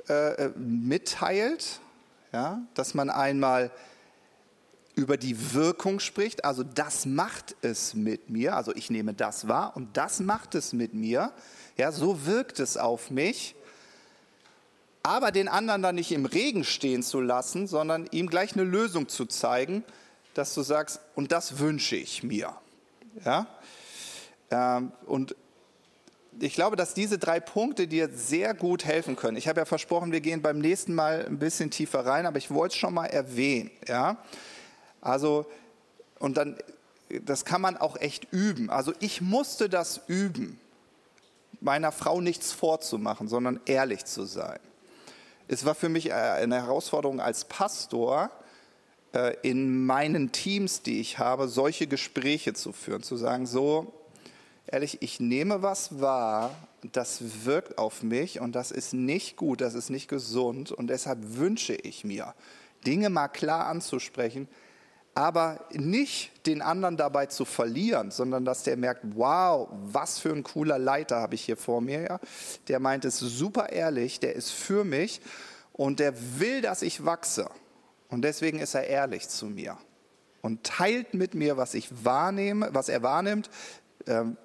äh, 0.09 0.47
äh 0.47 0.53
mitteilt, 0.57 1.81
ja, 2.33 2.63
dass 2.75 2.95
man 2.95 3.11
einmal 3.11 3.73
über 4.95 5.17
die 5.19 5.53
Wirkung 5.53 6.01
spricht, 6.01 6.45
also 6.45 6.63
das 6.63 7.05
macht 7.05 7.55
es 7.61 7.95
mit 7.95 8.31
mir, 8.31 8.57
also 8.57 8.75
ich 8.75 8.91
nehme 8.91 9.13
das 9.13 9.47
wahr 9.47 9.77
und 9.77 9.97
das 9.97 10.21
macht 10.21 10.55
es 10.55 10.73
mit 10.73 10.95
mir, 10.95 11.33
ja, 11.77 11.93
so 11.93 12.25
wirkt 12.25 12.61
es 12.61 12.79
auf 12.79 13.11
mich 13.11 13.57
aber 15.07 15.31
den 15.31 15.47
anderen 15.47 15.83
dann 15.83 15.95
nicht 15.95 16.11
im 16.11 16.27
Regen 16.27 16.65
stehen 16.65 17.05
zu 17.05 17.21
lassen, 17.21 17.69
sondern 17.69 18.09
ihm 18.11 18.29
gleich 18.29 18.55
eine 18.55 18.65
Lösung 18.65 19.09
zu 19.09 19.25
zeigen, 19.27 19.85
dass 20.35 20.53
du 20.53 20.63
sagst, 20.63 21.01
und 21.15 21.31
das 21.31 21.61
wünsche 21.61 21.95
ich 21.95 22.25
mir. 22.25 22.53
Ja? 23.25 23.47
Ähm, 24.51 24.91
und 25.07 25.37
ich 26.41 26.55
glaube, 26.55 26.75
dass 26.75 26.93
diese 26.93 27.19
drei 27.19 27.39
Punkte 27.39 27.87
dir 27.87 28.09
sehr 28.09 28.53
gut 28.53 28.85
helfen 28.85 29.15
können. 29.15 29.37
Ich 29.37 29.47
habe 29.47 29.61
ja 29.61 29.65
versprochen, 29.65 30.11
wir 30.11 30.21
gehen 30.21 30.43
beim 30.43 30.59
nächsten 30.59 30.93
Mal 30.93 31.25
ein 31.25 31.39
bisschen 31.39 31.71
tiefer 31.71 32.05
rein, 32.05 32.27
aber 32.27 32.39
ich 32.39 32.51
wollte 32.51 32.75
es 32.75 32.79
schon 32.79 32.93
mal 32.93 33.07
erwähnen. 33.07 33.71
Ja? 33.87 34.17
Also, 35.01 35.47
und 36.19 36.37
dann, 36.37 36.59
das 37.25 37.45
kann 37.45 37.61
man 37.61 37.77
auch 37.77 37.97
echt 37.97 38.27
üben. 38.33 38.71
Also 38.71 38.93
ich 38.99 39.21
musste 39.21 39.69
das 39.69 40.01
üben, 40.09 40.59
meiner 41.61 41.93
Frau 41.93 42.21
nichts 42.21 42.51
vorzumachen, 42.51 43.29
sondern 43.29 43.61
ehrlich 43.67 44.05
zu 44.05 44.25
sein. 44.25 44.59
Es 45.49 45.65
war 45.65 45.75
für 45.75 45.89
mich 45.89 46.11
äh, 46.11 46.13
eine 46.13 46.57
Herausforderung 46.57 47.21
als 47.21 47.45
Pastor, 47.45 48.31
äh, 49.13 49.37
in 49.43 49.87
meinen 49.87 50.33
Teams, 50.33 50.83
die 50.83 51.01
ich 51.01 51.19
habe, 51.19 51.49
solche 51.49 51.87
Gespräche 51.87 52.53
zu 52.53 52.73
führen, 52.73 53.03
zu 53.03 53.17
sagen, 53.17 53.47
so, 53.47 53.93
ehrlich, 54.67 54.99
ich 55.03 55.21
nehme 55.21 55.63
was 55.63 56.01
wahr, 56.01 56.55
das 56.93 57.45
wirkt 57.45 57.79
auf 57.79 58.03
mich 58.03 58.41
und 58.41 58.53
das 58.53 58.71
ist 58.71 58.93
nicht 58.93 59.37
gut, 59.37 59.61
das 59.61 59.75
ist 59.75 59.91
nicht 59.91 60.09
gesund 60.09 60.73
und 60.73 60.89
deshalb 60.89 61.19
wünsche 61.37 61.75
ich 61.75 62.05
mir, 62.05 62.35
Dinge 62.85 63.09
mal 63.11 63.29
klar 63.29 63.67
anzusprechen, 63.67 64.49
aber 65.17 65.64
nicht 65.73 66.47
den 66.47 66.61
anderen 66.61 66.99
dabei 66.99 67.25
zu 67.25 67.47
verlieren, 67.47 68.11
sondern 68.11 68.45
dass 68.45 68.64
der 68.64 68.77
merkt, 68.77 69.03
wow, 69.14 69.67
was 69.71 70.19
für 70.19 70.29
ein 70.29 70.43
cooler 70.43 70.79
Leiter 70.79 71.17
habe 71.17 71.35
ich 71.35 71.43
hier 71.43 71.57
vor 71.57 71.81
mir. 71.81 72.03
Ja? 72.03 72.21
Der 72.69 72.81
meint 72.81 73.07
es 73.07 73.19
super 73.19 73.71
ehrlich, 73.71 74.21
der 74.21 74.37
ist 74.37 74.51
für 74.51 74.85
mich 74.85 75.23
und 75.73 76.01
der 76.01 76.12
will, 76.39 76.61
dass 76.61 76.83
ich 76.83 77.07
wachse. 77.07 77.49
Und 78.09 78.23
deswegen 78.23 78.59
ist 78.59 78.75
er 78.75 78.89
ehrlich 78.89 79.27
zu 79.31 79.47
mir 79.47 79.79
und 80.43 80.64
teilt 80.64 81.14
mit 81.14 81.35
mir, 81.35 81.57
was 81.57 81.73
ich 81.73 82.05
wahrnehme, 82.05 82.69
was 82.73 82.91
er 82.91 83.03
wahrnimmt, 83.03 83.49
ähm, 84.07 84.37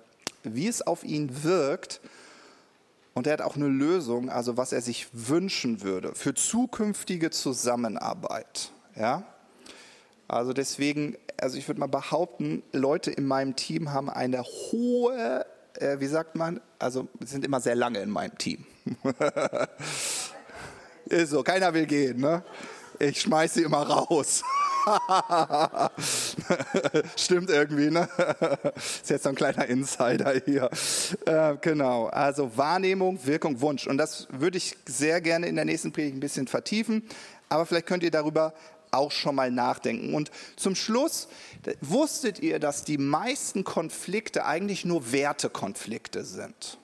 wie 0.43 0.69
es 0.69 0.81
auf 0.81 1.03
ihn 1.03 1.43
wirkt. 1.43 1.99
Und 3.13 3.27
er 3.27 3.33
hat 3.33 3.41
auch 3.41 3.57
eine 3.57 3.67
Lösung, 3.67 4.29
also 4.29 4.55
was 4.55 4.71
er 4.71 4.81
sich 4.81 5.09
wünschen 5.11 5.81
würde 5.81 6.15
für 6.15 6.33
zukünftige 6.33 7.29
Zusammenarbeit. 7.29 8.71
Ja? 8.95 9.25
Also 10.31 10.53
deswegen, 10.53 11.17
also 11.41 11.57
ich 11.57 11.67
würde 11.67 11.81
mal 11.81 11.87
behaupten, 11.87 12.63
Leute 12.71 13.11
in 13.11 13.25
meinem 13.25 13.57
Team 13.57 13.91
haben 13.91 14.09
eine 14.09 14.43
hohe, 14.43 15.45
äh, 15.77 15.99
wie 15.99 16.07
sagt 16.07 16.37
man, 16.37 16.61
also 16.79 17.09
sind 17.19 17.43
immer 17.43 17.59
sehr 17.59 17.75
lange 17.75 17.99
in 17.99 18.09
meinem 18.09 18.37
Team. 18.37 18.65
Ist 21.05 21.31
so, 21.31 21.43
keiner 21.43 21.73
will 21.73 21.85
gehen, 21.85 22.21
ne? 22.21 22.45
Ich 22.97 23.19
schmeiße 23.19 23.55
sie 23.55 23.63
immer 23.63 23.81
raus. 23.81 24.41
Stimmt 27.17 27.49
irgendwie, 27.49 27.91
ne? 27.91 28.07
Ist 28.75 29.09
jetzt 29.09 29.23
so 29.23 29.29
ein 29.29 29.35
kleiner 29.35 29.65
Insider 29.65 30.33
hier. 30.45 30.69
Äh, 31.25 31.57
genau, 31.59 32.05
also 32.05 32.55
Wahrnehmung, 32.55 33.19
Wirkung, 33.25 33.59
Wunsch. 33.59 33.85
Und 33.85 33.97
das 33.97 34.29
würde 34.31 34.57
ich 34.57 34.77
sehr 34.85 35.19
gerne 35.19 35.47
in 35.47 35.57
der 35.57 35.65
nächsten 35.65 35.91
Predigt 35.91 36.15
ein 36.15 36.21
bisschen 36.21 36.47
vertiefen. 36.47 37.03
Aber 37.51 37.65
vielleicht 37.65 37.87
könnt 37.87 38.01
ihr 38.03 38.11
darüber 38.11 38.53
auch 38.91 39.11
schon 39.11 39.35
mal 39.35 39.51
nachdenken. 39.51 40.13
Und 40.13 40.31
zum 40.55 40.75
Schluss, 40.75 41.27
wusstet 41.79 42.39
ihr, 42.39 42.59
dass 42.59 42.83
die 42.83 42.97
meisten 42.97 43.63
Konflikte 43.63 44.45
eigentlich 44.45 44.85
nur 44.85 45.11
Wertekonflikte 45.11 46.23
sind? 46.23 46.77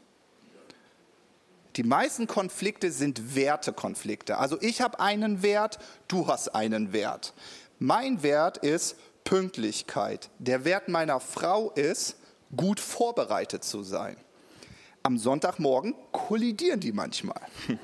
Die 1.75 1.83
meisten 1.83 2.25
Konflikte 2.25 2.91
sind 2.91 3.35
Wertekonflikte. 3.35 4.39
Also 4.39 4.57
ich 4.61 4.81
habe 4.81 4.99
einen 4.99 5.43
Wert, 5.43 5.77
du 6.07 6.27
hast 6.27 6.49
einen 6.55 6.91
Wert. 6.91 7.33
Mein 7.77 8.23
Wert 8.23 8.57
ist 8.57 8.95
Pünktlichkeit. 9.23 10.31
Der 10.39 10.65
Wert 10.65 10.87
meiner 10.87 11.19
Frau 11.19 11.69
ist, 11.71 12.15
gut 12.55 12.79
vorbereitet 12.79 13.63
zu 13.63 13.83
sein. 13.83 14.17
Am 15.03 15.19
Sonntagmorgen 15.19 15.93
kollidieren 16.11 16.79
die 16.79 16.91
manchmal. 16.91 17.41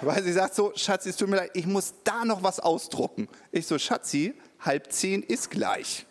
Weil 0.00 0.22
sie 0.22 0.32
sagt 0.32 0.54
so, 0.54 0.72
Schatzi, 0.74 1.10
es 1.10 1.16
tut 1.16 1.28
mir 1.28 1.36
leid, 1.36 1.50
ich 1.54 1.66
muss 1.66 1.94
da 2.04 2.24
noch 2.24 2.42
was 2.42 2.60
ausdrucken. 2.60 3.28
Ich 3.52 3.66
so, 3.66 3.78
Schatzi, 3.78 4.34
halb 4.60 4.92
zehn 4.92 5.22
ist 5.22 5.50
gleich. 5.50 6.06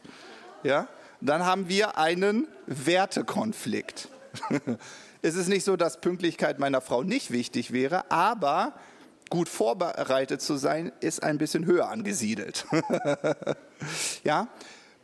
Ja? 0.63 0.87
Dann 1.21 1.45
haben 1.45 1.69
wir 1.69 1.97
einen 1.97 2.47
Wertekonflikt. 2.65 4.09
es 5.21 5.35
ist 5.35 5.47
nicht 5.47 5.63
so, 5.63 5.75
dass 5.75 6.01
Pünktlichkeit 6.01 6.59
meiner 6.59 6.81
Frau 6.81 7.03
nicht 7.03 7.31
wichtig 7.31 7.71
wäre, 7.71 8.11
aber 8.11 8.73
gut 9.29 9.49
vorbereitet 9.49 10.41
zu 10.41 10.57
sein, 10.57 10.91
ist 10.99 11.23
ein 11.23 11.37
bisschen 11.37 11.65
höher 11.65 11.89
angesiedelt. 11.89 12.65
ja? 14.23 14.47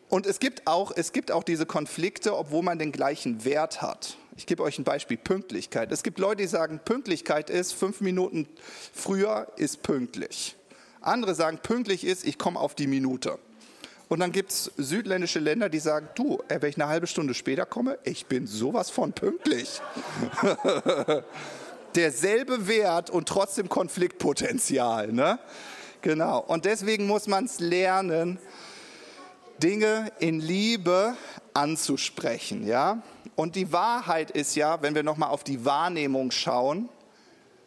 Und 0.09 0.27
es 0.27 0.39
gibt, 0.39 0.67
auch, 0.67 0.91
es 0.95 1.11
gibt 1.11 1.31
auch 1.31 1.43
diese 1.43 1.65
Konflikte, 1.65 2.37
obwohl 2.37 2.63
man 2.63 2.77
den 2.77 2.91
gleichen 2.91 3.45
Wert 3.45 3.81
hat. 3.81 4.17
Ich 4.35 4.45
gebe 4.45 4.63
euch 4.63 4.79
ein 4.79 4.83
Beispiel, 4.83 5.17
Pünktlichkeit. 5.17 5.91
Es 5.91 6.01
gibt 6.01 6.17
Leute, 6.17 6.41
die 6.41 6.47
sagen, 6.47 6.79
Pünktlichkeit 6.83 7.49
ist, 7.49 7.73
fünf 7.73 8.01
Minuten 8.01 8.47
früher 8.93 9.47
ist 9.57 9.83
pünktlich. 9.83 10.55
Andere 11.01 11.35
sagen, 11.35 11.59
pünktlich 11.61 12.03
ist, 12.03 12.25
ich 12.25 12.37
komme 12.37 12.59
auf 12.59 12.73
die 12.75 12.87
Minute. 12.87 13.37
Und 14.09 14.19
dann 14.19 14.31
gibt 14.31 14.51
es 14.51 14.71
südländische 14.77 15.39
Länder, 15.39 15.69
die 15.69 15.79
sagen, 15.79 16.07
du, 16.15 16.41
äh, 16.47 16.61
wenn 16.61 16.69
ich 16.69 16.77
eine 16.77 16.87
halbe 16.87 17.07
Stunde 17.07 17.33
später 17.33 17.65
komme, 17.65 17.99
ich 18.03 18.25
bin 18.25 18.47
sowas 18.47 18.89
von 18.89 19.13
pünktlich. 19.13 19.81
Derselbe 21.95 22.67
Wert 22.67 23.09
und 23.09 23.27
trotzdem 23.27 23.69
Konfliktpotenzial. 23.69 25.11
Ne? 25.11 25.39
Genau. 26.01 26.39
Und 26.39 26.65
deswegen 26.65 27.07
muss 27.07 27.27
man 27.27 27.45
es 27.45 27.59
lernen, 27.59 28.39
Dinge 29.61 30.11
in 30.19 30.39
Liebe 30.39 31.15
anzusprechen. 31.53 32.65
Ja? 32.65 33.01
Und 33.35 33.55
die 33.55 33.71
Wahrheit 33.71 34.31
ist 34.31 34.55
ja, 34.55 34.81
wenn 34.81 34.95
wir 34.95 35.03
nochmal 35.03 35.29
auf 35.29 35.43
die 35.43 35.65
Wahrnehmung 35.65 36.31
schauen, 36.31 36.89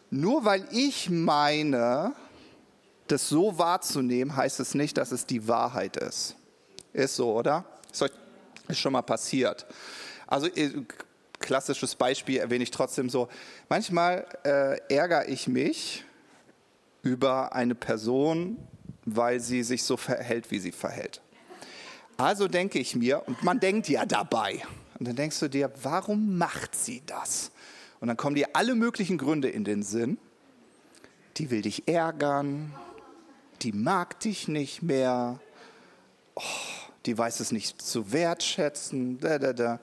nur 0.09 0.45
weil 0.45 0.65
ich 0.71 1.09
meine, 1.09 2.13
das 3.07 3.27
so 3.27 3.57
wahrzunehmen, 3.57 4.35
heißt 4.35 4.59
es 4.59 4.73
nicht, 4.73 4.97
dass 4.97 5.11
es 5.11 5.25
die 5.25 5.47
Wahrheit 5.47 5.97
ist. 5.97 6.35
Ist 6.93 7.15
so, 7.15 7.33
oder? 7.33 7.65
Ist 8.67 8.79
schon 8.79 8.93
mal 8.93 9.01
passiert. 9.01 9.65
Also 10.25 10.47
äh, 10.47 10.71
klassisches 11.39 11.95
Beispiel 11.95 12.37
erwähne 12.37 12.63
ich 12.63 12.71
trotzdem 12.71 13.09
so. 13.09 13.29
Manchmal 13.69 14.25
äh, 14.43 14.77
ärgere 14.93 15.27
ich 15.27 15.47
mich 15.47 16.03
über 17.01 17.53
eine 17.53 17.75
Person, 17.75 18.57
weil 19.05 19.39
sie 19.39 19.63
sich 19.63 19.83
so 19.83 19.95
verhält, 19.95 20.51
wie 20.51 20.59
sie 20.59 20.71
verhält. 20.71 21.21
Also 22.17 22.47
denke 22.47 22.79
ich 22.79 22.95
mir, 22.95 23.23
und 23.27 23.43
man 23.43 23.59
denkt 23.59 23.87
ja 23.87 24.05
dabei, 24.05 24.63
und 24.99 25.07
dann 25.07 25.15
denkst 25.15 25.39
du 25.39 25.47
dir, 25.47 25.71
warum 25.83 26.37
macht 26.37 26.75
sie 26.75 27.03
das? 27.05 27.51
Und 27.99 28.07
dann 28.07 28.17
kommen 28.17 28.35
dir 28.35 28.49
alle 28.53 28.75
möglichen 28.75 29.17
Gründe 29.17 29.49
in 29.49 29.63
den 29.63 29.83
Sinn. 29.83 30.17
Die 31.37 31.51
will 31.51 31.61
dich 31.61 31.87
ärgern, 31.87 32.73
die 33.61 33.71
mag 33.71 34.19
dich 34.19 34.47
nicht 34.47 34.81
mehr, 34.81 35.39
oh, 36.35 36.41
die 37.05 37.17
weiß 37.17 37.39
es 37.39 37.51
nicht 37.51 37.81
zu 37.81 38.11
wertschätzen. 38.11 39.19
Da, 39.19 39.39
da, 39.39 39.53
da. 39.53 39.79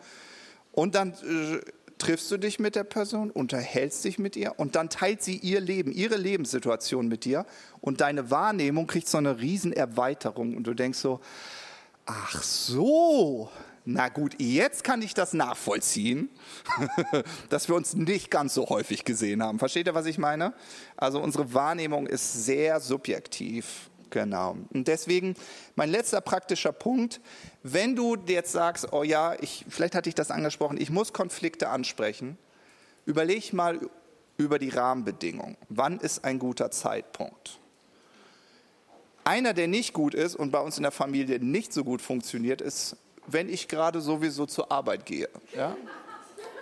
Und 0.73 0.95
dann 0.95 1.13
äh, 1.13 1.61
triffst 1.99 2.31
du 2.31 2.37
dich 2.37 2.59
mit 2.59 2.75
der 2.75 2.85
Person, 2.85 3.31
unterhältst 3.31 4.05
dich 4.05 4.19
mit 4.19 4.37
ihr 4.37 4.59
und 4.59 4.75
dann 4.75 4.91
teilt 4.91 5.23
sie 5.23 5.37
ihr 5.37 5.61
Leben, 5.61 5.93
ihre 5.93 6.17
Lebenssituation 6.17 7.07
mit 7.07 7.25
dir 7.25 7.47
und 7.81 8.01
deine 8.01 8.31
Wahrnehmung 8.31 8.87
kriegt 8.87 9.09
so 9.09 9.19
eine 9.19 9.39
Riesenerweiterung 9.39 10.57
und 10.57 10.67
du 10.67 10.75
denkst 10.75 10.99
so, 10.99 11.21
ach 12.05 12.43
so, 12.43 13.49
na 13.87 14.09
gut, 14.09 14.37
jetzt 14.39 14.83
kann 14.83 15.03
ich 15.03 15.13
das 15.13 15.35
nachvollziehen, 15.35 16.31
dass 17.51 17.69
wir 17.69 17.75
uns 17.75 17.95
nicht 17.95 18.31
ganz 18.31 18.55
so 18.55 18.69
häufig 18.71 19.05
gesehen 19.05 19.43
haben. 19.43 19.59
Versteht 19.59 19.87
ihr, 19.87 19.95
was 19.95 20.07
ich 20.07 20.17
meine? 20.17 20.55
Also 20.97 21.21
unsere 21.21 21.53
Wahrnehmung 21.53 22.07
ist 22.07 22.45
sehr 22.45 22.81
subjektiv. 22.81 23.91
Genau. 24.09 24.57
Und 24.73 24.89
deswegen 24.89 25.35
mein 25.75 25.91
letzter 25.91 26.21
praktischer 26.21 26.73
Punkt, 26.73 27.21
wenn 27.63 27.95
du 27.95 28.17
jetzt 28.27 28.53
sagst, 28.53 28.93
oh 28.93 29.03
ja, 29.03 29.35
ich, 29.41 29.67
vielleicht 29.69 29.95
hatte 29.95 30.09
ich 30.09 30.15
das 30.15 30.31
angesprochen, 30.31 30.81
ich 30.81 30.89
muss 30.89 31.13
Konflikte 31.13 31.69
ansprechen, 31.69 32.39
überleg 33.05 33.53
mal 33.53 33.81
über 34.39 34.59
die 34.59 34.71
Rahmenbedingungen. 34.71 35.57
Wann 35.69 35.99
ist 35.99 36.25
ein 36.25 36.39
guter 36.39 36.71
Zeitpunkt? 36.71 37.59
Einer, 39.25 39.53
der 39.53 39.69
nicht 39.69 39.93
gut 39.95 40.15
ist 40.15 40.37
und 40.37 40.53
bei 40.53 40.61
uns 40.61 40.77
in 40.77 40.85
der 40.85 40.93
Familie 40.93 41.41
nicht 41.41 41.73
so 41.73 41.83
gut 41.83 42.01
funktioniert, 42.01 42.61
ist 42.61 42.97
wenn 43.27 43.49
ich 43.49 43.69
gerade 43.69 44.01
sowieso 44.01 44.47
zur 44.47 44.71
Arbeit 44.71 45.07
gehe. 45.07 45.29
Ja? 45.57 45.77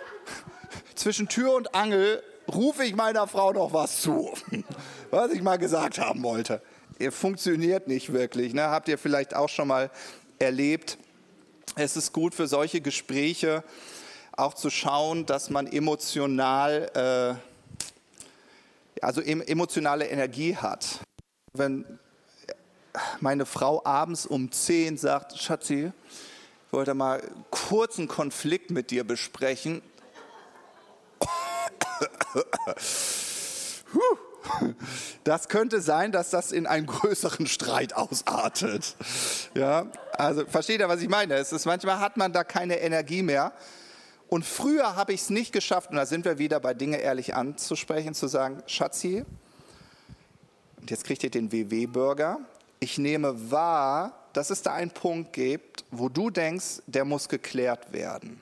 Zwischen 0.95 1.27
Tür 1.27 1.53
und 1.53 1.75
Angel 1.75 2.23
rufe 2.51 2.83
ich 2.83 2.95
meiner 2.95 3.27
Frau 3.27 3.53
noch 3.53 3.73
was 3.73 4.01
zu, 4.01 4.33
was 5.11 5.31
ich 5.31 5.41
mal 5.41 5.57
gesagt 5.57 5.99
haben 5.99 6.23
wollte. 6.23 6.61
Ihr 6.99 7.11
funktioniert 7.11 7.87
nicht 7.87 8.13
wirklich. 8.13 8.53
Ne? 8.53 8.63
Habt 8.63 8.87
ihr 8.87 8.97
vielleicht 8.97 9.35
auch 9.35 9.49
schon 9.49 9.67
mal 9.67 9.89
erlebt. 10.39 10.97
Es 11.75 11.97
ist 11.97 12.13
gut 12.13 12.35
für 12.35 12.47
solche 12.47 12.81
Gespräche 12.81 13.63
auch 14.35 14.53
zu 14.53 14.69
schauen, 14.69 15.25
dass 15.25 15.49
man 15.49 15.67
emotional 15.67 17.39
äh, 17.39 17.53
also 19.03 19.21
emotionale 19.21 20.07
Energie 20.07 20.55
hat. 20.55 20.99
Wenn 21.53 21.99
meine 23.19 23.45
Frau 23.45 23.81
abends 23.85 24.25
um 24.25 24.51
10 24.51 24.97
sagt, 24.97 25.37
Schatzi, 25.37 25.91
wollte 26.73 26.93
mal 26.93 27.21
kurz 27.51 27.99
einen 27.99 28.07
Konflikt 28.07 28.71
mit 28.71 28.91
dir 28.91 29.03
besprechen. 29.03 29.81
Das 35.23 35.47
könnte 35.47 35.79
sein, 35.79 36.11
dass 36.11 36.29
das 36.29 36.51
in 36.51 36.67
einen 36.67 36.85
größeren 36.85 37.47
Streit 37.47 37.95
ausartet. 37.95 38.97
Ja, 39.53 39.85
also 40.11 40.45
versteht 40.45 40.81
ihr, 40.81 40.89
was 40.89 41.01
ich 41.01 41.07
meine? 41.07 41.35
Es 41.35 41.53
ist 41.53 41.65
manchmal 41.65 41.99
hat 41.99 42.17
man 42.17 42.33
da 42.33 42.43
keine 42.43 42.79
Energie 42.81 43.23
mehr. 43.23 43.53
Und 44.27 44.45
früher 44.45 44.97
habe 44.97 45.13
ich 45.13 45.21
es 45.21 45.29
nicht 45.29 45.53
geschafft, 45.53 45.91
und 45.91 45.95
da 45.95 46.05
sind 46.05 46.25
wir 46.25 46.39
wieder 46.39 46.59
bei 46.59 46.73
Dinge 46.73 46.97
ehrlich 46.97 47.35
anzusprechen, 47.35 48.13
zu 48.13 48.27
sagen, 48.27 48.61
Schatzi, 48.67 49.23
und 50.81 50.91
jetzt 50.91 51.05
kriegt 51.05 51.23
ihr 51.23 51.31
den 51.31 51.53
WW-Burger. 51.53 52.39
Ich 52.81 52.97
nehme 52.97 53.49
wahr, 53.49 54.22
dass 54.33 54.49
es 54.49 54.61
da 54.63 54.73
einen 54.73 54.91
Punkt 54.91 55.33
gibt, 55.33 55.85
wo 55.91 56.09
du 56.09 56.29
denkst, 56.29 56.81
der 56.87 57.05
muss 57.05 57.29
geklärt 57.29 57.93
werden. 57.93 58.41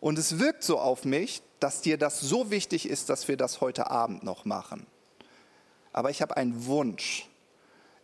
Und 0.00 0.18
es 0.18 0.38
wirkt 0.38 0.64
so 0.64 0.78
auf 0.78 1.04
mich, 1.04 1.42
dass 1.60 1.82
dir 1.82 1.98
das 1.98 2.20
so 2.20 2.50
wichtig 2.50 2.88
ist, 2.88 3.10
dass 3.10 3.28
wir 3.28 3.36
das 3.36 3.60
heute 3.60 3.90
Abend 3.90 4.24
noch 4.24 4.46
machen. 4.46 4.86
Aber 5.92 6.10
ich 6.10 6.22
habe 6.22 6.36
einen 6.36 6.66
Wunsch. 6.66 7.28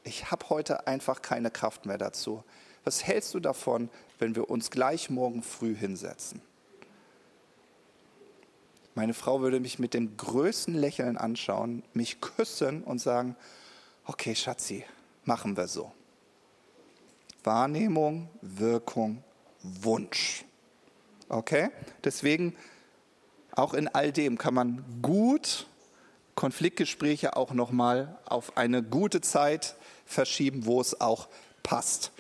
Ich 0.05 0.31
habe 0.31 0.49
heute 0.51 0.87
einfach 0.87 1.23
keine 1.23 1.51
Kraft 1.51 1.87
mehr 1.87 1.99
dazu. 1.99 2.45
Was 2.85 3.03
hältst 3.05 3.35
du 3.35 3.41
davon, 3.41 3.89
wenn 4.19 4.37
wir 4.37 4.51
uns 4.51 4.71
gleich 4.71 5.09
morgen 5.09 5.43
früh 5.43 5.75
hinsetzen? 5.75 6.43
Meine 8.95 9.15
Frau 9.15 9.41
würde 9.41 9.61
mich 9.61 9.79
mit 9.79 9.93
dem 9.93 10.17
größten 10.17 10.75
Lächeln 10.75 11.17
anschauen, 11.17 11.83
mich 11.93 12.21
küssen 12.21 12.83
und 12.83 12.99
sagen, 12.99 13.37
okay 14.05 14.35
Schatzi, 14.35 14.85
machen 15.25 15.57
wir 15.57 15.67
so. 15.67 15.93
Wahrnehmung, 17.47 18.29
Wirkung, 18.43 19.23
Wunsch. 19.63 20.45
Okay? 21.29 21.71
Deswegen, 22.05 22.55
auch 23.53 23.73
in 23.73 23.89
all 23.89 24.13
dem 24.13 24.37
kann 24.37 24.55
man 24.55 24.85
gut 25.01 25.67
Konfliktgespräche 26.35 27.37
auch 27.37 27.53
nochmal 27.53 28.19
auf 28.27 28.57
eine 28.59 28.83
gute 28.83 29.23
Zeit 29.23 29.77
verschieben, 30.05 30.67
wo 30.67 30.81
es 30.81 31.01
auch 31.01 31.29
passt. 31.63 32.13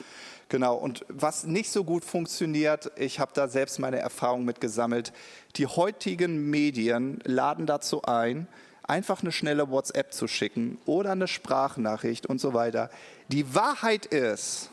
Genau, 0.48 0.76
und 0.76 1.04
was 1.08 1.44
nicht 1.44 1.70
so 1.70 1.84
gut 1.84 2.04
funktioniert, 2.04 2.92
ich 2.96 3.18
habe 3.18 3.32
da 3.34 3.48
selbst 3.48 3.78
meine 3.78 3.98
Erfahrung 3.98 4.44
mit 4.44 4.60
gesammelt, 4.60 5.12
die 5.56 5.66
heutigen 5.66 6.50
Medien 6.50 7.18
laden 7.24 7.66
dazu 7.66 8.02
ein, 8.02 8.46
einfach 8.84 9.22
eine 9.22 9.32
schnelle 9.32 9.70
WhatsApp 9.70 10.14
zu 10.14 10.28
schicken 10.28 10.78
oder 10.86 11.12
eine 11.12 11.26
Sprachnachricht 11.26 12.26
und 12.26 12.40
so 12.40 12.54
weiter. 12.54 12.90
Die 13.28 13.54
Wahrheit 13.54 14.06
ist, 14.06 14.70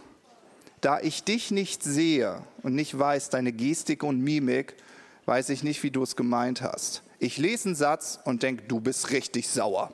da 0.85 0.99
ich 0.99 1.23
dich 1.23 1.51
nicht 1.51 1.83
sehe 1.83 2.41
und 2.61 2.75
nicht 2.75 2.97
weiß, 2.97 3.29
deine 3.29 3.51
Gestik 3.51 4.03
und 4.03 4.19
Mimik, 4.19 4.75
weiß 5.25 5.49
ich 5.49 5.63
nicht, 5.63 5.83
wie 5.83 5.91
du 5.91 6.03
es 6.03 6.15
gemeint 6.15 6.61
hast. 6.61 7.03
Ich 7.19 7.37
lese 7.37 7.69
einen 7.69 7.75
Satz 7.75 8.19
und 8.25 8.43
denke, 8.43 8.63
du 8.67 8.79
bist 8.79 9.11
richtig 9.11 9.47
sauer 9.47 9.93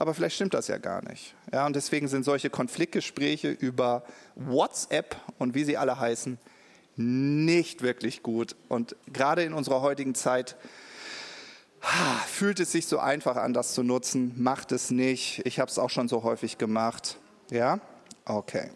aber 0.00 0.14
vielleicht 0.14 0.36
stimmt 0.36 0.54
das 0.54 0.66
ja 0.66 0.78
gar 0.78 1.06
nicht. 1.06 1.34
Ja, 1.52 1.66
und 1.66 1.76
deswegen 1.76 2.08
sind 2.08 2.24
solche 2.24 2.48
Konfliktgespräche 2.48 3.50
über 3.50 4.02
WhatsApp 4.34 5.14
und 5.38 5.54
wie 5.54 5.62
sie 5.62 5.76
alle 5.76 6.00
heißen 6.00 6.38
nicht 6.96 7.82
wirklich 7.82 8.22
gut. 8.22 8.56
Und 8.70 8.96
gerade 9.12 9.42
in 9.42 9.52
unserer 9.52 9.82
heutigen 9.82 10.14
Zeit 10.14 10.56
fühlt 12.26 12.60
es 12.60 12.72
sich 12.72 12.86
so 12.86 12.98
einfach 12.98 13.36
an, 13.36 13.52
das 13.52 13.74
zu 13.74 13.82
nutzen. 13.82 14.32
Macht 14.42 14.72
es 14.72 14.90
nicht. 14.90 15.42
Ich 15.44 15.60
habe 15.60 15.70
es 15.70 15.78
auch 15.78 15.90
schon 15.90 16.08
so 16.08 16.22
häufig 16.22 16.56
gemacht. 16.56 17.18
Ja? 17.50 17.78
Okay. 18.24 18.70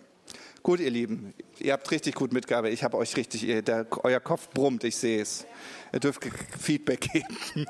Gut, 0.64 0.80
ihr 0.80 0.90
Lieben, 0.90 1.34
ihr 1.58 1.74
habt 1.74 1.90
richtig 1.90 2.14
gut 2.14 2.32
mitgearbeitet. 2.32 2.72
Ich 2.72 2.84
habe 2.84 2.96
euch 2.96 3.18
richtig, 3.18 3.66
der, 3.66 3.86
euer 4.02 4.18
Kopf 4.18 4.48
brummt, 4.48 4.82
ich 4.82 4.96
sehe 4.96 5.20
es. 5.20 5.44
Ihr 5.92 6.00
dürft 6.00 6.26
Feedback 6.58 7.00
geben. 7.12 7.66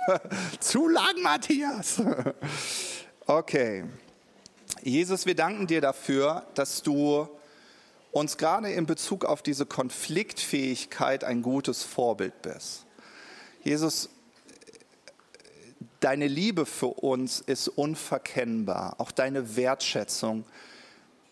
Zu 0.61 0.87
lang, 0.87 1.21
Matthias. 1.21 2.01
Okay. 3.27 3.83
Jesus, 4.85 5.27
wir 5.27 5.35
danken 5.35 5.67
dir 5.67 5.81
dafür, 5.81 6.47
dass 6.55 6.85
du 6.85 7.29
uns 8.13 8.37
gerade 8.37 8.71
in 8.71 8.87
Bezug 8.87 9.25
auf 9.25 9.43
diese 9.43 9.67
Konfliktfähigkeit 9.67 11.25
ein 11.25 11.43
gutes 11.43 11.83
Vorbild 11.83 12.43
bist. 12.43 12.87
Jesus, 13.65 14.09
deine 15.99 16.29
Liebe 16.29 16.65
für 16.65 16.87
uns 17.03 17.41
ist 17.41 17.67
unverkennbar, 17.67 19.01
auch 19.01 19.11
deine 19.11 19.57
Wertschätzung. 19.57 20.45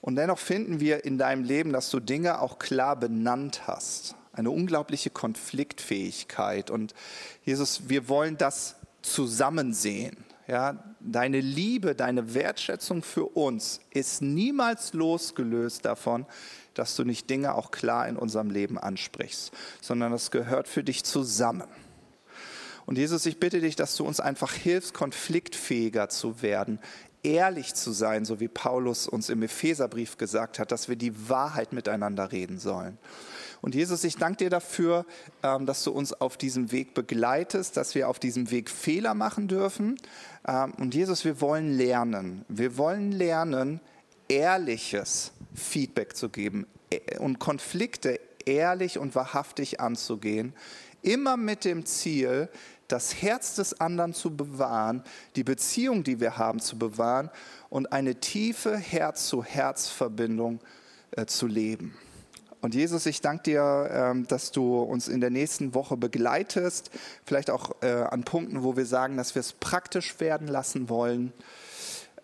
Und 0.03 0.17
dennoch 0.17 0.39
finden 0.39 0.81
wir 0.81 1.05
in 1.05 1.17
deinem 1.17 1.45
Leben, 1.45 1.73
dass 1.73 1.89
du 1.89 2.01
Dinge 2.01 2.41
auch 2.41 2.59
klar 2.59 2.97
benannt 2.97 3.69
hast. 3.69 4.17
Eine 4.33 4.51
unglaubliche 4.51 5.11
Konfliktfähigkeit. 5.11 6.71
Und 6.71 6.93
Jesus, 7.45 7.89
wir 7.89 8.09
wollen 8.09 8.37
das 8.37 8.75
zusammen 9.01 9.73
sehen. 9.73 10.25
Ja, 10.49 10.83
deine 10.99 11.41
Liebe, 11.41 11.95
deine 11.95 12.35
Wertschätzung 12.35 13.05
für 13.05 13.27
uns 13.27 13.81
ist 13.91 14.23
niemals 14.23 14.93
losgelöst 14.93 15.85
davon, 15.85 16.27
dass 16.75 16.97
du 16.97 17.05
nicht 17.05 17.31
Dinge 17.31 17.55
auch 17.55 17.71
klar 17.71 18.09
in 18.09 18.17
unserem 18.17 18.51
Leben 18.51 18.79
ansprichst, 18.79 19.53
sondern 19.81 20.11
das 20.11 20.33
gehört 20.33 20.67
für 20.67 20.83
dich 20.83 21.05
zusammen. 21.05 21.69
Und 22.87 22.99
Jesus, 22.99 23.25
ich 23.27 23.39
bitte 23.39 23.61
dich, 23.61 23.77
dass 23.77 23.95
du 23.95 24.05
uns 24.05 24.19
einfach 24.19 24.53
hilfst, 24.53 24.95
konfliktfähiger 24.95 26.09
zu 26.09 26.43
werden, 26.43 26.81
ehrlich 27.23 27.75
zu 27.75 27.93
sein, 27.93 28.25
so 28.25 28.41
wie 28.41 28.49
Paulus 28.49 29.07
uns 29.07 29.29
im 29.29 29.43
Epheserbrief 29.43 30.19
gesagt 30.19 30.59
hat, 30.59 30.73
dass 30.73 30.89
wir 30.89 30.97
die 30.97 31.29
Wahrheit 31.29 31.73
miteinander 31.73 32.33
reden 32.33 32.59
sollen. 32.59 32.99
Und 33.61 33.77
Jesus, 33.77 34.03
ich 34.03 34.17
danke 34.17 34.39
dir 34.39 34.51
dafür, 34.51 35.07
ähm, 35.45 35.67
dass 35.67 35.85
du 35.85 35.93
uns 35.93 36.13
auf 36.13 36.37
diesem 36.37 36.73
Weg 36.73 36.95
begleitest, 36.95 37.77
dass 37.77 37.95
wir 37.95 38.09
auf 38.09 38.19
diesem 38.19 38.51
Weg 38.51 38.69
Fehler 38.69 39.15
machen 39.15 39.47
dürfen. 39.47 39.97
Ähm, 40.49 40.73
und 40.79 40.95
Jesus, 40.95 41.25
wir 41.25 41.41
wollen 41.41 41.77
lernen. 41.77 42.45
Wir 42.49 42.77
wollen 42.77 43.13
lernen, 43.13 43.81
ehrliches 44.29 45.33
Feedback 45.55 46.17
zu 46.17 46.29
geben 46.29 46.67
äh, 46.91 47.19
und 47.19 47.39
Konflikte 47.39 48.19
ehrlich 48.47 48.99
und 48.99 49.15
wahrhaftig 49.15 49.81
anzugehen. 49.81 50.55
Immer 51.03 51.37
mit 51.37 51.65
dem 51.65 51.87
Ziel, 51.87 52.49
das 52.93 53.23
Herz 53.23 53.55
des 53.55 53.81
anderen 53.81 54.13
zu 54.13 54.37
bewahren, 54.37 55.03
die 55.37 55.45
Beziehung, 55.45 56.05
die 56.05 56.21
wir 56.21 56.37
haben, 56.37 56.61
zu 56.61 56.79
bewahren 56.79 57.31
und 57.71 57.93
eine 57.93 58.17
tiefe 58.17 58.77
Herz-zu-Herz-Verbindung 58.77 60.61
äh, 61.13 61.25
zu 61.27 61.47
leben. 61.47 61.97
Und 62.61 62.75
Jesus, 62.75 63.07
ich 63.07 63.21
danke 63.21 63.43
dir, 63.45 63.89
ähm, 63.91 64.29
dass 64.29 64.53
du 64.53 64.81
uns 64.81 65.09
in 65.09 65.21
der 65.21 65.31
nächsten 65.31 65.75
Woche 65.75 65.97
begleitest, 65.97 66.91
vielleicht 67.25 67.51
auch 67.51 67.83
äh, 67.83 67.91
an 67.91 68.25
Punkten, 68.25 68.63
wo 68.63 68.77
wir 68.77 68.87
sagen, 68.87 69.17
dass 69.17 69.35
wir 69.35 69.41
es 69.41 69.53
praktisch 69.53 70.21
werden 70.21 70.47
lassen 70.47 70.89
wollen. 70.89 71.33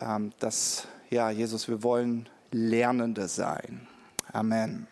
Ähm, 0.00 0.32
dass, 0.38 0.86
ja, 1.10 1.30
Jesus, 1.30 1.66
wir 1.66 1.82
wollen 1.82 2.28
Lernende 2.52 3.26
sein. 3.26 3.88
Amen. 4.32 4.86